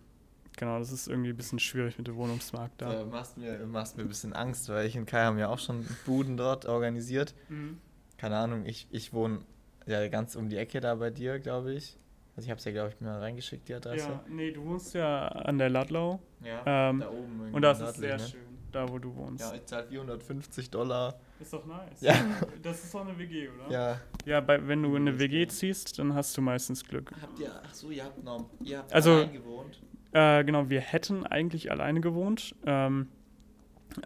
genau, 0.56 0.78
das 0.78 0.92
ist 0.92 1.08
irgendwie 1.08 1.30
ein 1.30 1.36
bisschen 1.36 1.58
schwierig 1.58 1.98
mit 1.98 2.06
dem 2.06 2.16
Wohnungsmarkt 2.16 2.80
da. 2.82 2.92
Da 2.92 3.04
machst 3.04 3.36
mir, 3.38 3.64
machst 3.66 3.96
mir 3.96 4.02
ein 4.02 4.08
bisschen 4.08 4.32
Angst, 4.32 4.68
weil 4.68 4.86
ich 4.86 4.96
und 4.98 5.06
Kai 5.06 5.24
haben 5.24 5.38
ja 5.38 5.48
auch 5.48 5.58
schon 5.58 5.86
Buden 6.04 6.36
dort 6.36 6.66
organisiert. 6.66 7.34
Mhm. 7.48 7.78
Keine 8.18 8.36
Ahnung, 8.36 8.64
ich, 8.66 8.86
ich 8.90 9.12
wohne 9.12 9.40
ja 9.86 10.06
ganz 10.08 10.36
um 10.36 10.48
die 10.48 10.56
Ecke 10.56 10.80
da 10.80 10.94
bei 10.96 11.10
dir, 11.10 11.38
glaube 11.38 11.72
ich. 11.74 11.98
Also 12.36 12.46
ich 12.46 12.50
habe 12.50 12.58
es 12.58 12.64
ja, 12.66 12.72
glaube 12.72 12.90
ich, 12.90 13.00
mal 13.00 13.18
reingeschickt, 13.18 13.68
die 13.68 13.74
Adresse. 13.74 14.08
Ja, 14.08 14.24
nee, 14.28 14.50
du 14.50 14.62
wohnst 14.64 14.94
ja 14.94 15.26
an 15.28 15.56
der 15.58 15.70
Ludlow 15.70 16.20
Ja, 16.42 16.90
Ähm, 16.90 17.00
da 17.00 17.08
oben. 17.08 17.38
irgendwie 17.38 17.56
und 17.56 17.62
das 17.62 17.78
ist 17.78 17.84
nördlich, 17.84 18.08
sehr 18.08 18.16
ne? 18.18 18.24
schön, 18.28 18.58
da 18.72 18.88
wo 18.90 18.98
du 18.98 19.14
wohnst. 19.16 19.40
Ja, 19.40 19.54
ich 19.54 19.64
zahle 19.64 19.86
450 19.86 20.70
Dollar. 20.70 21.18
Ist 21.40 21.52
doch 21.52 21.66
nice. 21.66 22.00
Ja. 22.00 22.14
Das 22.62 22.82
ist 22.84 22.94
doch 22.94 23.06
eine 23.06 23.16
WG, 23.18 23.48
oder? 23.48 23.70
Ja. 23.70 24.00
Ja, 24.24 24.40
bei, 24.40 24.66
wenn 24.66 24.82
du 24.82 24.96
in 24.96 25.08
eine 25.08 25.18
WG 25.18 25.46
ziehst, 25.46 25.98
dann 25.98 26.14
hast 26.14 26.36
du 26.36 26.40
meistens 26.42 26.82
Glück. 26.84 27.12
Habt 27.20 27.38
ihr, 27.38 27.50
ach 27.64 27.74
so, 27.74 27.90
ihr 27.90 28.04
habt 28.04 28.22
noch, 28.24 28.46
ihr 28.64 28.78
habt 28.78 28.92
Also- 28.94 29.12
allein 29.12 29.32
gewohnt? 29.32 29.80
Äh, 30.12 30.44
genau, 30.44 30.70
wir 30.70 30.80
hätten 30.80 31.26
eigentlich 31.26 31.70
alleine 31.70 32.00
gewohnt, 32.00 32.54
ähm, 32.64 33.08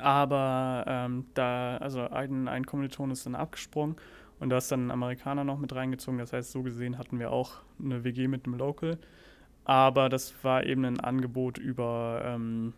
aber 0.00 0.84
ähm, 0.86 1.26
da, 1.34 1.76
also 1.76 2.00
ein, 2.08 2.48
ein 2.48 2.66
Kommiliton 2.66 3.10
ist 3.10 3.26
dann 3.26 3.34
abgesprungen 3.34 3.96
und 4.40 4.50
da 4.50 4.58
ist 4.58 4.72
dann 4.72 4.86
ein 4.88 4.90
Amerikaner 4.90 5.44
noch 5.44 5.58
mit 5.58 5.74
reingezogen. 5.74 6.18
Das 6.18 6.32
heißt, 6.32 6.50
so 6.52 6.62
gesehen 6.62 6.98
hatten 6.98 7.18
wir 7.18 7.30
auch 7.30 7.52
eine 7.82 8.02
WG 8.04 8.26
mit 8.28 8.46
einem 8.46 8.54
Local, 8.56 8.98
aber 9.64 10.08
das 10.08 10.34
war 10.42 10.64
eben 10.64 10.84
ein 10.84 11.00
Angebot 11.00 11.58
über 11.58 12.22
ähm, 12.24 12.72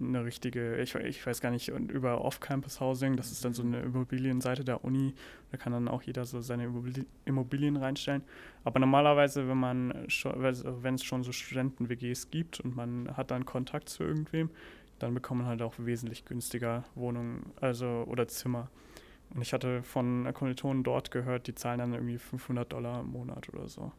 eine 0.00 0.24
richtige, 0.24 0.76
ich, 0.76 0.94
ich 0.94 1.26
weiß 1.26 1.40
gar 1.40 1.50
nicht, 1.50 1.68
über 1.68 2.22
Off-Campus-Housing. 2.22 3.16
Das 3.16 3.30
ist 3.30 3.44
dann 3.44 3.54
so 3.54 3.62
eine 3.62 3.80
Immobilienseite 3.80 4.64
der 4.64 4.84
Uni. 4.84 5.14
Da 5.50 5.56
kann 5.56 5.72
dann 5.72 5.88
auch 5.88 6.02
jeder 6.02 6.24
so 6.24 6.40
seine 6.40 6.66
Immobili- 6.66 7.06
Immobilien 7.24 7.76
reinstellen. 7.76 8.22
Aber 8.64 8.80
normalerweise, 8.80 9.48
wenn 9.48 9.58
man 9.58 9.90
wenn 9.92 10.94
es 10.94 11.04
schon 11.04 11.22
so 11.22 11.32
Studenten-WGs 11.32 12.30
gibt 12.30 12.60
und 12.60 12.74
man 12.74 13.16
hat 13.16 13.30
dann 13.30 13.46
Kontakt 13.46 13.88
zu 13.88 14.02
irgendwem, 14.02 14.50
dann 14.98 15.14
bekommt 15.14 15.40
man 15.40 15.48
halt 15.48 15.62
auch 15.62 15.74
wesentlich 15.78 16.24
günstiger 16.24 16.84
Wohnungen, 16.94 17.52
also 17.60 18.04
oder 18.06 18.28
Zimmer. 18.28 18.70
Und 19.34 19.42
ich 19.42 19.52
hatte 19.52 19.82
von 19.82 20.30
Kommilitonen 20.34 20.84
dort 20.84 21.10
gehört, 21.10 21.46
die 21.46 21.54
zahlen 21.54 21.78
dann 21.78 21.94
irgendwie 21.94 22.18
500 22.18 22.72
Dollar 22.72 23.00
im 23.00 23.08
Monat 23.12 23.48
oder 23.48 23.68
so. 23.68 23.92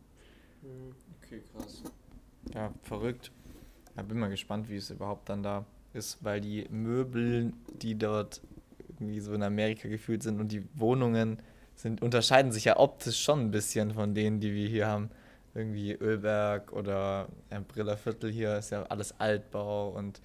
Okay, 1.21 1.41
krass. 1.51 1.83
Ja, 2.53 2.71
verrückt. 2.83 3.31
Ja, 3.95 4.03
bin 4.03 4.19
mal 4.19 4.29
gespannt, 4.29 4.69
wie 4.69 4.75
es 4.75 4.89
überhaupt 4.89 5.29
dann 5.29 5.43
da 5.43 5.65
ist, 5.93 6.23
weil 6.23 6.41
die 6.41 6.67
Möbel, 6.69 7.53
die 7.81 7.97
dort 7.97 8.41
irgendwie 8.89 9.19
so 9.19 9.33
in 9.33 9.43
Amerika 9.43 9.87
gefühlt 9.87 10.23
sind 10.23 10.39
und 10.39 10.51
die 10.51 10.65
Wohnungen 10.75 11.37
sind, 11.75 12.01
unterscheiden 12.01 12.51
sich 12.51 12.65
ja 12.65 12.77
optisch 12.77 13.21
schon 13.21 13.39
ein 13.41 13.51
bisschen 13.51 13.93
von 13.93 14.13
denen, 14.13 14.39
die 14.39 14.53
wir 14.53 14.67
hier 14.67 14.87
haben. 14.87 15.09
Irgendwie 15.55 15.93
Ölberg 15.93 16.73
oder 16.73 17.27
Brillerviertel 17.67 18.31
hier 18.31 18.57
ist 18.57 18.71
ja 18.71 18.83
alles 18.83 19.19
Altbau 19.19 19.89
und 19.89 20.21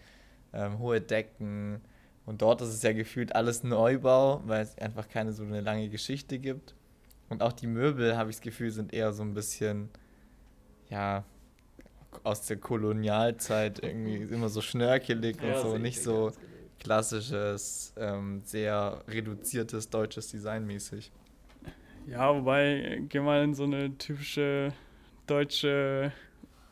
ähm, 0.52 0.78
hohe 0.78 1.00
Decken. 1.00 1.81
Und 2.24 2.42
dort 2.42 2.61
ist 2.62 2.68
es 2.68 2.83
ja 2.83 2.92
gefühlt 2.92 3.35
alles 3.35 3.62
Neubau, 3.62 4.42
weil 4.46 4.62
es 4.62 4.76
einfach 4.78 5.09
keine 5.09 5.33
so 5.33 5.42
eine 5.42 5.61
lange 5.61 5.88
Geschichte 5.88 6.38
gibt. 6.38 6.74
Und 7.28 7.42
auch 7.42 7.52
die 7.52 7.66
Möbel, 7.66 8.16
habe 8.16 8.31
ich 8.31 8.37
das 8.37 8.42
Gefühl, 8.42 8.70
sind 8.70 8.92
eher 8.94 9.12
so 9.12 9.22
ein 9.22 9.35
bisschen, 9.35 9.90
ja, 10.88 11.24
aus 12.25 12.47
der 12.47 12.57
Kolonialzeit 12.57 13.83
irgendwie 13.83 14.16
immer 14.35 14.49
so 14.49 14.61
schnörkelig 14.61 15.37
und 15.42 15.57
so, 15.62 15.79
nicht 15.79 16.03
so 16.03 16.33
klassisches, 16.79 17.92
ähm, 17.97 18.42
sehr 18.44 19.03
reduziertes 19.09 19.90
deutsches 19.90 20.31
Design 20.31 20.66
mäßig. 20.66 21.11
Ja, 22.07 22.35
wobei, 22.35 23.03
geh 23.09 23.21
mal 23.21 23.44
in 23.44 23.55
so 23.55 23.64
eine 23.64 23.97
typische 23.99 24.73
deutsche 25.27 26.12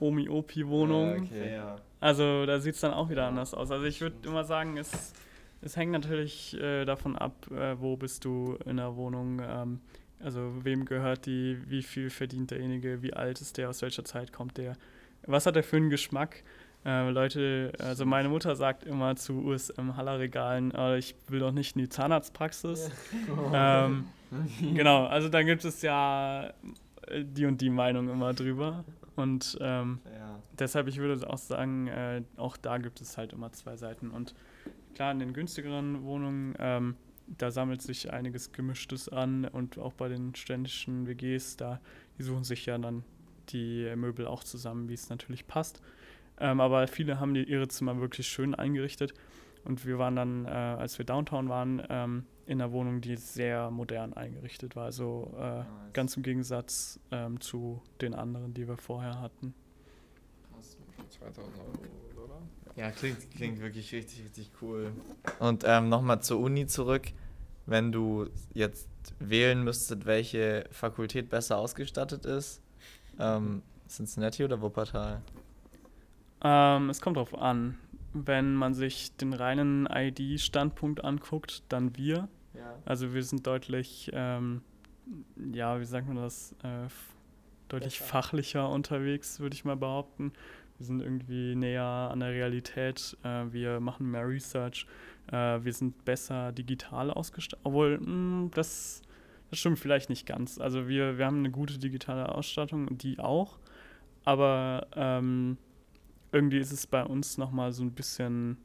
Omi-Opi-Wohnung. 0.00 1.28
Ja. 1.32 1.76
Also 2.00 2.46
da 2.46 2.60
sieht 2.60 2.74
es 2.74 2.80
dann 2.80 2.92
auch 2.92 3.10
wieder 3.10 3.26
anders 3.26 3.54
aus. 3.54 3.70
Also 3.70 3.84
ich 3.84 4.00
würde 4.00 4.16
immer 4.24 4.44
sagen, 4.44 4.76
es, 4.76 5.12
es 5.60 5.76
hängt 5.76 5.92
natürlich 5.92 6.58
äh, 6.60 6.84
davon 6.84 7.16
ab, 7.16 7.50
äh, 7.50 7.78
wo 7.80 7.96
bist 7.96 8.24
du 8.24 8.56
in 8.64 8.76
der 8.76 8.96
Wohnung, 8.96 9.42
ähm, 9.46 9.80
also 10.20 10.64
wem 10.64 10.84
gehört 10.84 11.26
die, 11.26 11.58
wie 11.66 11.82
viel 11.82 12.10
verdient 12.10 12.50
derjenige, 12.50 13.02
wie 13.02 13.12
alt 13.12 13.40
ist 13.40 13.58
der, 13.58 13.68
aus 13.68 13.82
welcher 13.82 14.04
Zeit 14.04 14.32
kommt 14.32 14.56
der, 14.56 14.76
was 15.26 15.46
hat 15.46 15.56
er 15.56 15.62
für 15.62 15.76
einen 15.76 15.90
Geschmack. 15.90 16.42
Äh, 16.84 17.10
Leute, 17.10 17.72
also 17.80 18.06
meine 18.06 18.28
Mutter 18.28 18.54
sagt 18.54 18.84
immer 18.84 19.16
zu 19.16 19.42
USM-Hallerregalen, 19.44 20.72
äh, 20.72 20.98
ich 20.98 21.16
will 21.28 21.40
doch 21.40 21.50
nicht 21.52 21.74
in 21.76 21.82
die 21.82 21.88
Zahnarztpraxis. 21.88 22.90
Ähm, 23.52 24.06
genau, 24.60 25.06
also 25.06 25.28
da 25.28 25.42
gibt 25.42 25.64
es 25.64 25.82
ja 25.82 26.52
äh, 27.08 27.24
die 27.24 27.46
und 27.46 27.60
die 27.60 27.70
Meinung 27.70 28.08
immer 28.08 28.34
drüber. 28.34 28.84
Und 29.16 29.56
ähm, 29.60 30.00
Ja. 30.04 30.38
deshalb, 30.58 30.88
ich 30.88 30.98
würde 30.98 31.28
auch 31.28 31.38
sagen, 31.38 31.86
äh, 31.88 32.22
auch 32.36 32.56
da 32.56 32.78
gibt 32.78 33.00
es 33.00 33.16
halt 33.16 33.32
immer 33.32 33.50
zwei 33.52 33.76
Seiten. 33.76 34.10
Und 34.10 34.34
klar, 34.94 35.10
in 35.12 35.18
den 35.20 35.32
günstigeren 35.32 36.04
Wohnungen, 36.04 36.54
ähm, 36.58 36.96
da 37.26 37.50
sammelt 37.50 37.82
sich 37.82 38.12
einiges 38.12 38.52
Gemischtes 38.52 39.08
an 39.08 39.44
und 39.46 39.78
auch 39.78 39.92
bei 39.94 40.08
den 40.08 40.34
ständischen 40.34 41.06
WGs, 41.08 41.56
da, 41.56 41.80
die 42.18 42.22
suchen 42.22 42.44
sich 42.44 42.66
ja 42.66 42.78
dann 42.78 43.02
die 43.52 43.92
Möbel 43.96 44.26
auch 44.26 44.44
zusammen, 44.44 44.88
wie 44.88 44.94
es 44.94 45.08
natürlich 45.08 45.46
passt. 45.46 45.80
Ähm, 46.38 46.60
aber 46.60 46.86
viele 46.86 47.18
haben 47.18 47.34
die, 47.34 47.44
ihre 47.44 47.68
Zimmer 47.68 48.00
wirklich 48.00 48.26
schön 48.28 48.54
eingerichtet. 48.54 49.14
Und 49.64 49.84
wir 49.84 49.98
waren 49.98 50.14
dann, 50.14 50.44
äh, 50.44 50.48
als 50.48 50.98
wir 50.98 51.04
Downtown 51.04 51.48
waren, 51.48 51.82
ähm, 51.88 52.26
in 52.46 52.60
einer 52.60 52.70
Wohnung, 52.70 53.00
die 53.00 53.16
sehr 53.16 53.70
modern 53.70 54.12
eingerichtet 54.12 54.76
war. 54.76 54.84
Also 54.84 55.34
äh, 55.38 55.64
ganz 55.92 56.16
im 56.16 56.22
Gegensatz 56.22 57.00
ähm, 57.10 57.40
zu 57.40 57.82
den 58.00 58.14
anderen, 58.14 58.54
die 58.54 58.68
wir 58.68 58.76
vorher 58.76 59.20
hatten. 59.20 59.54
2000 61.10 61.56
Euro, 61.58 62.24
oder? 62.24 62.42
Ja, 62.76 62.90
klingt, 62.90 63.30
klingt 63.32 63.60
wirklich 63.60 63.92
richtig, 63.92 64.24
richtig 64.24 64.50
cool. 64.60 64.92
Und 65.38 65.64
ähm, 65.66 65.88
nochmal 65.88 66.22
zur 66.22 66.40
Uni 66.40 66.66
zurück. 66.66 67.08
Wenn 67.64 67.90
du 67.90 68.28
jetzt 68.54 68.88
wählen 69.18 69.64
müsstet, 69.64 70.06
welche 70.06 70.66
Fakultät 70.70 71.28
besser 71.28 71.58
ausgestattet 71.58 72.24
ist, 72.24 72.62
ähm, 73.18 73.62
Cincinnati 73.88 74.44
oder 74.44 74.60
Wuppertal? 74.60 75.22
Ähm, 76.42 76.90
es 76.90 77.00
kommt 77.00 77.16
drauf 77.16 77.34
an. 77.36 77.78
Wenn 78.12 78.54
man 78.54 78.74
sich 78.74 79.14
den 79.16 79.32
reinen 79.32 79.86
ID-Standpunkt 79.90 81.04
anguckt, 81.04 81.62
dann 81.68 81.96
wir. 81.96 82.28
Ja. 82.54 82.74
Also 82.84 83.12
wir 83.12 83.22
sind 83.22 83.46
deutlich, 83.46 84.10
ähm, 84.14 84.62
ja, 85.52 85.78
wie 85.80 85.84
sagt 85.84 86.06
man 86.06 86.16
das, 86.16 86.52
äh, 86.62 86.88
deutlich 87.68 87.98
Besser. 87.98 88.10
fachlicher 88.10 88.70
unterwegs, 88.70 89.40
würde 89.40 89.54
ich 89.54 89.64
mal 89.64 89.76
behaupten. 89.76 90.32
Wir 90.78 90.86
sind 90.86 91.00
irgendwie 91.00 91.54
näher 91.54 91.82
an 91.84 92.20
der 92.20 92.30
Realität. 92.30 93.16
Äh, 93.22 93.52
wir 93.52 93.80
machen 93.80 94.10
mehr 94.10 94.26
Research. 94.28 94.86
Äh, 95.30 95.64
wir 95.64 95.72
sind 95.72 96.04
besser 96.04 96.52
digital 96.52 97.10
ausgestattet. 97.10 97.64
Obwohl, 97.64 97.98
mh, 97.98 98.50
das, 98.54 99.02
das 99.50 99.58
stimmt 99.58 99.78
vielleicht 99.78 100.10
nicht 100.10 100.26
ganz. 100.26 100.58
Also 100.58 100.88
wir, 100.88 101.18
wir 101.18 101.26
haben 101.26 101.38
eine 101.38 101.50
gute 101.50 101.78
digitale 101.78 102.34
Ausstattung, 102.34 102.98
die 102.98 103.18
auch. 103.18 103.58
Aber 104.24 104.88
ähm, 104.96 105.58
irgendwie 106.32 106.58
ist 106.58 106.72
es 106.72 106.86
bei 106.86 107.04
uns 107.04 107.38
nochmal 107.38 107.72
so 107.72 107.82
ein 107.84 107.92
bisschen, 107.92 108.58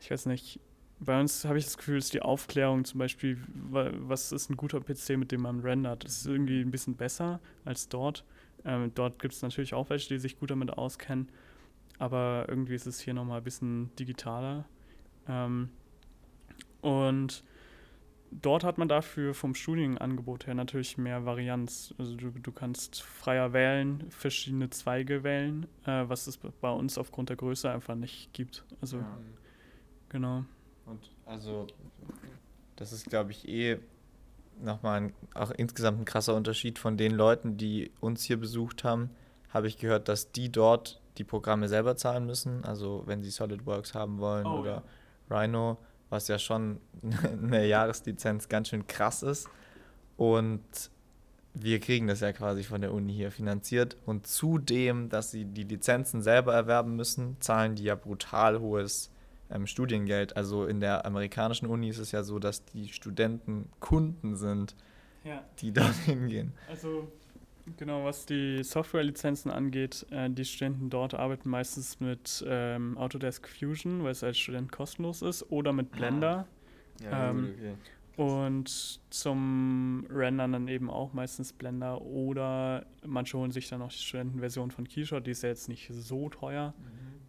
ich 0.00 0.10
weiß 0.10 0.26
nicht, 0.26 0.60
bei 1.00 1.20
uns 1.20 1.44
habe 1.44 1.58
ich 1.58 1.64
das 1.64 1.76
Gefühl, 1.76 1.98
ist 1.98 2.14
die 2.14 2.22
Aufklärung 2.22 2.84
zum 2.84 2.98
Beispiel, 2.98 3.38
wa- 3.70 3.90
was 3.94 4.32
ist 4.32 4.50
ein 4.50 4.56
guter 4.56 4.80
PC, 4.80 5.16
mit 5.16 5.32
dem 5.32 5.42
man 5.42 5.60
rendert, 5.60 6.04
ist 6.04 6.26
irgendwie 6.26 6.60
ein 6.60 6.70
bisschen 6.70 6.96
besser 6.96 7.40
als 7.64 7.88
dort. 7.88 8.24
Ähm, 8.64 8.92
dort 8.94 9.20
gibt 9.20 9.34
es 9.34 9.42
natürlich 9.42 9.74
auch 9.74 9.90
welche, 9.90 10.08
die 10.08 10.18
sich 10.18 10.38
gut 10.38 10.50
damit 10.50 10.72
auskennen, 10.76 11.28
aber 11.98 12.46
irgendwie 12.48 12.74
ist 12.74 12.86
es 12.86 13.00
hier 13.00 13.14
nochmal 13.14 13.38
ein 13.38 13.44
bisschen 13.44 13.90
digitaler. 13.98 14.64
Ähm, 15.28 15.70
und 16.80 17.42
dort 18.30 18.64
hat 18.64 18.78
man 18.78 18.88
dafür 18.88 19.34
vom 19.34 19.54
Studienangebot 19.54 20.46
her 20.46 20.54
natürlich 20.54 20.98
mehr 20.98 21.24
Varianz. 21.24 21.94
Also 21.98 22.16
du, 22.16 22.30
du 22.30 22.52
kannst 22.52 23.02
freier 23.02 23.52
wählen, 23.52 24.04
verschiedene 24.10 24.70
Zweige 24.70 25.22
wählen, 25.22 25.66
äh, 25.84 26.04
was 26.08 26.26
es 26.26 26.38
bei 26.38 26.70
uns 26.70 26.98
aufgrund 26.98 27.28
der 27.28 27.36
Größe 27.36 27.70
einfach 27.70 27.94
nicht 27.94 28.32
gibt. 28.32 28.64
Also 28.80 28.98
Ja. 28.98 29.18
genau. 30.08 30.44
Und 30.86 31.10
also, 31.26 31.66
das 32.76 32.92
ist, 32.92 33.10
glaube 33.10 33.32
ich, 33.32 33.46
eh 33.48 33.78
nochmal 34.62 35.02
ein, 35.02 35.12
auch 35.34 35.50
insgesamt 35.50 36.00
ein 36.00 36.04
krasser 36.04 36.34
Unterschied 36.34 36.78
von 36.78 36.96
den 36.96 37.12
Leuten, 37.12 37.56
die 37.56 37.90
uns 38.00 38.22
hier 38.24 38.38
besucht 38.38 38.84
haben. 38.84 39.10
Habe 39.50 39.68
ich 39.68 39.78
gehört, 39.78 40.08
dass 40.08 40.32
die 40.32 40.50
dort 40.50 41.00
die 41.18 41.24
Programme 41.24 41.68
selber 41.68 41.96
zahlen 41.96 42.26
müssen. 42.26 42.64
Also, 42.64 43.02
wenn 43.06 43.22
sie 43.22 43.30
SolidWorks 43.30 43.94
haben 43.94 44.18
wollen 44.18 44.46
Oh, 44.46 44.60
oder 44.60 44.82
Rhino, 45.30 45.78
was 46.10 46.28
ja 46.28 46.38
schon 46.38 46.80
eine 47.42 47.66
Jahreslizenz 47.66 48.48
ganz 48.48 48.68
schön 48.68 48.86
krass 48.86 49.22
ist. 49.22 49.48
Und 50.16 50.62
wir 51.54 51.80
kriegen 51.80 52.06
das 52.06 52.20
ja 52.20 52.32
quasi 52.32 52.62
von 52.62 52.80
der 52.80 52.92
Uni 52.92 53.12
hier 53.14 53.30
finanziert. 53.30 53.96
Und 54.06 54.26
zudem, 54.26 55.08
dass 55.08 55.30
sie 55.30 55.44
die 55.44 55.64
Lizenzen 55.64 56.22
selber 56.22 56.54
erwerben 56.54 56.96
müssen, 56.96 57.36
zahlen 57.40 57.74
die 57.74 57.84
ja 57.84 57.94
brutal 57.94 58.60
hohes 58.60 59.10
ähm, 59.50 59.66
Studiengeld. 59.66 60.36
Also 60.36 60.66
in 60.66 60.80
der 60.80 61.04
amerikanischen 61.06 61.66
Uni 61.66 61.88
ist 61.88 61.98
es 61.98 62.12
ja 62.12 62.22
so, 62.22 62.38
dass 62.38 62.64
die 62.66 62.88
Studenten 62.88 63.68
Kunden 63.80 64.36
sind, 64.36 64.74
Ja. 65.24 65.42
die 65.60 65.72
dort 65.72 65.94
hingehen. 66.04 66.52
Also 66.68 67.10
genau, 67.76 68.04
was 68.04 68.26
die 68.26 68.62
Softwarelizenzen 68.62 69.50
angeht, 69.50 70.06
äh, 70.10 70.30
die 70.30 70.44
Studenten 70.44 70.90
dort 70.90 71.14
arbeiten 71.14 71.48
meistens 71.48 72.00
mit 72.00 72.44
ähm, 72.46 72.96
Autodesk 72.98 73.48
Fusion, 73.48 74.02
weil 74.04 74.12
es 74.12 74.24
als 74.24 74.38
Student 74.38 74.72
kostenlos 74.72 75.22
ist, 75.22 75.50
oder 75.50 75.72
mit 75.72 75.90
Blender. 75.92 76.46
Ja, 77.02 77.30
Ähm, 77.30 77.54
okay. 77.56 77.74
Und 78.16 79.00
zum 79.10 80.04
Rendern 80.10 80.52
dann 80.52 80.66
eben 80.66 80.90
auch 80.90 81.12
meistens 81.12 81.52
Blender 81.52 82.02
oder 82.02 82.84
manche 83.06 83.38
holen 83.38 83.52
sich 83.52 83.68
dann 83.68 83.80
auch 83.80 83.92
die 83.92 83.98
Studentenversion 83.98 84.72
von 84.72 84.88
Keyshot, 84.88 85.24
die 85.24 85.30
ist 85.30 85.44
ja 85.44 85.50
jetzt 85.50 85.68
nicht 85.68 85.88
so 85.92 86.28
teuer. 86.28 86.74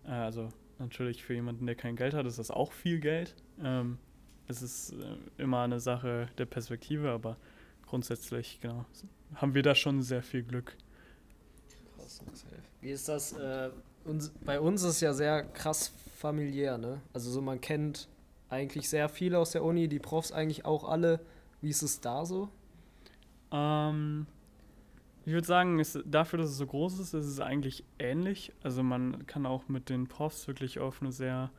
Äh, 0.04 0.10
also 0.10 0.50
natürlich 0.80 1.24
für 1.24 1.36
jemanden, 1.36 1.68
der 1.68 1.76
kein 1.76 1.96
Geld 1.96 2.16
hat, 2.16 2.26
ist 2.26 2.40
das 2.40 2.50
auch 2.50 2.72
viel 2.72 3.00
Geld. 3.00 3.36
Ähm, 3.64 4.00
es 4.48 4.64
ist 4.64 4.94
äh, 4.94 5.42
immer 5.44 5.62
eine 5.62 5.80
Sache 5.80 6.28
der 6.40 6.46
Perspektive, 6.46 7.12
aber 7.12 7.38
grundsätzlich, 7.90 8.60
genau, 8.62 8.86
haben 9.36 9.54
wir 9.54 9.64
da 9.64 9.76
schon 9.76 10.02
sehr 10.02 10.24
viel 10.24 10.44
Glück. 10.44 10.76
Krass. 11.96 12.22
Wie 12.82 12.92
ist 12.92 13.10
das? 13.10 13.34
Äh, 13.34 13.72
uns, 14.06 14.30
bei 14.46 14.60
uns 14.60 14.84
ist 14.84 15.02
ja 15.02 15.14
sehr 15.14 15.44
krass 15.44 15.92
familiär, 16.16 16.78
ne? 16.78 17.02
Also 17.14 17.32
so 17.32 17.42
man 17.42 17.60
kennt 17.62 18.08
eigentlich 18.50 18.90
sehr 18.90 19.10
viele 19.10 19.38
aus 19.38 19.52
der 19.52 19.64
Uni, 19.64 19.88
die 19.88 20.00
Profs 20.00 20.32
eigentlich 20.32 20.66
auch 20.66 20.88
alle. 20.88 21.20
Wie 21.62 21.70
ist 21.70 21.82
es 21.82 22.00
da 22.00 22.26
so? 22.26 22.50
Ähm, 23.52 24.26
ich 25.26 25.34
würde 25.34 25.46
sagen, 25.46 25.80
es, 25.80 26.00
dafür, 26.06 26.40
dass 26.40 26.50
es 26.50 26.58
so 26.58 26.66
groß 26.66 27.00
ist, 27.00 27.14
ist 27.14 27.26
es 27.26 27.40
eigentlich 27.40 27.84
ähnlich. 28.00 28.54
Also 28.64 28.84
man 28.84 29.28
kann 29.28 29.46
auch 29.46 29.68
mit 29.68 29.90
den 29.90 30.08
Profs 30.08 30.48
wirklich 30.48 30.80
auf 30.80 31.02
eine 31.02 31.12
sehr, 31.12 31.52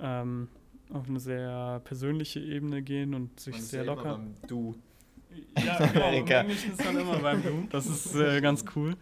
ähm, 0.00 0.48
auf 0.92 1.08
eine 1.08 1.20
sehr 1.20 1.80
persönliche 1.84 2.40
Ebene 2.40 2.82
gehen 2.82 3.14
und 3.14 3.38
sich 3.38 3.62
sehr 3.62 3.84
locker. 3.84 4.20
Du. 4.46 4.74
Ja, 5.64 5.86
genau. 5.92 6.10
Im. 6.10 6.26
Englischen 6.26 6.72
ist 6.72 6.84
man 6.84 6.98
immer 6.98 7.18
beim 7.18 7.42
Du. 7.42 7.66
Das 7.70 7.86
ist 7.86 8.14
äh, 8.14 8.40
ganz 8.42 8.64
cool. 8.76 8.96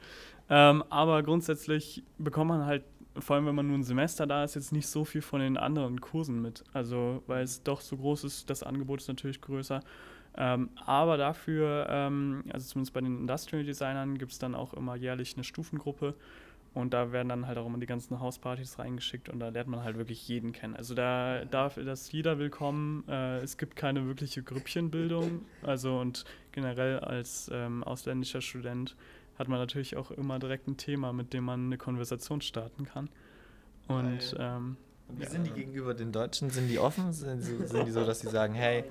Ähm, 0.49 0.85
aber 0.91 1.23
grundsätzlich 1.23 2.03
bekommt 2.19 2.49
man 2.49 2.67
halt, 2.67 2.83
vor 3.19 3.37
allem 3.37 3.47
wenn 3.47 3.55
man 3.55 3.67
nur 3.67 3.79
ein 3.79 3.85
Semester 3.85 4.27
da 4.27 4.45
ist, 4.45 4.55
jetzt 4.55 4.73
nicht 4.73 4.89
so 4.89 5.05
viel 5.05 5.23
von 5.23 5.41
den 5.41 5.57
anderen 5.57 6.01
Kursen 6.01 6.43
mit. 6.43 6.65
Also, 6.73 7.23
weil 7.27 7.45
es 7.45 7.63
doch 7.63 7.81
so 7.81 7.97
groß 7.97 8.25
ist, 8.25 8.51
das 8.51 8.63
Angebot 8.63 9.01
ist 9.01 9.09
natürlich 9.09 9.41
größer. 9.41 9.81
Ähm, 10.37 10.71
aber 10.87 11.17
dafür, 11.17 11.87
ähm, 11.91 12.45
also 12.53 12.67
zumindest 12.67 12.95
bei 12.95 13.01
den 13.01 13.19
Industrial 13.19 13.65
Designern, 13.65 14.19
gibt 14.19 14.33
es 14.33 14.39
dann 14.39 14.55
auch 14.55 14.75
immer 14.75 14.97
jährlich 14.97 15.35
eine 15.35 15.45
Stufengruppe. 15.45 16.15
Und 16.73 16.95
da 16.95 17.11
werden 17.11 17.29
dann 17.29 17.47
halt 17.49 17.59
auch 17.59 17.67
immer 17.67 17.79
die 17.79 17.87
ganzen 17.87 18.21
Hauspartys 18.21 18.79
reingeschickt 18.79 19.29
und 19.29 19.41
da 19.41 19.49
lernt 19.49 19.69
man 19.69 19.83
halt 19.83 19.97
wirklich 19.97 20.29
jeden 20.29 20.53
kennen. 20.53 20.77
Also 20.77 20.95
da 20.95 21.45
darf 21.45 21.75
das 21.75 22.13
jeder 22.13 22.39
willkommen. 22.39 23.03
Äh, 23.09 23.39
es 23.39 23.57
gibt 23.57 23.75
keine 23.75 24.07
wirkliche 24.07 24.45
Grüppchenbildung. 24.45 25.43
Also 25.63 25.99
und 25.99 26.25
generell 26.53 27.01
als 27.01 27.51
ähm, 27.53 27.83
ausländischer 27.83 28.41
Student 28.41 28.97
hat 29.37 29.49
man 29.49 29.59
natürlich 29.59 29.97
auch 29.97 30.13
immer 30.13 30.39
direkt 30.39 30.69
ein 30.69 30.77
Thema, 30.77 31.13
mit 31.13 31.33
dem 31.33 31.45
man 31.45 31.67
eine 31.67 31.79
Konversation 31.79 32.41
starten 32.41 32.85
kann. 32.85 33.09
Und 33.89 34.37
ähm, 34.39 34.77
Wie 35.09 35.27
sind 35.27 35.47
die 35.47 35.51
gegenüber 35.51 35.95
den 35.95 36.13
Deutschen? 36.13 36.51
Sind 36.51 36.69
die 36.69 36.79
offen? 36.79 37.13
Sind, 37.13 37.43
so, 37.43 37.67
sind 37.67 37.87
die 37.87 37.91
so, 37.91 38.05
dass 38.07 38.21
sie 38.21 38.29
sagen, 38.29 38.55
hey, 38.55 38.85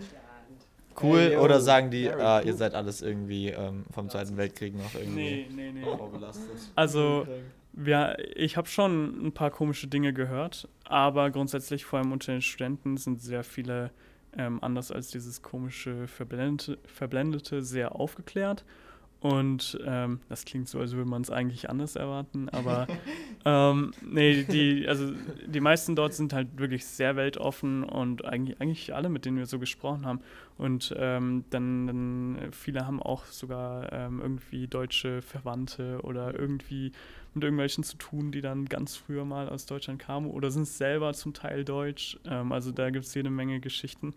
cool? 1.01 1.19
Hey, 1.19 1.34
yo, 1.34 1.43
oder 1.43 1.61
sagen 1.61 1.91
die, 1.91 2.09
ah, 2.09 2.41
ihr 2.41 2.55
seid 2.55 2.73
alles 2.73 3.01
irgendwie 3.01 3.49
ähm, 3.49 3.86
vom 3.91 4.09
Zweiten 4.09 4.36
Weltkrieg 4.36 4.75
noch 4.75 4.93
irgendwie 4.95 5.47
nee, 5.49 5.71
nee. 5.71 5.84
vorbelastet? 5.84 6.49
Also 6.75 7.25
Ja, 7.74 8.17
ich 8.36 8.57
habe 8.57 8.67
schon 8.67 9.28
ein 9.28 9.32
paar 9.32 9.51
komische 9.51 9.88
Dinge 9.88 10.11
gehört, 10.11 10.67
aber 10.86 11.30
grundsätzlich, 11.30 11.86
vor 11.86 11.99
allem 11.99 12.11
unter 12.11 12.32
den 12.32 12.41
Studenten, 12.41 12.97
sind 12.97 13.22
sehr 13.22 13.43
viele 13.43 13.91
ähm, 14.38 14.61
anders 14.61 14.91
als 14.91 15.09
dieses 15.09 15.41
komische 15.41 16.07
Verblendete, 16.07 16.78
Verblendete 16.86 17.61
sehr 17.63 17.95
aufgeklärt. 17.95 18.65
Und 19.22 19.78
ähm, 19.86 20.22
das 20.30 20.45
klingt 20.45 20.70
so, 20.70 20.80
als 20.80 20.93
würde 20.93 21.09
man 21.09 21.22
es 21.24 21.30
eigentlich 21.30 21.70
anders 21.70 21.97
erwarten, 21.97 22.47
aber 22.49 22.88
ähm, 23.45 23.91
nee, 24.01 24.43
die, 24.43 24.88
also 24.88 25.11
die 25.45 25.59
meisten 25.59 25.97
dort 25.97 26.13
sind 26.13 26.32
halt 26.32 26.57
wirklich 26.57 26.86
sehr 26.86 27.17
weltoffen 27.17 27.84
und 27.84 28.24
eigentlich, 28.24 28.61
eigentlich 28.61 28.95
alle, 28.95 29.09
mit 29.09 29.26
denen 29.26 29.38
wir 29.38 29.45
so 29.45 29.59
gesprochen 29.59 30.05
haben. 30.05 30.22
Und 30.57 30.93
ähm, 30.97 31.43
dann, 31.49 31.88
dann 31.88 32.38
äh, 32.38 32.51
viele 32.53 32.86
haben 32.86 33.01
auch 33.01 33.26
sogar 33.26 33.91
ähm, 33.91 34.22
irgendwie 34.22 34.67
deutsche 34.67 35.22
Verwandte 35.22 35.99
oder 36.03 36.38
irgendwie 36.39 36.93
mit 37.34 37.43
irgendwelchen 37.43 37.84
zu 37.84 37.97
tun, 37.97 38.32
die 38.32 38.41
dann 38.41 38.65
ganz 38.65 38.95
früher 38.95 39.26
mal 39.26 39.49
aus 39.49 39.65
Deutschland 39.65 39.99
kamen 39.99 40.30
oder 40.30 40.49
sind 40.49 40.65
selber 40.65 41.13
zum 41.13 41.34
Teil 41.34 41.65
deutsch. 41.65 42.17
Ähm, 42.26 42.53
also 42.53 42.72
da 42.72 42.89
gibt 42.89 43.05
es 43.05 43.13
jede 43.13 43.30
Menge 43.30 43.59
Geschichten. 43.59 44.13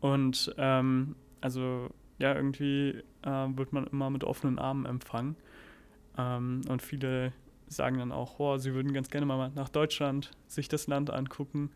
Und 0.00 0.54
ähm, 0.58 1.16
also 1.40 1.88
ja, 2.18 2.34
irgendwie 2.34 3.02
ähm, 3.24 3.58
wird 3.58 3.72
man 3.72 3.86
immer 3.86 4.10
mit 4.10 4.24
offenen 4.24 4.58
Armen 4.58 4.86
empfangen. 4.86 5.36
Ähm, 6.18 6.62
und 6.68 6.82
viele 6.82 7.32
sagen 7.68 7.98
dann 7.98 8.12
auch, 8.12 8.38
oh, 8.38 8.58
sie 8.58 8.74
würden 8.74 8.92
ganz 8.92 9.10
gerne 9.10 9.26
mal 9.26 9.50
nach 9.54 9.68
Deutschland 9.68 10.30
sich 10.46 10.68
das 10.68 10.86
Land 10.86 11.10
angucken. 11.10 11.70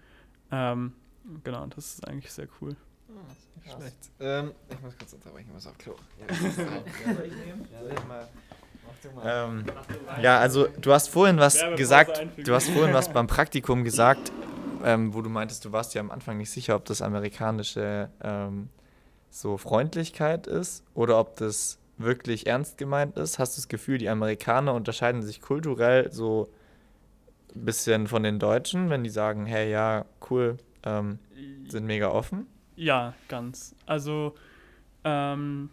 Ähm, 0.51 0.93
genau, 1.45 1.67
das 1.67 1.95
ist 1.95 2.09
eigentlich 2.09 2.33
sehr 2.33 2.49
cool. 2.61 2.77
Schmeckt. 3.65 4.11
Ähm, 4.21 4.53
ich 4.71 4.81
muss 4.81 4.97
kurz 4.97 5.13
unterbrechen, 5.13 5.49
ich 5.49 5.55
muss 5.55 5.67
auf 5.67 5.77
Klo. 5.79 5.95
Ja, 6.19 6.35
soll 7.15 7.27
ich 7.27 7.35
nehmen? 7.35 7.67
Soll 7.71 7.93
ich 7.93 8.07
mal. 8.07 8.29
Ähm, 9.25 9.65
ja, 10.21 10.39
also 10.39 10.67
du 10.67 10.93
hast 10.93 11.09
vorhin 11.09 11.39
was 11.39 11.59
gesagt, 11.77 12.19
einfügen. 12.19 12.45
du 12.45 12.55
hast 12.55 12.69
vorhin 12.69 12.93
was 12.93 13.09
beim 13.13 13.27
Praktikum 13.27 13.85
gesagt, 13.85 14.33
ähm, 14.85 15.15
wo 15.15 15.23
du 15.23 15.31
meintest, 15.31 15.65
du 15.65 15.73
warst 15.73 15.95
ja 15.95 16.01
am 16.01 16.11
Anfang 16.11 16.37
nicht 16.37 16.51
sicher, 16.51 16.77
ob 16.77 16.85
das 16.85 17.01
amerikanische 17.01 18.11
ähm, 18.23 18.69
so 19.31 19.57
Freundlichkeit 19.57 20.47
ist 20.47 20.85
oder 20.95 21.19
ob 21.19 21.37
das 21.37 21.79
wirklich 21.99 22.47
ernst 22.47 22.79
gemeint 22.79 23.17
ist. 23.17 23.39
Hast 23.39 23.57
du 23.57 23.61
das 23.61 23.69
Gefühl, 23.69 23.99
die 23.99 24.09
Amerikaner 24.09 24.75
unterscheiden 24.75 25.23
sich 25.23 25.41
kulturell 25.41 26.13
so 26.13 26.49
ein 27.55 27.65
bisschen 27.65 28.07
von 28.07 28.23
den 28.23 28.39
Deutschen, 28.39 28.91
wenn 28.91 29.05
die 29.05 29.11
sagen, 29.11 29.47
hey, 29.47 29.71
ja, 29.71 30.05
cool, 30.31 30.57
ähm, 30.83 31.19
sind 31.69 31.87
mega 31.87 32.09
offen? 32.09 32.47
Ja, 32.77 33.15
ganz. 33.29 33.75
Also, 33.87 34.35
ähm, 35.05 35.71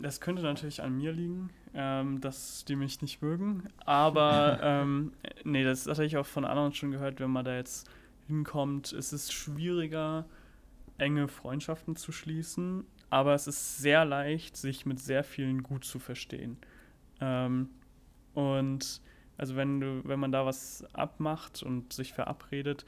das 0.00 0.20
könnte 0.20 0.42
natürlich 0.42 0.82
an 0.82 0.96
mir 0.96 1.12
liegen, 1.12 1.50
ähm, 1.74 2.20
dass 2.20 2.64
die 2.64 2.76
mich 2.76 3.02
nicht 3.02 3.22
mögen. 3.22 3.68
Aber, 3.84 4.58
ähm, 4.62 5.12
nee, 5.44 5.64
das 5.64 5.86
hatte 5.86 6.04
ich 6.04 6.16
auch 6.16 6.26
von 6.26 6.44
anderen 6.44 6.72
schon 6.72 6.90
gehört, 6.90 7.20
wenn 7.20 7.30
man 7.30 7.44
da 7.44 7.56
jetzt 7.56 7.88
hinkommt, 8.26 8.92
ist 8.92 9.12
es 9.12 9.32
schwieriger, 9.32 10.24
enge 10.98 11.28
Freundschaften 11.28 11.96
zu 11.96 12.12
schließen. 12.12 12.84
Aber 13.10 13.34
es 13.34 13.46
ist 13.46 13.78
sehr 13.78 14.04
leicht, 14.04 14.56
sich 14.56 14.86
mit 14.86 14.98
sehr 15.00 15.24
vielen 15.24 15.62
gut 15.62 15.84
zu 15.84 15.98
verstehen. 15.98 16.58
Ähm, 17.20 17.70
und 18.34 19.00
also 19.38 19.56
wenn 19.56 19.80
du, 19.80 20.02
wenn 20.04 20.18
man 20.20 20.32
da 20.32 20.46
was 20.46 20.84
abmacht 20.94 21.62
und 21.62 21.92
sich 21.92 22.12
verabredet, 22.12 22.84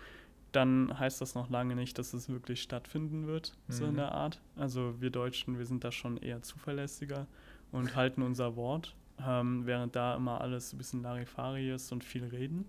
dann 0.52 0.98
heißt 0.98 1.20
das 1.20 1.34
noch 1.34 1.50
lange 1.50 1.74
nicht, 1.76 1.98
dass 1.98 2.14
es 2.14 2.28
wirklich 2.28 2.62
stattfinden 2.62 3.26
wird, 3.26 3.54
so 3.68 3.84
in 3.84 3.92
Mhm. 3.92 3.96
der 3.96 4.12
Art. 4.12 4.40
Also 4.56 5.00
wir 5.00 5.10
Deutschen, 5.10 5.58
wir 5.58 5.66
sind 5.66 5.84
da 5.84 5.92
schon 5.92 6.16
eher 6.16 6.42
zuverlässiger 6.42 7.26
und 7.70 7.94
halten 7.94 8.22
unser 8.22 8.56
Wort, 8.56 8.96
ähm, 9.24 9.66
während 9.66 9.94
da 9.94 10.16
immer 10.16 10.40
alles 10.40 10.72
ein 10.72 10.78
bisschen 10.78 11.02
Larifari 11.02 11.70
ist 11.70 11.92
und 11.92 12.02
viel 12.02 12.24
reden. 12.24 12.66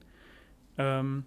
Ähm, 0.77 1.25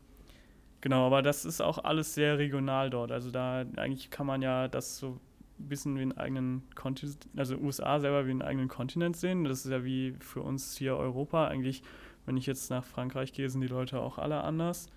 genau, 0.80 1.06
aber 1.06 1.22
das 1.22 1.44
ist 1.44 1.60
auch 1.60 1.78
alles 1.78 2.14
sehr 2.14 2.38
regional 2.38 2.90
dort. 2.90 3.12
Also 3.12 3.30
da 3.30 3.64
eigentlich 3.76 4.10
kann 4.10 4.26
man 4.26 4.42
ja 4.42 4.68
das 4.68 4.98
so 4.98 5.20
bisschen 5.68 5.96
wie 5.96 6.02
einen 6.02 6.16
eigenen 6.18 6.62
Kontinent, 6.74 7.28
also 7.36 7.56
USA 7.56 8.00
selber 8.00 8.26
wie 8.26 8.30
einen 8.30 8.42
eigenen 8.42 8.68
Kontinent 8.68 9.16
sehen. 9.16 9.44
Das 9.44 9.64
ist 9.64 9.70
ja 9.70 9.84
wie 9.84 10.14
für 10.20 10.42
uns 10.42 10.76
hier 10.76 10.96
Europa. 10.96 11.46
Eigentlich, 11.48 11.82
wenn 12.26 12.36
ich 12.36 12.46
jetzt 12.46 12.70
nach 12.70 12.84
Frankreich 12.84 13.32
gehe, 13.32 13.48
sind 13.48 13.60
die 13.60 13.68
Leute 13.68 14.00
auch 14.00 14.18
alle 14.18 14.42
anders. 14.42 14.88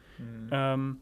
Ähm, 0.52 0.98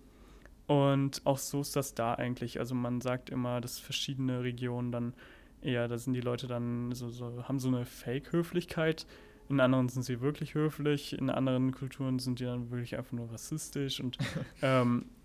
und 0.68 1.22
auch 1.26 1.38
so 1.38 1.61
ist 1.61 1.76
das 1.76 1.93
da 1.93 2.14
eigentlich. 2.14 2.59
Also 2.59 2.76
man 2.76 3.01
sagt 3.01 3.30
immer, 3.30 3.61
dass 3.61 3.80
verschiedene 3.80 4.43
Regionen 4.43 4.91
dann 4.91 5.14
eher, 5.61 5.88
da 5.88 5.97
sind 5.97 6.14
die 6.14 6.22
Leute 6.22 6.47
dann 6.47 6.93
so, 6.93 7.09
so 7.09 7.47
haben 7.47 7.59
so 7.59 7.68
eine 7.68 7.86
Fake-Höflichkeit. 7.86 9.05
In 9.49 9.59
anderen 9.59 9.89
sind 9.89 10.03
sie 10.03 10.22
wirklich 10.22 10.55
höflich, 10.55 11.18
in 11.18 11.30
anderen 11.30 11.74
Kulturen 11.74 12.18
sind 12.20 12.39
die 12.39 12.45
dann 12.45 12.72
wirklich 12.72 12.97
einfach 12.97 13.11
nur 13.11 13.32
rassistisch 13.32 13.99
und, 13.99 14.18
ähm, 14.61 15.05
äh, 15.05 15.22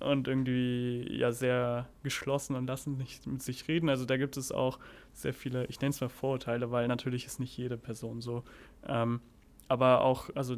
und 0.00 0.28
irgendwie 0.28 1.06
ja 1.10 1.32
sehr 1.32 1.88
geschlossen 2.02 2.56
und 2.56 2.66
lassen 2.66 2.98
nicht 2.98 3.26
mit 3.26 3.42
sich 3.42 3.66
reden. 3.68 3.88
Also 3.88 4.04
da 4.04 4.16
gibt 4.16 4.36
es 4.36 4.52
auch 4.52 4.78
sehr 5.12 5.32
viele, 5.32 5.64
ich 5.66 5.80
nenne 5.80 5.90
es 5.90 6.00
mal 6.00 6.08
Vorurteile, 6.08 6.70
weil 6.70 6.88
natürlich 6.88 7.24
ist 7.24 7.40
nicht 7.40 7.56
jede 7.56 7.78
Person 7.78 8.20
so. 8.20 8.44
Ähm, 8.86 9.20
aber 9.68 10.02
auch, 10.02 10.30
also 10.34 10.56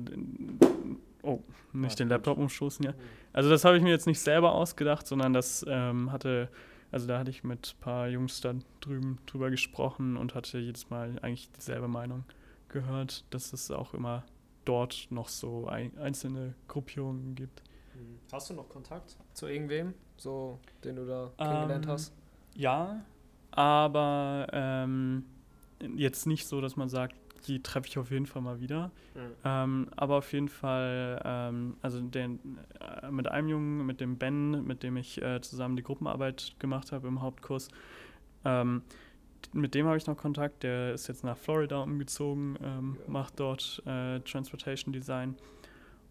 oh, 1.22 1.42
nicht 1.72 1.98
den 1.98 2.08
Laptop 2.08 2.38
umstoßen 2.38 2.84
hier. 2.84 2.94
Also 3.32 3.48
das 3.50 3.64
habe 3.64 3.76
ich 3.76 3.82
mir 3.82 3.90
jetzt 3.90 4.06
nicht 4.06 4.20
selber 4.20 4.52
ausgedacht, 4.52 5.06
sondern 5.06 5.32
das 5.32 5.64
ähm, 5.68 6.10
hatte, 6.10 6.48
also 6.90 7.06
da 7.06 7.18
hatte 7.18 7.30
ich 7.30 7.44
mit 7.44 7.76
ein 7.76 7.80
paar 7.80 8.08
Jungs 8.08 8.40
da 8.40 8.54
drüben 8.80 9.18
drüber 9.26 9.50
gesprochen 9.50 10.16
und 10.16 10.34
hatte 10.34 10.58
jedes 10.58 10.90
Mal 10.90 11.18
eigentlich 11.22 11.50
dieselbe 11.52 11.88
Meinung 11.88 12.24
gehört, 12.68 13.24
dass 13.30 13.52
es 13.52 13.70
auch 13.70 13.94
immer 13.94 14.24
dort 14.64 15.06
noch 15.10 15.28
so 15.28 15.66
ein, 15.66 15.96
einzelne 15.98 16.54
Gruppierungen 16.66 17.34
gibt. 17.34 17.62
Hast 18.32 18.50
du 18.50 18.54
noch 18.54 18.68
Kontakt 18.68 19.16
zu 19.34 19.46
irgendwem, 19.46 19.94
so 20.16 20.58
den 20.84 20.96
du 20.96 21.06
da 21.06 21.32
kennengelernt 21.38 21.86
Ähm, 21.86 21.92
hast? 21.92 22.12
Ja, 22.54 23.04
aber 23.50 24.46
ähm, 24.52 25.24
jetzt 25.96 26.26
nicht 26.26 26.46
so, 26.46 26.60
dass 26.60 26.76
man 26.76 26.88
sagt, 26.88 27.14
die 27.46 27.62
treffe 27.62 27.86
ich 27.88 27.98
auf 27.98 28.10
jeden 28.10 28.26
Fall 28.26 28.42
mal 28.42 28.60
wieder. 28.60 28.90
Ähm, 29.44 29.88
aber 29.96 30.16
auf 30.16 30.32
jeden 30.32 30.48
Fall, 30.48 31.20
ähm, 31.24 31.76
also 31.80 32.00
den, 32.00 32.58
äh, 32.80 33.10
mit 33.10 33.28
einem 33.28 33.48
Jungen, 33.48 33.86
mit 33.86 34.00
dem 34.00 34.18
Ben, 34.18 34.64
mit 34.64 34.82
dem 34.82 34.96
ich 34.96 35.22
äh, 35.22 35.40
zusammen 35.40 35.76
die 35.76 35.82
Gruppenarbeit 35.82 36.56
gemacht 36.58 36.90
habe 36.92 37.06
im 37.08 37.22
Hauptkurs, 37.22 37.68
ähm, 38.44 38.82
mit 39.52 39.74
dem 39.74 39.86
habe 39.86 39.96
ich 39.96 40.06
noch 40.06 40.16
Kontakt. 40.16 40.64
Der 40.64 40.92
ist 40.92 41.06
jetzt 41.06 41.22
nach 41.22 41.36
Florida 41.36 41.80
umgezogen, 41.82 42.58
ähm, 42.62 42.96
Ja. 43.00 43.10
macht 43.12 43.38
dort 43.38 43.80
äh, 43.86 44.18
Transportation 44.20 44.92
Design. 44.92 45.36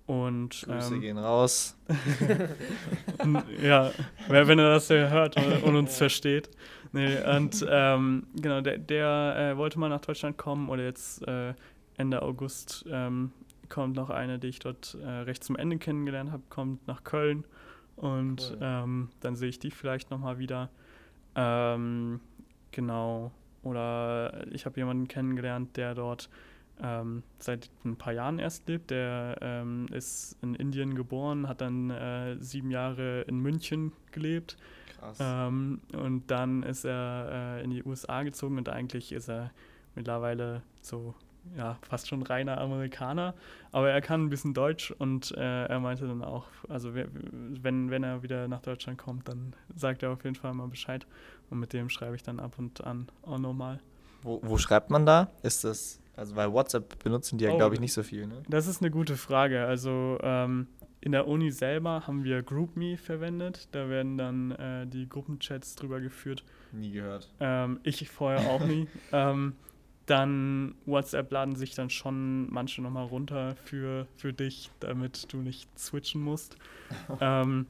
Und 0.07 0.63
Grüße 0.65 0.95
ähm, 0.95 1.01
gehen 1.01 1.17
raus. 1.17 1.77
Ja, 3.61 3.91
wenn 4.29 4.59
er 4.59 4.69
das 4.69 4.87
ja 4.87 5.09
hört 5.09 5.35
und, 5.35 5.63
und 5.63 5.75
uns 5.75 5.97
versteht. 5.97 6.49
Nee, 6.93 7.17
und 7.35 7.65
ähm, 7.69 8.25
genau, 8.35 8.61
der, 8.61 8.77
der 8.77 9.35
äh, 9.53 9.57
wollte 9.57 9.77
mal 9.79 9.89
nach 9.89 9.99
Deutschland 9.99 10.37
kommen 10.37 10.69
oder 10.69 10.83
jetzt 10.83 11.27
äh, 11.27 11.53
Ende 11.97 12.21
August 12.21 12.85
ähm, 12.89 13.31
kommt 13.67 13.97
noch 13.97 14.09
eine, 14.09 14.39
die 14.39 14.47
ich 14.47 14.59
dort 14.59 14.97
äh, 15.03 15.07
recht 15.07 15.43
zum 15.43 15.57
Ende 15.57 15.77
kennengelernt 15.77 16.31
habe, 16.31 16.43
kommt 16.49 16.87
nach 16.87 17.03
Köln 17.03 17.43
und 17.97 18.51
Cool. 18.51 18.59
ähm, 18.61 19.09
dann 19.19 19.35
sehe 19.35 19.49
ich 19.49 19.59
die 19.59 19.71
vielleicht 19.71 20.09
nochmal 20.09 20.39
wieder. 20.39 20.69
Ähm, 21.35 22.21
genau. 22.71 23.31
Oder 23.63 24.45
ich 24.51 24.65
habe 24.65 24.79
jemanden 24.79 25.07
kennengelernt, 25.07 25.75
der 25.75 25.95
dort 25.95 26.29
ähm, 26.81 27.23
seit 27.39 27.69
ein 27.85 27.95
paar 27.95 28.13
Jahren 28.13 28.39
erst 28.39 28.67
lebt. 28.67 28.91
Der 28.91 29.37
ähm, 29.41 29.87
ist 29.91 30.37
in 30.41 30.55
Indien 30.55 30.95
geboren, 30.95 31.47
hat 31.47 31.61
dann 31.61 31.89
äh, 31.89 32.37
sieben 32.39 32.71
Jahre 32.71 33.21
in 33.21 33.39
München 33.39 33.93
gelebt 34.11 34.57
Krass. 34.99 35.17
ähm, 35.19 35.81
und 35.93 36.29
dann 36.31 36.63
ist 36.63 36.85
er 36.85 37.57
äh, 37.59 37.63
in 37.63 37.71
die 37.71 37.83
USA 37.83 38.23
gezogen 38.23 38.57
und 38.57 38.69
eigentlich 38.69 39.11
ist 39.11 39.29
er 39.29 39.51
mittlerweile 39.95 40.61
so 40.81 41.15
ja, 41.55 41.77
fast 41.81 42.07
schon 42.07 42.23
reiner 42.23 42.59
Amerikaner, 42.59 43.33
aber 43.71 43.89
er 43.89 44.01
kann 44.01 44.25
ein 44.25 44.29
bisschen 44.29 44.53
Deutsch 44.53 44.91
und 44.91 45.31
äh, 45.31 45.65
er 45.65 45.79
meinte 45.79 46.07
dann 46.07 46.21
auch, 46.21 46.45
also 46.67 46.93
wenn, 46.93 47.89
wenn 47.89 48.03
er 48.03 48.23
wieder 48.23 48.47
nach 48.47 48.61
Deutschland 48.61 48.97
kommt, 48.97 49.29
dann 49.29 49.53
sagt 49.75 50.03
er 50.03 50.11
auf 50.11 50.23
jeden 50.23 50.35
Fall 50.35 50.53
mal 50.53 50.67
Bescheid 50.67 51.05
und 51.49 51.59
mit 51.59 51.73
dem 51.73 51.89
schreibe 51.89 52.15
ich 52.15 52.23
dann 52.23 52.39
ab 52.39 52.55
und 52.57 52.83
an 52.83 53.07
auch 53.23 53.37
nochmal. 53.37 53.79
Wo, 54.23 54.41
wo 54.43 54.57
schreibt 54.57 54.89
man 54.89 55.05
da? 55.05 55.29
Ist 55.43 55.63
das, 55.63 56.01
also 56.17 56.35
weil 56.35 56.51
WhatsApp 56.51 57.01
benutzen 57.03 57.37
die 57.37 57.45
ja, 57.45 57.51
Oh, 57.51 57.57
glaube 57.57 57.75
ich, 57.75 57.79
nicht 57.79 57.93
so 57.93 58.03
viel, 58.03 58.27
ne? 58.27 58.41
Das 58.49 58.67
ist 58.67 58.81
eine 58.81 58.91
gute 58.91 59.15
Frage. 59.15 59.65
Also 59.65 60.17
ähm, 60.21 60.67
in 60.99 61.11
der 61.11 61.27
Uni 61.27 61.51
selber 61.51 62.07
haben 62.07 62.23
wir 62.23 62.41
GroupMe 62.41 62.97
verwendet. 62.97 63.69
Da 63.71 63.87
werden 63.87 64.17
dann 64.17 64.51
äh, 64.51 64.87
die 64.87 65.07
Gruppenchats 65.07 65.75
drüber 65.75 66.01
geführt. 66.01 66.43
Nie 66.71 66.91
gehört. 66.91 67.31
Ähm, 67.39 67.79
ich 67.83 68.09
vorher 68.09 68.49
auch 68.49 68.65
nie. 68.65 68.87
ähm, 69.11 69.53
dann 70.07 70.73
WhatsApp 70.85 71.31
laden 71.31 71.55
sich 71.55 71.75
dann 71.75 71.89
schon 71.89 72.51
manche 72.51 72.81
nochmal 72.81 73.05
runter 73.05 73.55
für, 73.63 74.07
für 74.15 74.33
dich, 74.33 74.71
damit 74.79 75.31
du 75.31 75.37
nicht 75.37 75.69
switchen 75.77 76.21
musst. 76.21 76.57
ähm, 77.21 77.67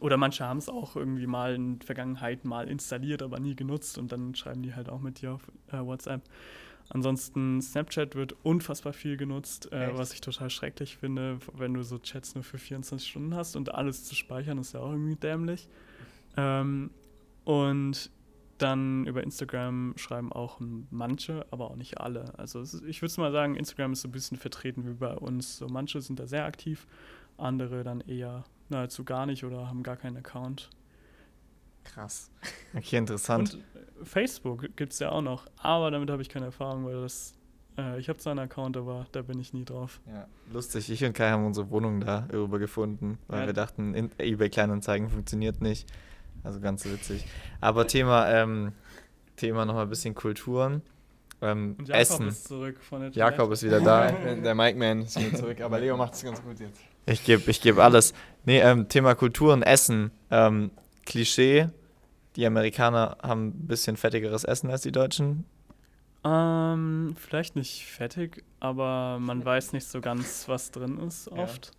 oder 0.00 0.16
manche 0.16 0.44
haben 0.44 0.58
es 0.58 0.68
auch 0.68 0.96
irgendwie 0.96 1.26
mal 1.26 1.54
in 1.54 1.78
der 1.78 1.86
Vergangenheit 1.86 2.44
mal 2.44 2.68
installiert, 2.68 3.22
aber 3.22 3.38
nie 3.38 3.54
genutzt 3.54 3.98
und 3.98 4.10
dann 4.10 4.34
schreiben 4.34 4.62
die 4.62 4.74
halt 4.74 4.88
auch 4.88 5.00
mit 5.00 5.20
dir 5.20 5.34
auf 5.34 5.42
äh, 5.70 5.78
WhatsApp. 5.78 6.22
Ansonsten 6.94 7.62
Snapchat 7.62 8.14
wird 8.16 8.36
unfassbar 8.42 8.92
viel 8.92 9.16
genutzt, 9.16 9.72
äh, 9.72 9.96
was 9.96 10.12
ich 10.12 10.20
total 10.20 10.50
schrecklich 10.50 10.98
finde, 10.98 11.38
wenn 11.54 11.72
du 11.72 11.82
so 11.82 11.98
Chats 11.98 12.34
nur 12.34 12.44
für 12.44 12.58
24 12.58 13.08
Stunden 13.08 13.34
hast 13.34 13.56
und 13.56 13.74
alles 13.74 14.04
zu 14.04 14.14
speichern, 14.14 14.58
ist 14.58 14.74
ja 14.74 14.80
auch 14.80 14.90
irgendwie 14.90 15.16
dämlich. 15.16 15.70
Ähm, 16.36 16.90
und 17.44 18.10
dann 18.58 19.06
über 19.06 19.22
Instagram 19.22 19.94
schreiben 19.96 20.32
auch 20.32 20.60
manche, 20.90 21.46
aber 21.50 21.70
auch 21.70 21.76
nicht 21.76 21.98
alle. 21.98 22.38
Also 22.38 22.60
ist, 22.60 22.82
ich 22.84 23.00
würde 23.00 23.20
mal 23.22 23.32
sagen, 23.32 23.56
Instagram 23.56 23.94
ist 23.94 24.02
so 24.02 24.08
ein 24.08 24.12
bisschen 24.12 24.36
vertreten 24.36 24.86
wie 24.86 24.92
bei 24.92 25.14
uns. 25.14 25.56
So 25.56 25.68
manche 25.68 26.02
sind 26.02 26.20
da 26.20 26.26
sehr 26.26 26.44
aktiv, 26.44 26.86
andere 27.38 27.84
dann 27.84 28.02
eher 28.02 28.44
nahezu 28.68 29.02
gar 29.04 29.24
nicht 29.24 29.44
oder 29.44 29.66
haben 29.66 29.82
gar 29.82 29.96
keinen 29.96 30.18
Account. 30.18 30.68
Krass. 31.84 32.30
Okay, 32.76 32.96
interessant. 32.96 33.54
Und 33.54 33.60
äh, 33.60 34.04
Facebook 34.04 34.76
gibt 34.76 34.92
es 34.92 34.98
ja 34.98 35.10
auch 35.10 35.22
noch, 35.22 35.46
aber 35.58 35.90
damit 35.90 36.10
habe 36.10 36.22
ich 36.22 36.28
keine 36.28 36.46
Erfahrung, 36.46 36.84
weil 36.86 37.00
das, 37.02 37.34
äh, 37.78 37.98
ich 37.98 38.08
habe 38.08 38.18
zwar 38.18 38.30
einen 38.32 38.40
Account, 38.40 38.76
aber 38.76 39.06
da 39.12 39.22
bin 39.22 39.38
ich 39.40 39.52
nie 39.52 39.64
drauf. 39.64 40.00
ja, 40.06 40.26
lustig. 40.52 40.90
Ich 40.90 41.04
und 41.04 41.12
Kai 41.12 41.30
haben 41.30 41.44
unsere 41.44 41.70
Wohnung 41.70 42.00
da 42.00 42.26
darüber 42.30 42.58
gefunden, 42.58 43.18
weil 43.28 43.40
Ja. 43.40 43.46
wir 43.46 43.52
dachten, 43.52 43.94
in, 43.94 44.10
eBay 44.18 44.48
Kleinanzeigen 44.50 45.08
funktioniert 45.10 45.60
nicht. 45.60 45.88
Also 46.44 46.60
ganz 46.60 46.84
witzig. 46.84 47.24
Aber 47.60 47.86
Thema, 47.86 48.28
ähm, 48.28 48.72
Thema 49.36 49.64
noch 49.64 49.74
mal 49.74 49.82
ein 49.82 49.88
bisschen 49.88 50.14
Kulturen. 50.14 50.82
Ähm, 51.40 51.74
Und 51.78 51.88
Jakob 51.88 52.00
Essen. 52.00 52.28
ist 52.28 52.48
zurück 52.48 52.80
von 52.80 53.00
der 53.00 53.10
Jakob 53.10 53.50
ist 53.52 53.62
wieder 53.64 53.80
da. 53.80 54.10
Der 54.44 54.54
Mike 54.54 54.78
Man 54.78 55.02
ist 55.02 55.18
wieder 55.20 55.36
zurück, 55.38 55.60
aber 55.60 55.78
Leo 55.80 55.96
macht 55.96 56.14
es 56.14 56.22
ganz 56.22 56.40
gut 56.42 56.58
jetzt. 56.60 56.80
Ich 57.06 57.24
gebe 57.24 57.50
ich 57.50 57.60
geb 57.60 57.78
alles. 57.78 58.14
Nee, 58.44 58.60
ähm, 58.60 58.88
Thema 58.88 59.14
Kulturen, 59.16 59.62
Essen. 59.62 60.12
Ähm, 60.30 60.70
Klischee. 61.06 61.68
Die 62.36 62.46
Amerikaner 62.46 63.18
haben 63.22 63.48
ein 63.48 63.66
bisschen 63.66 63.96
fettigeres 63.96 64.44
Essen 64.44 64.70
als 64.70 64.82
die 64.82 64.92
Deutschen. 64.92 65.44
Ähm, 66.24 67.14
vielleicht 67.18 67.56
nicht 67.56 67.84
fettig, 67.84 68.44
aber 68.60 69.18
man 69.20 69.44
weiß 69.44 69.72
nicht 69.72 69.86
so 69.86 70.00
ganz, 70.00 70.48
was 70.48 70.70
drin 70.70 70.98
ist 71.00 71.26
Ja. 71.26 71.42
oft. 71.42 71.72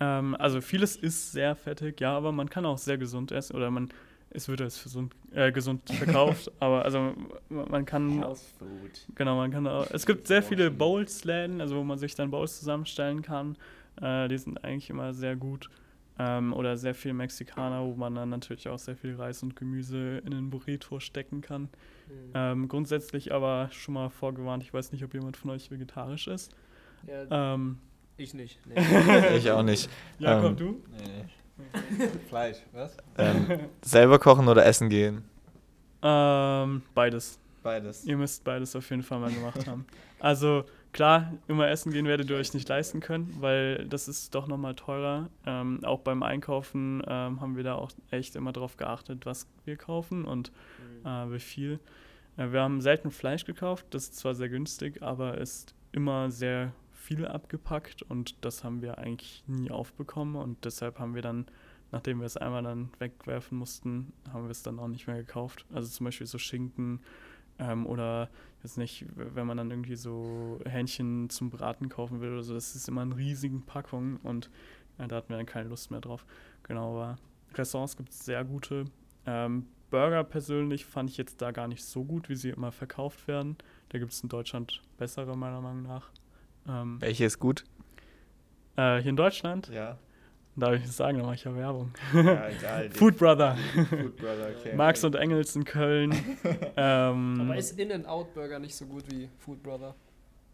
Ähm, 0.00 0.34
also 0.38 0.60
vieles 0.60 0.96
ist 0.96 1.32
sehr 1.32 1.54
fettig, 1.54 2.00
ja, 2.00 2.16
aber 2.16 2.32
man 2.32 2.48
kann 2.50 2.64
auch 2.64 2.78
sehr 2.78 2.96
gesund 2.98 3.32
essen 3.32 3.54
oder 3.54 3.70
man, 3.70 3.90
es 4.30 4.48
wird 4.48 4.60
als 4.62 4.82
gesund, 4.82 5.14
äh, 5.32 5.52
gesund 5.52 5.88
verkauft, 5.90 6.50
aber 6.58 6.84
also 6.84 7.12
man 7.48 7.84
kann, 7.84 8.22
Food. 8.58 9.06
genau, 9.14 9.36
man 9.36 9.50
kann 9.50 9.66
auch, 9.66 9.90
es 9.90 10.06
gibt 10.06 10.26
sehr 10.26 10.42
viele 10.42 10.70
Bowls-Läden, 10.70 11.60
also 11.60 11.76
wo 11.76 11.84
man 11.84 11.98
sich 11.98 12.14
dann 12.14 12.30
Bowls 12.30 12.58
zusammenstellen 12.58 13.20
kann, 13.22 13.56
äh, 14.00 14.26
die 14.28 14.38
sind 14.38 14.62
eigentlich 14.64 14.90
immer 14.90 15.12
sehr 15.14 15.36
gut. 15.36 15.68
Ähm, 16.18 16.52
oder 16.54 16.76
sehr 16.78 16.94
viel 16.94 17.12
Mexikaner, 17.12 17.84
wo 17.84 17.94
man 17.94 18.14
dann 18.14 18.30
natürlich 18.30 18.68
auch 18.68 18.78
sehr 18.78 18.96
viel 18.96 19.16
Reis 19.16 19.42
und 19.42 19.54
Gemüse 19.54 20.18
in 20.24 20.30
den 20.30 20.48
Burrito 20.48 20.98
stecken 20.98 21.42
kann. 21.42 21.62
Mhm. 21.62 21.68
Ähm, 22.34 22.68
grundsätzlich 22.68 23.32
aber 23.34 23.68
schon 23.70 23.94
mal 23.94 24.08
vorgewarnt, 24.08 24.62
ich 24.62 24.72
weiß 24.72 24.92
nicht, 24.92 25.04
ob 25.04 25.12
jemand 25.12 25.36
von 25.36 25.50
euch 25.50 25.70
vegetarisch 25.70 26.26
ist. 26.26 26.54
Ja, 27.06 27.54
Ähm, 27.54 27.78
ich 28.16 28.32
nicht. 28.32 28.58
Nee. 28.66 28.76
Ich 29.36 29.50
auch 29.50 29.62
nicht. 29.62 29.90
Jakob, 30.18 30.52
Ähm, 30.52 30.56
du? 30.56 30.82
Nee, 30.90 31.24
nee. 31.58 32.08
Fleisch, 32.28 32.58
was? 32.72 32.96
Ähm, 33.18 33.60
selber 33.82 34.18
kochen 34.18 34.48
oder 34.48 34.64
essen 34.64 34.88
gehen? 34.88 35.22
Ähm, 36.02 36.82
beides. 36.94 37.38
Beides. 37.62 38.04
Ihr 38.04 38.16
müsst 38.16 38.44
beides 38.44 38.76
auf 38.76 38.88
jeden 38.90 39.02
Fall 39.02 39.18
mal 39.18 39.30
gemacht 39.32 39.66
haben. 39.66 39.86
Also 40.20 40.64
klar, 40.96 41.34
immer 41.46 41.68
essen 41.68 41.92
gehen 41.92 42.06
werdet 42.06 42.30
ihr 42.30 42.36
euch 42.36 42.54
nicht 42.54 42.68
leisten 42.70 43.00
können, 43.00 43.36
weil 43.40 43.86
das 43.86 44.08
ist 44.08 44.34
doch 44.34 44.48
nochmal 44.48 44.74
teurer. 44.74 45.28
Ähm, 45.44 45.84
auch 45.84 46.00
beim 46.00 46.22
Einkaufen 46.22 47.02
ähm, 47.06 47.40
haben 47.40 47.54
wir 47.54 47.64
da 47.64 47.74
auch 47.74 47.90
echt 48.10 48.34
immer 48.34 48.52
drauf 48.52 48.78
geachtet, 48.78 49.26
was 49.26 49.46
wir 49.66 49.76
kaufen 49.76 50.24
und 50.24 50.50
äh, 51.04 51.08
wie 51.30 51.38
viel. 51.38 51.80
Äh, 52.38 52.50
wir 52.50 52.62
haben 52.62 52.80
selten 52.80 53.10
Fleisch 53.10 53.44
gekauft, 53.44 53.86
das 53.90 54.04
ist 54.04 54.16
zwar 54.16 54.34
sehr 54.34 54.48
günstig, 54.48 55.02
aber 55.02 55.36
ist 55.36 55.74
immer 55.92 56.30
sehr 56.30 56.72
viel 56.94 57.26
abgepackt 57.26 58.00
und 58.02 58.34
das 58.40 58.64
haben 58.64 58.80
wir 58.80 58.96
eigentlich 58.96 59.44
nie 59.46 59.70
aufbekommen 59.70 60.34
und 60.34 60.64
deshalb 60.64 60.98
haben 60.98 61.14
wir 61.14 61.22
dann, 61.22 61.44
nachdem 61.92 62.20
wir 62.20 62.26
es 62.26 62.38
einmal 62.38 62.62
dann 62.62 62.88
wegwerfen 62.98 63.58
mussten, 63.58 64.14
haben 64.32 64.44
wir 64.44 64.50
es 64.50 64.62
dann 64.62 64.78
auch 64.78 64.88
nicht 64.88 65.06
mehr 65.06 65.18
gekauft. 65.18 65.66
Also 65.74 65.88
zum 65.90 66.04
Beispiel 66.04 66.26
so 66.26 66.38
Schinken 66.38 67.00
ähm, 67.58 67.86
oder 67.86 68.28
jetzt 68.62 68.78
nicht, 68.78 69.06
wenn 69.14 69.46
man 69.46 69.56
dann 69.56 69.70
irgendwie 69.70 69.96
so 69.96 70.60
Hähnchen 70.66 71.30
zum 71.30 71.50
Braten 71.50 71.88
kaufen 71.88 72.20
will 72.20 72.32
oder 72.32 72.42
so, 72.42 72.54
das 72.54 72.74
ist 72.74 72.88
immer 72.88 73.02
in 73.02 73.12
riesigen 73.12 73.62
Packungen 73.62 74.16
und 74.18 74.50
äh, 74.98 75.06
da 75.08 75.16
hatten 75.16 75.28
wir 75.30 75.36
dann 75.36 75.46
keine 75.46 75.68
Lust 75.68 75.90
mehr 75.90 76.00
drauf. 76.00 76.24
Genau, 76.64 76.94
aber 76.96 77.16
Restaurants 77.54 77.96
gibt 77.96 78.10
es 78.10 78.24
sehr 78.24 78.44
gute. 78.44 78.86
Ähm, 79.26 79.66
Burger 79.90 80.24
persönlich 80.24 80.84
fand 80.84 81.10
ich 81.10 81.16
jetzt 81.16 81.40
da 81.40 81.52
gar 81.52 81.68
nicht 81.68 81.84
so 81.84 82.04
gut, 82.04 82.28
wie 82.28 82.34
sie 82.34 82.50
immer 82.50 82.72
verkauft 82.72 83.28
werden. 83.28 83.56
Da 83.90 83.98
gibt 83.98 84.12
es 84.12 84.20
in 84.22 84.28
Deutschland 84.28 84.82
bessere, 84.98 85.36
meiner 85.36 85.60
Meinung 85.60 85.82
nach. 85.84 86.10
Ähm, 86.68 87.00
Welche 87.00 87.24
ist 87.24 87.38
gut? 87.38 87.64
äh, 88.76 88.98
hier 89.00 89.10
in 89.10 89.16
Deutschland, 89.16 89.68
Ja. 89.68 89.96
Darf 90.56 90.74
ich 90.74 90.80
nicht 90.80 90.92
sagen, 90.92 91.18
da 91.18 91.24
mache 91.24 91.34
ich 91.36 91.44
ja 91.44 91.54
Werbung. 91.54 91.92
Ja, 92.14 92.48
egal. 92.58 92.90
Food 92.90 93.16
Brother, 93.18 93.56
Food 93.90 94.16
Brother, 94.16 94.48
okay. 94.58 94.74
Marx 94.74 95.04
und 95.04 95.14
Engels 95.14 95.54
in 95.56 95.64
Köln. 95.64 96.12
ähm, 96.76 97.40
Aber 97.40 97.56
ist 97.56 97.78
In-N-Out 97.78 98.34
Burger 98.34 98.58
nicht 98.58 98.74
so 98.74 98.86
gut 98.86 99.04
wie 99.10 99.28
Food 99.38 99.62
Brother? 99.62 99.94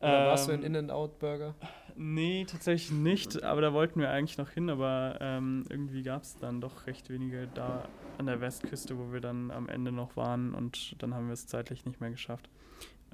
Oder 0.01 0.27
warst 0.27 0.49
du 0.49 0.53
in 0.53 0.61
ähm, 0.61 0.67
In-N-Out 0.67 1.19
Burger? 1.21 1.55
Nee, 1.95 2.45
tatsächlich 2.51 2.91
nicht, 2.91 3.45
aber 3.45 3.61
da 3.61 3.73
wollten 3.73 4.01
wir 4.01 4.11
eigentlich 4.11 4.39
noch 4.39 4.51
hin, 4.51 4.69
aber 4.71 5.19
ähm, 5.21 5.65
irgendwie 5.69 6.03
gab 6.03 6.23
es 6.23 6.37
dann 6.39 6.61
doch 6.61 6.87
recht 6.87 7.09
wenige 7.11 7.47
da 7.55 7.85
an 8.19 8.27
der 8.27 8.41
Westküste, 8.41 8.99
wo 8.99 9.13
wir 9.13 9.21
dann 9.21 9.51
am 9.51 9.69
Ende 9.69 9.93
noch 9.93 10.17
waren 10.17 10.55
und 10.55 10.97
dann 11.01 11.15
haben 11.15 11.27
wir 11.27 11.35
es 11.35 11.47
zeitlich 11.47 11.85
nicht 11.85 12.01
mehr 12.01 12.11
geschafft. 12.11 12.49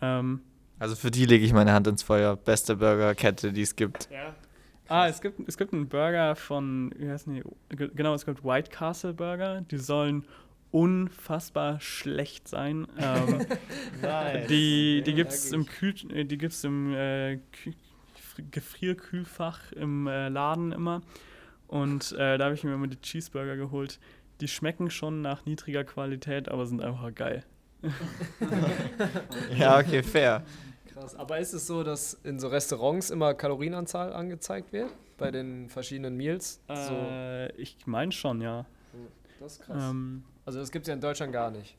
Ähm, 0.01 0.41
Also 0.79 0.95
für 0.95 1.11
die 1.11 1.27
lege 1.27 1.45
ich 1.45 1.53
meine 1.53 1.73
Hand 1.73 1.89
ins 1.89 2.03
Feuer. 2.03 2.37
Beste 2.37 2.77
Burgerkette, 2.77 3.53
die 3.53 3.63
es 3.63 3.77
gibt. 3.77 4.09
ja. 4.11 4.35
Ah, 4.89 5.07
es 5.09 5.21
gibt, 5.21 5.47
es 5.49 5.57
gibt 5.59 5.73
einen 5.73 5.89
Burger 5.89 6.35
von, 6.35 6.93
wie 6.97 7.09
heißen 7.11 7.35
die? 7.35 7.43
Ge- 7.77 7.91
Genau, 7.95 8.15
es 8.15 8.25
gibt 8.25 8.43
White 8.45 8.71
Castle 8.71 9.13
Burger. 9.13 9.61
Die 9.71 9.77
sollen 9.79 10.25
unfassbar 10.71 11.81
schlecht 11.81 12.49
sein. 12.49 12.87
Ähm, 12.99 13.47
die 14.49 15.03
die 15.03 15.15
gibt 15.15 15.31
es 15.33 15.53
im, 15.53 15.67
Kühl, 15.67 15.95
äh, 16.13 16.25
die 16.25 16.39
gibt's 16.39 16.65
im 16.65 16.95
äh, 16.95 17.35
Kü- 17.65 17.75
Gefrierkühlfach 18.51 19.73
im 19.73 20.07
äh, 20.07 20.29
Laden 20.29 20.73
immer. 20.73 21.03
Und 21.67 22.13
äh, 22.13 22.39
da 22.39 22.47
habe 22.47 22.55
ich 22.55 22.65
mir 22.65 22.73
immer 22.75 22.87
die 22.87 23.01
Cheeseburger 23.01 23.57
geholt. 23.57 23.99
Die 24.41 24.49
schmecken 24.49 24.91
schon 24.91 25.21
nach 25.21 25.45
niedriger 25.45 25.85
Qualität, 25.85 26.49
aber 26.49 26.67
sind 26.67 26.83
einfach 26.83 27.15
geil. 27.15 27.45
Ja, 29.57 29.79
okay, 29.79 30.03
fair. 30.03 30.43
Krass. 30.99 31.17
Aber 31.17 31.39
ist 31.39 31.53
es 31.53 31.67
so, 31.67 31.83
dass 31.83 32.15
in 32.25 32.39
so 32.39 32.49
Restaurants 32.49 33.11
immer 33.11 33.35
Kalorienanzahl 33.35 34.13
angezeigt 34.13 34.73
wird? 34.73 34.91
Bei 35.17 35.31
den 35.31 35.69
verschiedenen 35.69 36.17
Meals? 36.17 36.61
so, 36.69 36.75
Äh, 36.75 37.53
ich 37.57 37.77
meine 37.87 38.13
schon, 38.13 38.41
ja. 38.41 38.67
das 39.41 39.55
ist 39.55 39.63
krass. 39.63 39.91
Ähm, 39.91 40.25
also 40.45 40.61
das 40.61 40.71
gibt 40.71 40.85
es 40.85 40.89
ja 40.89 40.95
in 40.95 41.01
Deutschland 41.01 41.33
gar 41.33 41.51
nicht. 41.51 41.77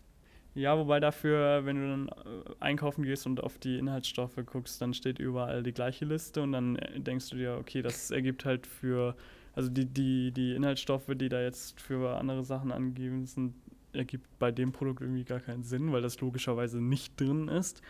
Ja, 0.55 0.77
wobei 0.77 0.99
dafür, 0.99 1.65
wenn 1.65 1.77
du 1.77 1.87
dann 1.87 2.07
äh, 2.07 2.53
einkaufen 2.59 3.03
gehst 3.03 3.25
und 3.25 3.41
auf 3.41 3.57
die 3.59 3.77
Inhaltsstoffe 3.77 4.35
guckst, 4.45 4.81
dann 4.81 4.93
steht 4.93 5.19
überall 5.19 5.63
die 5.63 5.71
gleiche 5.71 6.05
Liste 6.05 6.41
und 6.41 6.51
dann 6.51 6.75
äh, 6.77 6.99
denkst 6.99 7.29
du 7.29 7.37
dir, 7.37 7.57
okay, 7.59 7.81
das 7.81 8.11
ergibt 8.11 8.45
halt 8.45 8.67
für, 8.67 9.15
also 9.55 9.69
die, 9.69 9.85
die, 9.85 10.31
die 10.31 10.55
Inhaltsstoffe, 10.55 11.11
die 11.15 11.29
da 11.29 11.41
jetzt 11.41 11.79
für 11.79 12.17
andere 12.17 12.43
Sachen 12.43 12.71
angegeben 12.71 13.25
sind, 13.25 13.53
ergibt 13.93 14.27
bei 14.39 14.51
dem 14.51 14.71
Produkt 14.71 15.01
irgendwie 15.01 15.23
gar 15.23 15.39
keinen 15.39 15.63
Sinn, 15.63 15.91
weil 15.91 16.01
das 16.01 16.19
logischerweise 16.19 16.81
nicht 16.81 17.19
drin 17.19 17.47
ist. 17.47 17.81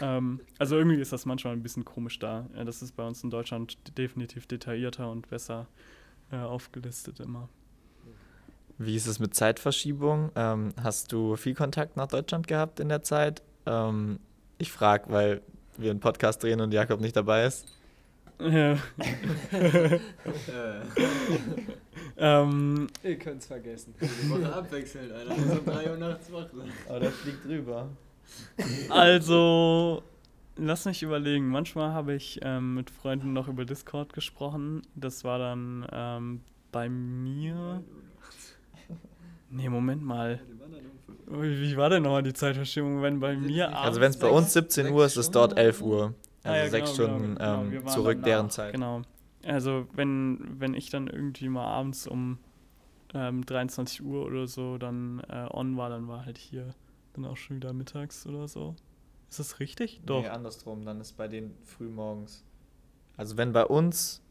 Ähm, 0.00 0.40
also 0.58 0.76
irgendwie 0.76 1.00
ist 1.00 1.12
das 1.12 1.26
manchmal 1.26 1.54
ein 1.54 1.62
bisschen 1.62 1.84
komisch 1.84 2.18
da. 2.18 2.46
Ja, 2.54 2.64
das 2.64 2.82
ist 2.82 2.96
bei 2.96 3.06
uns 3.06 3.22
in 3.22 3.30
Deutschland 3.30 3.76
definitiv 3.98 4.46
detaillierter 4.46 5.10
und 5.10 5.28
besser 5.28 5.66
äh, 6.32 6.36
aufgelistet 6.36 7.20
immer. 7.20 7.48
Wie 8.78 8.96
ist 8.96 9.06
es 9.06 9.18
mit 9.18 9.34
Zeitverschiebung? 9.34 10.30
Ähm, 10.36 10.70
hast 10.82 11.12
du 11.12 11.36
viel 11.36 11.54
Kontakt 11.54 11.96
nach 11.96 12.08
Deutschland 12.08 12.48
gehabt 12.48 12.80
in 12.80 12.88
der 12.88 13.02
Zeit? 13.02 13.42
Ähm, 13.66 14.20
ich 14.58 14.72
frage, 14.72 15.10
weil 15.12 15.42
wir 15.76 15.90
einen 15.90 16.00
Podcast 16.00 16.42
drehen 16.42 16.60
und 16.60 16.72
Jakob 16.72 17.00
nicht 17.00 17.14
dabei 17.14 17.44
ist. 17.44 17.66
Ja. 18.38 18.78
ähm, 22.16 22.86
Ihr 23.02 23.18
könnt 23.18 23.42
es 23.42 23.46
vergessen. 23.46 23.94
Woche 24.28 24.50
abwechselnd, 24.50 25.12
Alter. 25.12 25.34
So 25.36 25.58
um 25.58 25.64
3 25.66 25.90
Uhr 25.90 25.96
nachts 25.98 26.32
wach. 26.32 26.46
Aber 26.88 27.00
der 27.00 27.10
fliegt 27.10 27.44
drüber. 27.44 27.90
Also, 28.88 30.02
lass 30.56 30.84
mich 30.84 31.02
überlegen. 31.02 31.48
Manchmal 31.48 31.92
habe 31.92 32.14
ich 32.14 32.40
ähm, 32.42 32.74
mit 32.74 32.90
Freunden 32.90 33.32
noch 33.32 33.48
über 33.48 33.64
Discord 33.64 34.12
gesprochen. 34.12 34.82
Das 34.94 35.24
war 35.24 35.38
dann 35.38 35.86
ähm, 35.92 36.40
bei 36.72 36.88
mir. 36.88 37.82
Nee, 39.50 39.68
Moment 39.68 40.02
mal. 40.02 40.40
Wie 41.26 41.76
war 41.76 41.90
denn 41.90 42.02
nochmal 42.02 42.22
die 42.22 42.32
Zeitverschiebung, 42.32 43.02
wenn 43.02 43.20
bei 43.20 43.36
mir 43.36 43.68
abends. 43.68 43.80
Also 43.82 44.00
wenn 44.00 44.10
es 44.10 44.18
bei 44.18 44.28
uns 44.28 44.52
17 44.52 44.90
Uhr 44.90 45.04
ist, 45.04 45.12
ist 45.12 45.26
es 45.26 45.30
dort 45.30 45.56
11 45.56 45.80
Uhr. 45.82 46.14
Ah, 46.42 46.50
Also 46.50 46.64
ja, 46.64 46.70
sechs 46.70 46.96
genau, 46.96 47.08
Stunden 47.08 47.34
genau, 47.36 47.62
ähm, 47.62 47.86
zurück 47.86 48.22
deren 48.24 48.50
Zeit. 48.50 48.72
Genau. 48.72 49.02
Also 49.44 49.86
wenn, 49.94 50.56
wenn 50.58 50.74
ich 50.74 50.90
dann 50.90 51.06
irgendwie 51.06 51.48
mal 51.48 51.66
abends 51.66 52.06
um 52.06 52.38
ähm, 53.14 53.44
23 53.44 54.02
Uhr 54.02 54.24
oder 54.26 54.46
so 54.46 54.78
dann 54.78 55.22
äh, 55.28 55.46
on 55.50 55.76
war, 55.76 55.88
dann 55.90 56.08
war 56.08 56.24
halt 56.26 56.38
hier 56.38 56.74
dann 57.14 57.24
auch 57.24 57.36
schon 57.36 57.56
wieder 57.56 57.72
mittags 57.72 58.26
oder 58.26 58.46
so. 58.48 58.74
Ist 59.28 59.38
das 59.38 59.60
richtig? 59.60 60.00
Doch. 60.06 60.22
Nee, 60.22 60.28
andersrum, 60.28 60.84
dann 60.84 61.00
ist 61.00 61.16
bei 61.16 61.28
denen 61.28 61.56
früh 61.64 61.88
morgens. 61.88 62.44
Also 63.16 63.36
wenn 63.36 63.52
bei 63.52 63.64
uns 63.64 64.22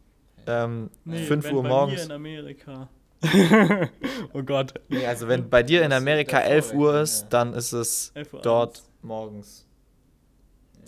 ähm, 0.48 0.90
Nee, 1.06 1.24
5 1.24 1.46
wenn 1.46 1.56
Uhr 1.56 1.64
bei 1.64 1.70
morgens. 1.70 2.00
Mir 2.00 2.06
in 2.06 2.12
Amerika. 2.12 2.90
oh 4.34 4.42
Gott. 4.44 4.74
Nee, 4.88 5.06
also 5.06 5.28
wenn 5.28 5.50
bei 5.50 5.62
dir 5.64 5.84
in 5.84 5.92
Amerika 5.92 6.40
11 6.40 6.74
Uhr 6.74 7.02
ist, 7.02 7.28
dann 7.30 7.54
ist 7.54 7.74
es 7.74 8.12
11 8.16 8.34
Uhr 8.34 8.42
dort 8.42 8.78
abends. 8.78 8.90
morgens. 9.02 9.66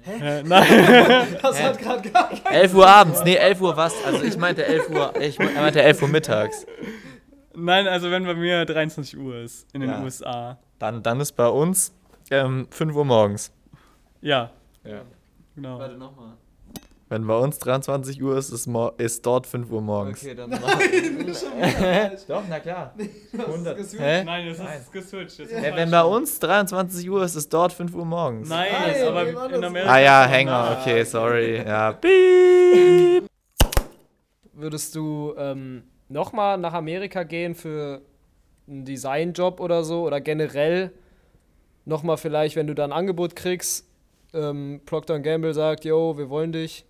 Äh, 0.05 0.41
nein. 0.43 1.27
Das 1.41 1.59
Hä? 1.59 1.63
hat 1.63 1.77
gerade 1.79 2.09
gar 2.09 2.29
keinen 2.29 2.55
11 2.55 2.73
Uhr 2.73 2.87
abends, 2.87 3.23
nee, 3.23 3.35
11 3.35 3.61
Uhr 3.61 3.77
was? 3.77 3.93
Also 4.05 4.23
ich 4.23 4.37
meinte 4.37 4.65
11 4.65 4.89
Uhr, 4.89 5.13
ich 5.21 5.37
meinte 5.37 5.81
11 5.83 6.01
Uhr 6.01 6.07
mittags. 6.07 6.65
nein, 7.55 7.87
also 7.87 8.09
wenn 8.09 8.23
bei 8.25 8.33
mir 8.33 8.65
23 8.65 9.17
Uhr 9.19 9.35
ist 9.37 9.67
in 9.73 9.81
den 9.81 9.91
Ja. 9.91 10.01
USA. 10.03 10.59
Dann, 10.81 11.03
dann 11.03 11.19
ist 11.21 11.33
bei 11.33 11.47
uns 11.47 11.93
ähm, 12.31 12.67
5 12.71 12.95
Uhr 12.95 13.05
morgens. 13.05 13.51
Ja, 14.19 14.49
Ja. 14.83 15.01
genau. 15.55 15.77
Warte 15.77 15.95
nochmal. 15.95 16.33
Wenn 17.07 17.27
bei 17.27 17.35
uns 17.37 17.59
23 17.59 18.23
Uhr 18.23 18.35
ist, 18.35 18.49
ist, 18.51 18.67
ist 18.97 19.25
dort 19.25 19.45
5 19.45 19.69
Uhr 19.69 19.81
morgens. 19.81 20.23
Okay, 20.23 20.33
dann 20.33 20.49
Doch, 22.27 22.43
na 22.49 22.59
klar. 22.59 22.95
100. 23.37 23.77
geswitcht. 23.77 24.01
Hä? 24.03 24.23
Nein, 24.23 24.47
das 24.47 24.57
Nein. 24.57 24.79
ist 24.79 24.91
geswitcht. 24.91 25.39
Das 25.39 25.51
Ja, 25.51 25.75
wenn 25.75 25.91
bei 25.91 26.03
uns 26.03 26.39
23 26.39 27.07
Uhr 27.11 27.23
ist, 27.25 27.35
ist 27.35 27.53
dort 27.53 27.73
5 27.73 27.93
Uhr 27.93 28.05
morgens. 28.05 28.49
Nein, 28.49 28.71
Nein, 28.71 29.07
aber 29.07 29.27
in 29.27 29.35
das? 29.35 29.63
Amerika. 29.63 29.91
Ah 29.91 29.99
ja, 29.99 30.25
Hänger, 30.25 30.77
okay, 30.79 31.03
sorry. 31.03 31.57
Ja, 31.67 31.91
piep. 31.93 33.27
Würdest 34.53 34.95
du 34.95 35.35
ähm, 35.37 35.83
nochmal 36.09 36.57
nach 36.57 36.73
Amerika 36.73 37.21
gehen 37.23 37.53
für 37.53 38.01
einen 38.67 38.85
Designjob 38.85 39.59
oder 39.59 39.83
so? 39.83 40.03
Oder 40.03 40.21
generell 40.21 40.91
nochmal 41.85 42.17
vielleicht, 42.17 42.55
wenn 42.55 42.67
du 42.67 42.75
da 42.75 42.83
ein 42.83 42.91
Angebot 42.91 43.35
kriegst, 43.35 43.87
ähm, 44.33 44.81
Procter 44.85 45.19
Gamble 45.19 45.53
sagt, 45.53 45.85
yo, 45.85 46.17
wir 46.17 46.29
wollen 46.29 46.51
dich. 46.51 46.85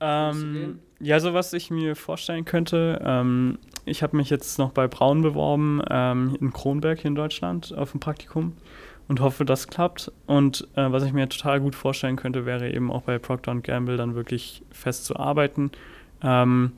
Ähm, 0.00 0.80
ja, 1.00 1.18
so 1.20 1.34
was 1.34 1.52
ich 1.52 1.70
mir 1.70 1.96
vorstellen 1.96 2.44
könnte. 2.44 3.00
Ähm, 3.04 3.58
ich 3.84 4.02
habe 4.02 4.16
mich 4.16 4.30
jetzt 4.30 4.58
noch 4.58 4.70
bei 4.70 4.86
Braun 4.86 5.22
beworben 5.22 5.82
ähm, 5.90 6.36
in 6.40 6.52
Kronberg 6.52 7.00
hier 7.00 7.08
in 7.08 7.14
Deutschland 7.14 7.74
auf 7.76 7.94
ein 7.94 8.00
Praktikum 8.00 8.52
und 9.08 9.20
hoffe, 9.20 9.44
das 9.44 9.66
klappt. 9.68 10.12
Und 10.26 10.68
äh, 10.76 10.92
was 10.92 11.02
ich 11.02 11.12
mir 11.12 11.28
total 11.28 11.60
gut 11.60 11.74
vorstellen 11.74 12.16
könnte, 12.16 12.46
wäre 12.46 12.70
eben 12.70 12.92
auch 12.92 13.02
bei 13.02 13.18
Procter 13.18 13.54
Gamble 13.56 13.96
dann 13.96 14.14
wirklich 14.14 14.62
fest 14.70 15.06
zu 15.06 15.16
arbeiten, 15.16 15.72
ähm, 16.22 16.72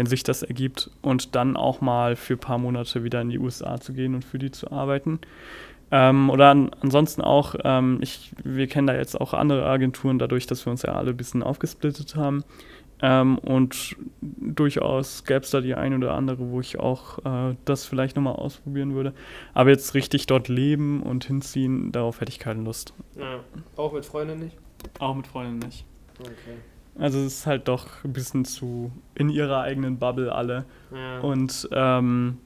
wenn 0.00 0.06
sich 0.06 0.22
das 0.22 0.42
ergibt 0.42 0.90
und 1.02 1.34
dann 1.34 1.58
auch 1.58 1.82
mal 1.82 2.16
für 2.16 2.32
ein 2.32 2.38
paar 2.38 2.56
Monate 2.56 3.04
wieder 3.04 3.20
in 3.20 3.28
die 3.28 3.38
USA 3.38 3.78
zu 3.78 3.92
gehen 3.92 4.14
und 4.14 4.24
für 4.24 4.38
die 4.38 4.50
zu 4.50 4.72
arbeiten. 4.72 5.18
Ähm, 5.90 6.30
oder 6.30 6.48
an, 6.48 6.70
ansonsten 6.80 7.20
auch, 7.20 7.54
ähm, 7.64 7.98
ich, 8.00 8.32
wir 8.42 8.66
kennen 8.66 8.86
da 8.86 8.94
jetzt 8.94 9.20
auch 9.20 9.34
andere 9.34 9.66
Agenturen, 9.66 10.18
dadurch, 10.18 10.46
dass 10.46 10.64
wir 10.64 10.70
uns 10.70 10.80
ja 10.80 10.94
alle 10.94 11.10
ein 11.10 11.18
bisschen 11.18 11.42
aufgesplittet 11.42 12.16
haben. 12.16 12.44
Ähm, 13.02 13.36
und 13.36 13.94
durchaus 14.22 15.26
gäbe 15.26 15.40
es 15.40 15.50
da 15.50 15.60
die 15.60 15.74
ein 15.74 15.92
oder 15.92 16.14
andere, 16.14 16.48
wo 16.48 16.60
ich 16.60 16.80
auch 16.80 17.18
äh, 17.50 17.54
das 17.66 17.84
vielleicht 17.84 18.16
nochmal 18.16 18.36
ausprobieren 18.36 18.94
würde. 18.94 19.12
Aber 19.52 19.68
jetzt 19.68 19.92
richtig 19.92 20.26
dort 20.26 20.48
leben 20.48 21.02
und 21.02 21.26
hinziehen, 21.26 21.92
darauf 21.92 22.22
hätte 22.22 22.32
ich 22.32 22.38
keine 22.38 22.62
Lust. 22.62 22.94
Auch 23.76 23.92
mit 23.92 24.06
Freunden 24.06 24.38
nicht? 24.38 24.56
Auch 24.98 25.14
mit 25.14 25.26
Freunden 25.26 25.58
nicht. 25.58 25.84
Okay. 26.18 26.56
Also 27.00 27.18
es 27.18 27.38
ist 27.38 27.46
halt 27.46 27.66
doch 27.66 28.04
ein 28.04 28.12
bisschen 28.12 28.44
zu 28.44 28.92
in 29.14 29.28
ihrer 29.30 29.62
eigenen 29.62 29.98
Bubble 29.98 30.32
alle. 30.32 30.64
Ja. 30.94 31.20
Und 31.20 31.68
ähm, 31.72 32.38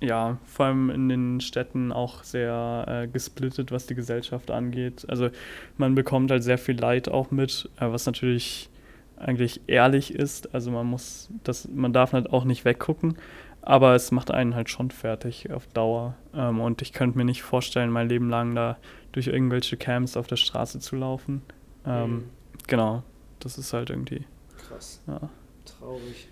ja, 0.00 0.38
vor 0.44 0.66
allem 0.66 0.90
in 0.90 1.08
den 1.08 1.40
Städten 1.40 1.90
auch 1.90 2.22
sehr 2.22 2.84
äh, 2.86 3.08
gesplittet, 3.08 3.72
was 3.72 3.86
die 3.86 3.96
Gesellschaft 3.96 4.50
angeht. 4.52 5.04
Also 5.08 5.30
man 5.76 5.94
bekommt 5.96 6.30
halt 6.30 6.44
sehr 6.44 6.58
viel 6.58 6.78
Leid 6.78 7.08
auch 7.08 7.32
mit, 7.32 7.68
äh, 7.80 7.90
was 7.90 8.06
natürlich 8.06 8.70
eigentlich 9.16 9.62
ehrlich 9.66 10.14
ist. 10.14 10.54
Also 10.54 10.70
man 10.70 10.86
muss 10.86 11.28
das, 11.42 11.66
man 11.68 11.92
darf 11.92 12.12
halt 12.12 12.32
auch 12.32 12.44
nicht 12.44 12.64
weggucken, 12.64 13.16
aber 13.62 13.96
es 13.96 14.12
macht 14.12 14.30
einen 14.30 14.54
halt 14.54 14.70
schon 14.70 14.92
fertig 14.92 15.50
auf 15.50 15.66
Dauer. 15.66 16.14
Ähm, 16.32 16.60
und 16.60 16.80
ich 16.82 16.92
könnte 16.92 17.18
mir 17.18 17.24
nicht 17.24 17.42
vorstellen, 17.42 17.90
mein 17.90 18.08
Leben 18.08 18.30
lang 18.30 18.54
da 18.54 18.76
durch 19.10 19.26
irgendwelche 19.26 19.76
Camps 19.76 20.16
auf 20.16 20.28
der 20.28 20.36
Straße 20.36 20.78
zu 20.78 20.94
laufen. 20.94 21.42
Ähm, 21.84 22.10
Mhm. 22.12 22.24
Genau, 22.68 23.02
das 23.40 23.58
ist 23.58 23.72
halt 23.72 23.90
irgendwie. 23.90 24.24
Krass. 24.68 25.00
Ja. 25.06 25.20
Traurig. 25.78 26.28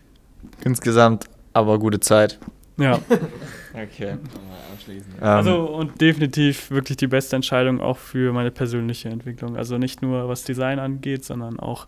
Insgesamt 0.64 1.24
aber 1.52 1.78
gute 1.78 2.00
Zeit. 2.00 2.38
ja. 2.76 2.98
Okay. 3.74 4.14
Nochmal 4.14 4.58
abschließen. 4.72 5.12
Ähm, 5.20 5.22
Also 5.24 5.64
und 5.66 6.00
definitiv 6.00 6.70
wirklich 6.70 6.96
die 6.96 7.06
beste 7.06 7.36
Entscheidung 7.36 7.78
auch 7.80 7.98
für 7.98 8.32
meine 8.32 8.50
persönliche 8.50 9.10
Entwicklung. 9.10 9.56
Also 9.56 9.76
nicht 9.76 10.00
nur 10.00 10.28
was 10.30 10.44
Design 10.44 10.78
angeht, 10.78 11.24
sondern 11.26 11.60
auch 11.60 11.86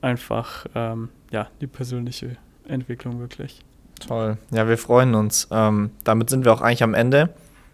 einfach 0.00 0.64
ähm, 0.74 1.10
ja 1.30 1.48
die 1.60 1.66
persönliche 1.66 2.36
Entwicklung 2.66 3.20
wirklich. 3.20 3.62
Toll. 4.00 4.38
Ja, 4.50 4.66
wir 4.66 4.78
freuen 4.78 5.14
uns. 5.14 5.46
Ähm, 5.50 5.90
damit 6.04 6.30
sind 6.30 6.46
wir 6.46 6.54
auch 6.54 6.62
eigentlich 6.62 6.82
am 6.82 6.94
Ende. 6.94 7.30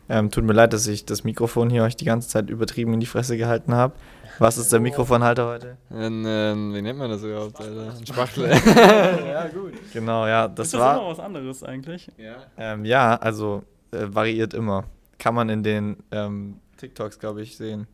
Ähm, 0.08 0.30
tut 0.32 0.42
mir 0.44 0.52
leid, 0.52 0.72
dass 0.72 0.86
ich 0.88 1.04
das 1.04 1.22
Mikrofon 1.22 1.70
hier 1.70 1.84
euch 1.84 1.96
die 1.96 2.04
ganze 2.04 2.28
Zeit 2.28 2.50
übertrieben 2.50 2.94
in 2.94 3.00
die 3.00 3.06
Fresse 3.06 3.36
gehalten 3.36 3.74
habe. 3.74 3.94
Was 4.38 4.58
ist 4.58 4.72
der 4.72 4.80
Mikrofonhalter 4.80 5.46
heute? 5.46 5.76
Ein, 5.90 6.24
ähm, 6.26 6.74
wie 6.74 6.82
nennt 6.82 6.98
man 6.98 7.10
das 7.10 7.22
überhaupt, 7.22 7.58
Alter? 7.60 7.92
Ein 7.98 8.06
Spachtel. 8.06 8.48
ja 8.50 9.48
gut. 9.48 9.72
Genau, 9.92 10.26
ja, 10.26 10.48
das 10.48 10.66
ist 10.68 10.74
das 10.74 10.80
war. 10.80 10.98
immer 10.98 11.08
was 11.10 11.20
anderes 11.20 11.62
eigentlich? 11.62 12.08
ja. 12.18 12.36
Ähm, 12.58 12.84
ja, 12.84 13.16
also 13.16 13.62
äh, 13.92 13.98
variiert 14.08 14.54
immer. 14.54 14.84
Kann 15.18 15.34
man 15.34 15.48
in 15.48 15.62
den 15.62 15.96
ähm, 16.10 16.60
TikToks, 16.76 17.18
glaube 17.18 17.42
ich, 17.42 17.56
sehen. 17.56 17.86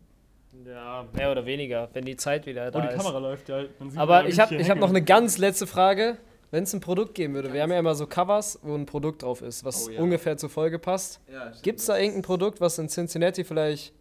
Ja, 0.66 1.04
mehr 1.12 1.30
oder 1.32 1.44
weniger, 1.46 1.88
wenn 1.92 2.04
die 2.04 2.16
Zeit 2.16 2.46
wieder 2.46 2.70
da 2.70 2.78
Oh, 2.78 2.82
die 2.82 2.88
ist. 2.88 2.96
Kamera 2.96 3.18
läuft 3.18 3.48
ja. 3.48 3.62
man 3.78 3.90
sieht 3.90 3.98
Aber 3.98 4.22
ja 4.22 4.28
ich 4.28 4.38
habe 4.40 4.64
hab 4.68 4.78
noch 4.78 4.88
eine 4.90 5.02
ganz 5.02 5.38
letzte 5.38 5.66
Frage. 5.66 6.18
wenn 6.52 6.64
es 6.64 6.72
ein 6.74 6.80
Produkt 6.80 7.14
geben 7.14 7.34
würde, 7.34 7.52
wir 7.52 7.62
haben 7.62 7.70
ja 7.72 7.78
immer 7.78 7.94
so 7.94 8.06
Covers, 8.06 8.58
wo 8.62 8.74
ein 8.74 8.86
Produkt 8.86 9.22
drauf 9.22 9.42
ist, 9.42 9.64
was 9.64 9.88
Oh 9.88 9.90
ja. 9.90 10.00
ungefähr 10.00 10.36
zur 10.36 10.50
Folge 10.50 10.78
passt. 10.78 11.20
Gibt 11.62 11.80
es 11.80 11.86
da 11.86 11.96
irgendein 11.96 12.22
Produkt, 12.22 12.60
was 12.60 12.78
in 12.78 12.88
Cincinnati 12.88 13.42
vielleicht 13.44 13.92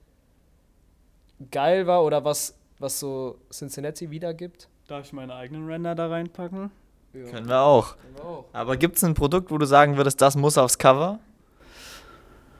geil 1.49 1.87
war 1.87 2.03
oder 2.03 2.23
was, 2.23 2.57
was 2.79 2.99
so 2.99 3.37
Cincinnati 3.51 4.11
wiedergibt? 4.11 4.67
Darf 4.87 5.05
ich 5.05 5.13
meine 5.13 5.35
eigenen 5.35 5.67
Render 5.67 5.95
da 5.95 6.07
reinpacken? 6.07 6.71
Ja. 7.13 7.23
Können 7.29 7.47
wir 7.47 7.61
auch. 7.61 7.97
Können 7.97 8.15
wir 8.15 8.23
auch. 8.23 8.45
Aber 8.53 8.77
gibt 8.77 8.97
es 8.97 9.03
ein 9.03 9.13
Produkt, 9.13 9.51
wo 9.51 9.57
du 9.57 9.65
sagen 9.65 9.97
würdest, 9.97 10.21
das 10.21 10.35
muss 10.35 10.57
aufs 10.57 10.77
Cover? 10.77 11.19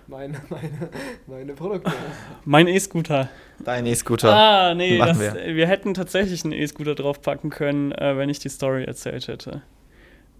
Meine, 0.07 0.41
meine, 0.49 0.89
meine 1.25 1.53
Produkte. 1.53 1.91
Mein 2.45 2.67
E-Scooter. 2.67 3.29
Dein 3.63 3.86
E-Scooter. 3.86 4.36
Ah, 4.36 4.73
nee, 4.73 4.97
das, 4.97 5.17
wir. 5.17 5.55
wir. 5.55 5.67
hätten 5.67 5.93
tatsächlich 5.93 6.43
einen 6.43 6.51
E-Scooter 6.51 6.95
draufpacken 6.95 7.49
können, 7.49 7.93
äh, 7.93 8.17
wenn 8.17 8.27
ich 8.27 8.39
die 8.39 8.49
Story 8.49 8.84
erzählt 8.84 9.29
hätte. 9.29 9.61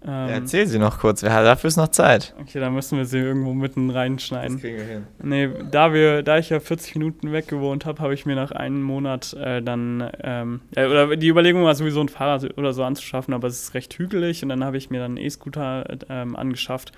Ähm, 0.04 0.10
Ja, 0.10 0.28
erzähl 0.28 0.66
sie 0.66 0.78
noch 0.78 0.98
kurz. 0.98 1.22
Wir, 1.22 1.30
dafür 1.30 1.68
ist 1.68 1.76
noch 1.76 1.88
Zeit. 1.88 2.34
okay, 2.40 2.58
dann 2.60 2.74
müssen 2.74 2.98
wir 2.98 3.04
sie 3.04 3.18
irgendwo 3.18 3.54
mitten 3.54 3.90
reinschneiden. 3.90 4.60
kriegen 4.60 4.76
wir 4.78 4.84
hin. 4.84 5.06
Nee, 5.22 5.48
da, 5.70 5.92
wir, 5.92 6.22
da 6.22 6.38
ich 6.38 6.50
ja 6.50 6.60
40 6.60 6.96
Minuten 6.96 7.32
weg 7.32 7.48
gewohnt 7.48 7.86
habe, 7.86 8.02
habe 8.02 8.14
ich 8.14 8.26
mir 8.26 8.34
nach 8.34 8.50
einem 8.52 8.82
Monat 8.82 9.32
äh, 9.34 9.62
dann, 9.62 10.10
ähm, 10.22 10.60
ja, 10.76 10.88
oder 10.88 11.16
die 11.16 11.28
Überlegung 11.28 11.64
war 11.64 11.74
sowieso 11.74 12.00
ein 12.00 12.08
Fahrrad 12.08 12.58
oder 12.58 12.72
so 12.72 12.82
anzuschaffen, 12.84 13.32
aber 13.34 13.48
es 13.48 13.62
ist 13.62 13.74
recht 13.74 13.94
hügelig 13.98 14.42
und 14.42 14.48
dann 14.48 14.64
habe 14.64 14.76
ich 14.76 14.90
mir 14.90 15.00
dann 15.00 15.12
einen 15.12 15.24
E-Scooter 15.24 15.84
ähm, 16.08 16.36
angeschafft, 16.36 16.92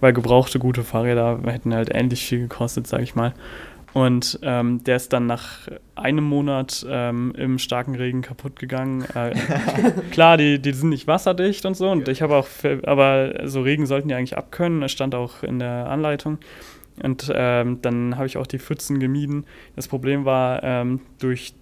weil 0.00 0.12
gebrauchte 0.12 0.58
gute 0.58 0.84
Fahrräder 0.84 1.40
hätten 1.46 1.74
halt 1.74 1.90
ähnlich 1.92 2.24
viel 2.26 2.40
gekostet, 2.40 2.86
sage 2.86 3.02
ich 3.02 3.14
mal. 3.14 3.34
Und 3.98 4.38
ähm, 4.42 4.84
der 4.84 4.94
ist 4.94 5.12
dann 5.12 5.26
nach 5.26 5.66
einem 5.96 6.22
Monat 6.22 6.86
ähm, 6.88 7.32
im 7.36 7.58
starken 7.58 7.96
Regen 7.96 8.22
kaputt 8.22 8.56
gegangen. 8.56 9.04
Äh, 9.12 9.34
klar, 10.12 10.36
die, 10.36 10.62
die 10.62 10.72
sind 10.72 10.90
nicht 10.90 11.08
wasserdicht 11.08 11.66
und 11.66 11.76
so. 11.76 11.90
Und 11.90 12.06
ich 12.06 12.22
habe 12.22 12.36
auch, 12.36 12.46
aber 12.84 13.48
so 13.48 13.60
Regen 13.60 13.86
sollten 13.86 14.06
die 14.06 14.14
eigentlich 14.14 14.38
abkönnen. 14.38 14.82
Das 14.82 14.92
stand 14.92 15.16
auch 15.16 15.42
in 15.42 15.58
der 15.58 15.88
Anleitung. 15.88 16.38
Und 17.02 17.32
ähm, 17.34 17.82
dann 17.82 18.16
habe 18.16 18.26
ich 18.26 18.36
auch 18.36 18.46
die 18.46 18.60
Pfützen 18.60 19.00
gemieden. 19.00 19.46
Das 19.74 19.88
Problem 19.88 20.24
war, 20.24 20.62
ähm, 20.62 21.00
durch, 21.18 21.54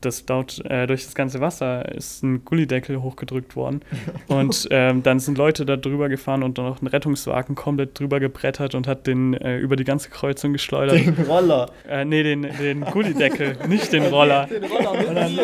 das, 0.00 0.24
laut, 0.28 0.64
äh, 0.64 0.86
durch 0.86 1.04
das 1.04 1.14
ganze 1.14 1.40
Wasser 1.40 1.92
ist 1.92 2.22
ein 2.22 2.44
Gullideckel 2.44 3.02
hochgedrückt 3.02 3.56
worden. 3.56 3.80
und 4.28 4.68
ähm, 4.70 5.02
dann 5.02 5.20
sind 5.20 5.38
Leute 5.38 5.66
da 5.66 5.76
drüber 5.76 6.08
gefahren 6.08 6.42
und 6.42 6.58
dann 6.58 6.66
noch 6.66 6.82
ein 6.82 6.86
Rettungswagen 6.86 7.54
komplett 7.54 7.98
drüber 7.98 8.20
gebrettert 8.20 8.74
und 8.74 8.86
hat 8.86 9.06
den 9.06 9.34
äh, 9.34 9.58
über 9.58 9.76
die 9.76 9.84
ganze 9.84 10.10
Kreuzung 10.10 10.52
geschleudert. 10.52 11.00
Roller. 11.28 11.70
Äh, 11.88 12.04
nee, 12.04 12.22
den, 12.22 12.42
den 12.42 12.82
Gullideckel, 12.82 13.56
nicht 13.68 13.92
den 13.92 14.02
Roller. 14.12 14.48
Und 15.08 15.14
dann, 15.14 15.38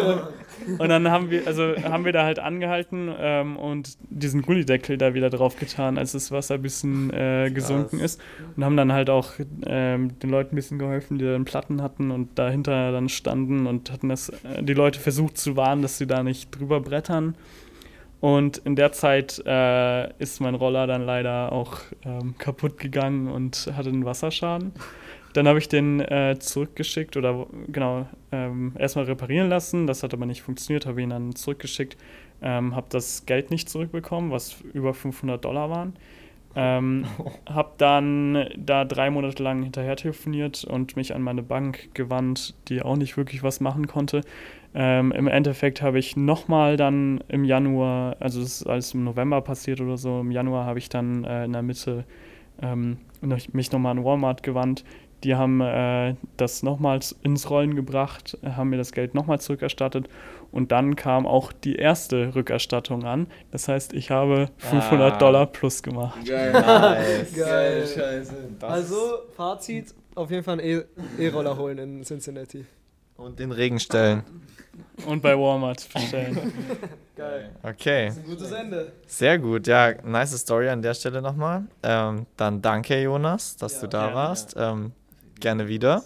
und 0.78 0.88
dann 0.88 1.10
haben 1.10 1.30
wir, 1.30 1.46
also 1.46 1.74
haben 1.82 2.04
wir 2.04 2.12
da 2.12 2.24
halt 2.24 2.38
angehalten 2.38 3.10
ähm, 3.18 3.56
und 3.56 3.96
diesen 4.10 4.42
Gullideckel 4.42 4.98
da 4.98 5.14
wieder 5.14 5.30
drauf 5.30 5.56
getan, 5.56 5.98
als 5.98 6.12
das 6.12 6.30
Wasser 6.30 6.54
ein 6.54 6.62
bisschen 6.62 7.12
äh, 7.12 7.50
gesunken 7.52 8.00
ist. 8.00 8.20
Und 8.56 8.64
haben 8.64 8.76
dann 8.76 8.92
halt 8.92 9.10
auch 9.10 9.32
ähm, 9.66 10.18
den 10.18 10.30
Leuten 10.30 10.54
ein 10.54 10.56
bisschen 10.56 10.78
geholfen, 10.78 11.18
die 11.18 11.24
dann 11.24 11.44
Platten 11.44 11.82
hatten 11.82 12.10
und 12.10 12.38
dahinter 12.38 12.92
dann 12.92 13.08
standen 13.08 13.66
und 13.66 13.90
hatten 13.90 14.08
das, 14.08 14.28
äh, 14.28 14.62
die 14.62 14.74
Leute 14.74 15.00
versucht 15.00 15.38
zu 15.38 15.56
warnen, 15.56 15.82
dass 15.82 15.98
sie 15.98 16.06
da 16.06 16.22
nicht 16.22 16.50
drüber 16.50 16.80
brettern. 16.80 17.34
Und 18.20 18.58
in 18.58 18.76
der 18.76 18.92
Zeit 18.92 19.42
äh, 19.44 20.12
ist 20.22 20.40
mein 20.40 20.54
Roller 20.54 20.86
dann 20.86 21.04
leider 21.04 21.50
auch 21.50 21.78
ähm, 22.04 22.36
kaputt 22.38 22.78
gegangen 22.78 23.26
und 23.26 23.72
hatte 23.76 23.88
einen 23.88 24.04
Wasserschaden. 24.04 24.72
Dann 25.32 25.48
habe 25.48 25.58
ich 25.58 25.68
den 25.68 26.00
äh, 26.00 26.36
zurückgeschickt 26.38 27.16
oder 27.16 27.46
genau 27.68 28.06
ähm, 28.32 28.72
erstmal 28.78 29.06
reparieren 29.06 29.48
lassen. 29.48 29.86
Das 29.86 30.02
hat 30.02 30.12
aber 30.12 30.26
nicht 30.26 30.42
funktioniert, 30.42 30.86
habe 30.86 31.02
ihn 31.02 31.10
dann 31.10 31.34
zurückgeschickt, 31.34 31.96
ähm, 32.42 32.76
habe 32.76 32.86
das 32.90 33.24
Geld 33.26 33.50
nicht 33.50 33.68
zurückbekommen, 33.68 34.30
was 34.30 34.60
über 34.72 34.92
500 34.92 35.44
Dollar 35.44 35.70
waren. 35.70 35.94
Ähm, 36.54 37.06
habe 37.48 37.72
dann 37.78 38.46
da 38.56 38.84
drei 38.84 39.10
Monate 39.10 39.42
lang 39.42 39.62
hinterher 39.62 39.96
telefoniert 39.96 40.64
und 40.64 40.96
mich 40.96 41.14
an 41.14 41.22
meine 41.22 41.42
Bank 41.42 41.94
gewandt, 41.94 42.54
die 42.68 42.82
auch 42.82 42.96
nicht 42.96 43.16
wirklich 43.16 43.42
was 43.42 43.60
machen 43.60 43.86
konnte. 43.86 44.20
Ähm, 44.74 45.12
Im 45.12 45.28
Endeffekt 45.28 45.82
habe 45.82 45.98
ich 45.98 46.16
nochmal 46.16 46.76
dann 46.76 47.22
im 47.28 47.44
Januar, 47.44 48.16
also 48.20 48.40
es 48.40 48.62
ist 48.62 48.66
alles 48.66 48.94
im 48.94 49.04
November 49.04 49.40
passiert 49.42 49.80
oder 49.80 49.98
so, 49.98 50.20
im 50.20 50.30
Januar 50.30 50.64
habe 50.64 50.78
ich 50.78 50.88
dann 50.88 51.24
äh, 51.24 51.44
in 51.44 51.52
der 51.52 51.62
Mitte 51.62 52.04
ähm, 52.60 52.98
mich 53.52 53.72
nochmal 53.72 53.96
an 53.96 54.04
Walmart 54.04 54.42
gewandt. 54.42 54.84
Die 55.24 55.34
haben 55.36 55.60
äh, 55.60 56.14
das 56.36 56.62
nochmals 56.62 57.12
ins 57.22 57.48
Rollen 57.50 57.74
gebracht, 57.76 58.36
haben 58.44 58.70
mir 58.70 58.76
das 58.76 58.92
Geld 58.92 59.14
nochmal 59.14 59.40
zurückerstattet 59.40 60.08
und 60.50 60.72
dann 60.72 60.96
kam 60.96 61.26
auch 61.26 61.52
die 61.52 61.76
erste 61.76 62.34
Rückerstattung 62.34 63.04
an. 63.04 63.26
Das 63.52 63.68
heißt, 63.68 63.92
ich 63.92 64.10
habe 64.10 64.48
500 64.58 65.14
Ah. 65.14 65.18
Dollar 65.18 65.46
plus 65.46 65.82
gemacht. 65.82 66.18
Geil. 66.26 66.52
Nice. 66.52 67.34
Geil. 67.34 67.86
Scheiße. 67.86 68.34
Also, 68.62 68.96
Fazit, 69.36 69.94
auf 70.14 70.30
jeden 70.30 70.42
Fall 70.42 70.60
einen 70.60 70.82
E- 71.18 71.24
E-Roller 71.26 71.56
holen 71.56 71.78
in 71.78 72.02
Cincinnati. 72.04 72.64
Und 73.16 73.38
den 73.38 73.52
Regen 73.52 73.78
stellen. 73.78 74.24
Und 75.06 75.22
bei 75.22 75.38
Walmart 75.38 75.86
bestellen. 75.92 76.52
Geil. 77.16 77.50
Okay. 77.62 78.06
Ein 78.08 78.24
gutes 78.24 78.50
Ende. 78.50 78.92
Sehr 79.06 79.38
gut, 79.38 79.66
ja, 79.66 79.92
nice 80.02 80.36
Story 80.38 80.68
an 80.70 80.82
der 80.82 80.94
Stelle 80.94 81.22
nochmal. 81.22 81.64
Ähm, 81.82 82.26
dann 82.36 82.60
danke, 82.62 83.00
Jonas, 83.00 83.56
dass 83.56 83.74
Ja, 83.74 83.80
du 83.82 83.88
da 83.88 84.00
gerne, 84.06 84.14
warst. 84.16 84.54
Ähm, 84.58 84.92
gerne 85.42 85.68
wieder. 85.68 86.02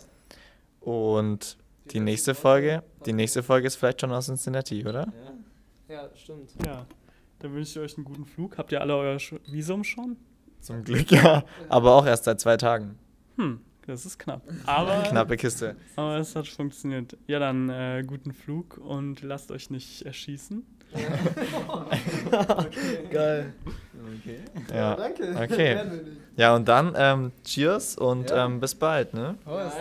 Und 0.80 1.57
die 1.93 2.01
nächste 2.01 2.34
Folge, 2.34 2.82
die 3.07 3.12
nächste 3.12 3.45
Folge 3.45 3.68
ist 3.68 3.76
vielleicht 3.76 4.01
schon 4.01 4.11
aus 4.12 4.26
Cincinnati, 4.26 4.84
oder? 4.84 5.07
Ja, 5.89 6.11
stimmt. 6.16 6.51
ja, 6.64 6.84
dann 7.39 7.55
wünsche 7.55 7.78
ich 7.78 7.84
euch 7.84 7.97
einen 7.97 8.05
guten 8.05 8.26
Flug. 8.26 8.59
Habt 8.59 8.72
ihr 8.72 8.80
alle 8.80 8.97
euer 8.97 9.18
Visum 9.47 9.84
schon? 9.84 10.16
Zum 10.61 10.82
Glück, 10.82 11.12
ja. 11.12 11.45
Aber 11.68 11.95
auch 11.95 12.07
erst 12.07 12.24
seit 12.24 12.41
zwei 12.41 12.57
Tagen. 12.57 12.99
Hm, 13.37 13.61
das 13.87 14.05
ist 14.05 14.18
knapp. 14.18 14.43
Aber, 14.64 15.03
Knappe 15.09 15.37
Kiste. 15.37 15.76
aber 15.95 16.16
es 16.16 16.34
hat 16.34 16.49
funktioniert. 16.49 17.16
Ja, 17.28 17.39
dann 17.39 17.68
äh, 17.68 18.03
guten 18.05 18.32
Flug 18.32 18.78
und 18.78 19.22
lasst 19.22 19.53
euch 19.53 19.70
nicht 19.70 20.03
erschießen. 20.03 20.64
Geil. 23.11 23.53
Okay. 24.18 24.39
Ja. 24.72 24.95
Danke. 24.97 25.34
Okay. 25.37 25.80
Ja, 26.37 26.55
und 26.55 26.68
dann 26.68 26.95
ähm, 26.97 27.32
Cheers 27.45 27.97
und 27.97 28.30
Ja. 28.30 28.45
ähm, 28.45 28.61
bis 28.61 28.74
bald, 28.74 29.14
ne? 29.14 29.37
Prost. 29.45 29.76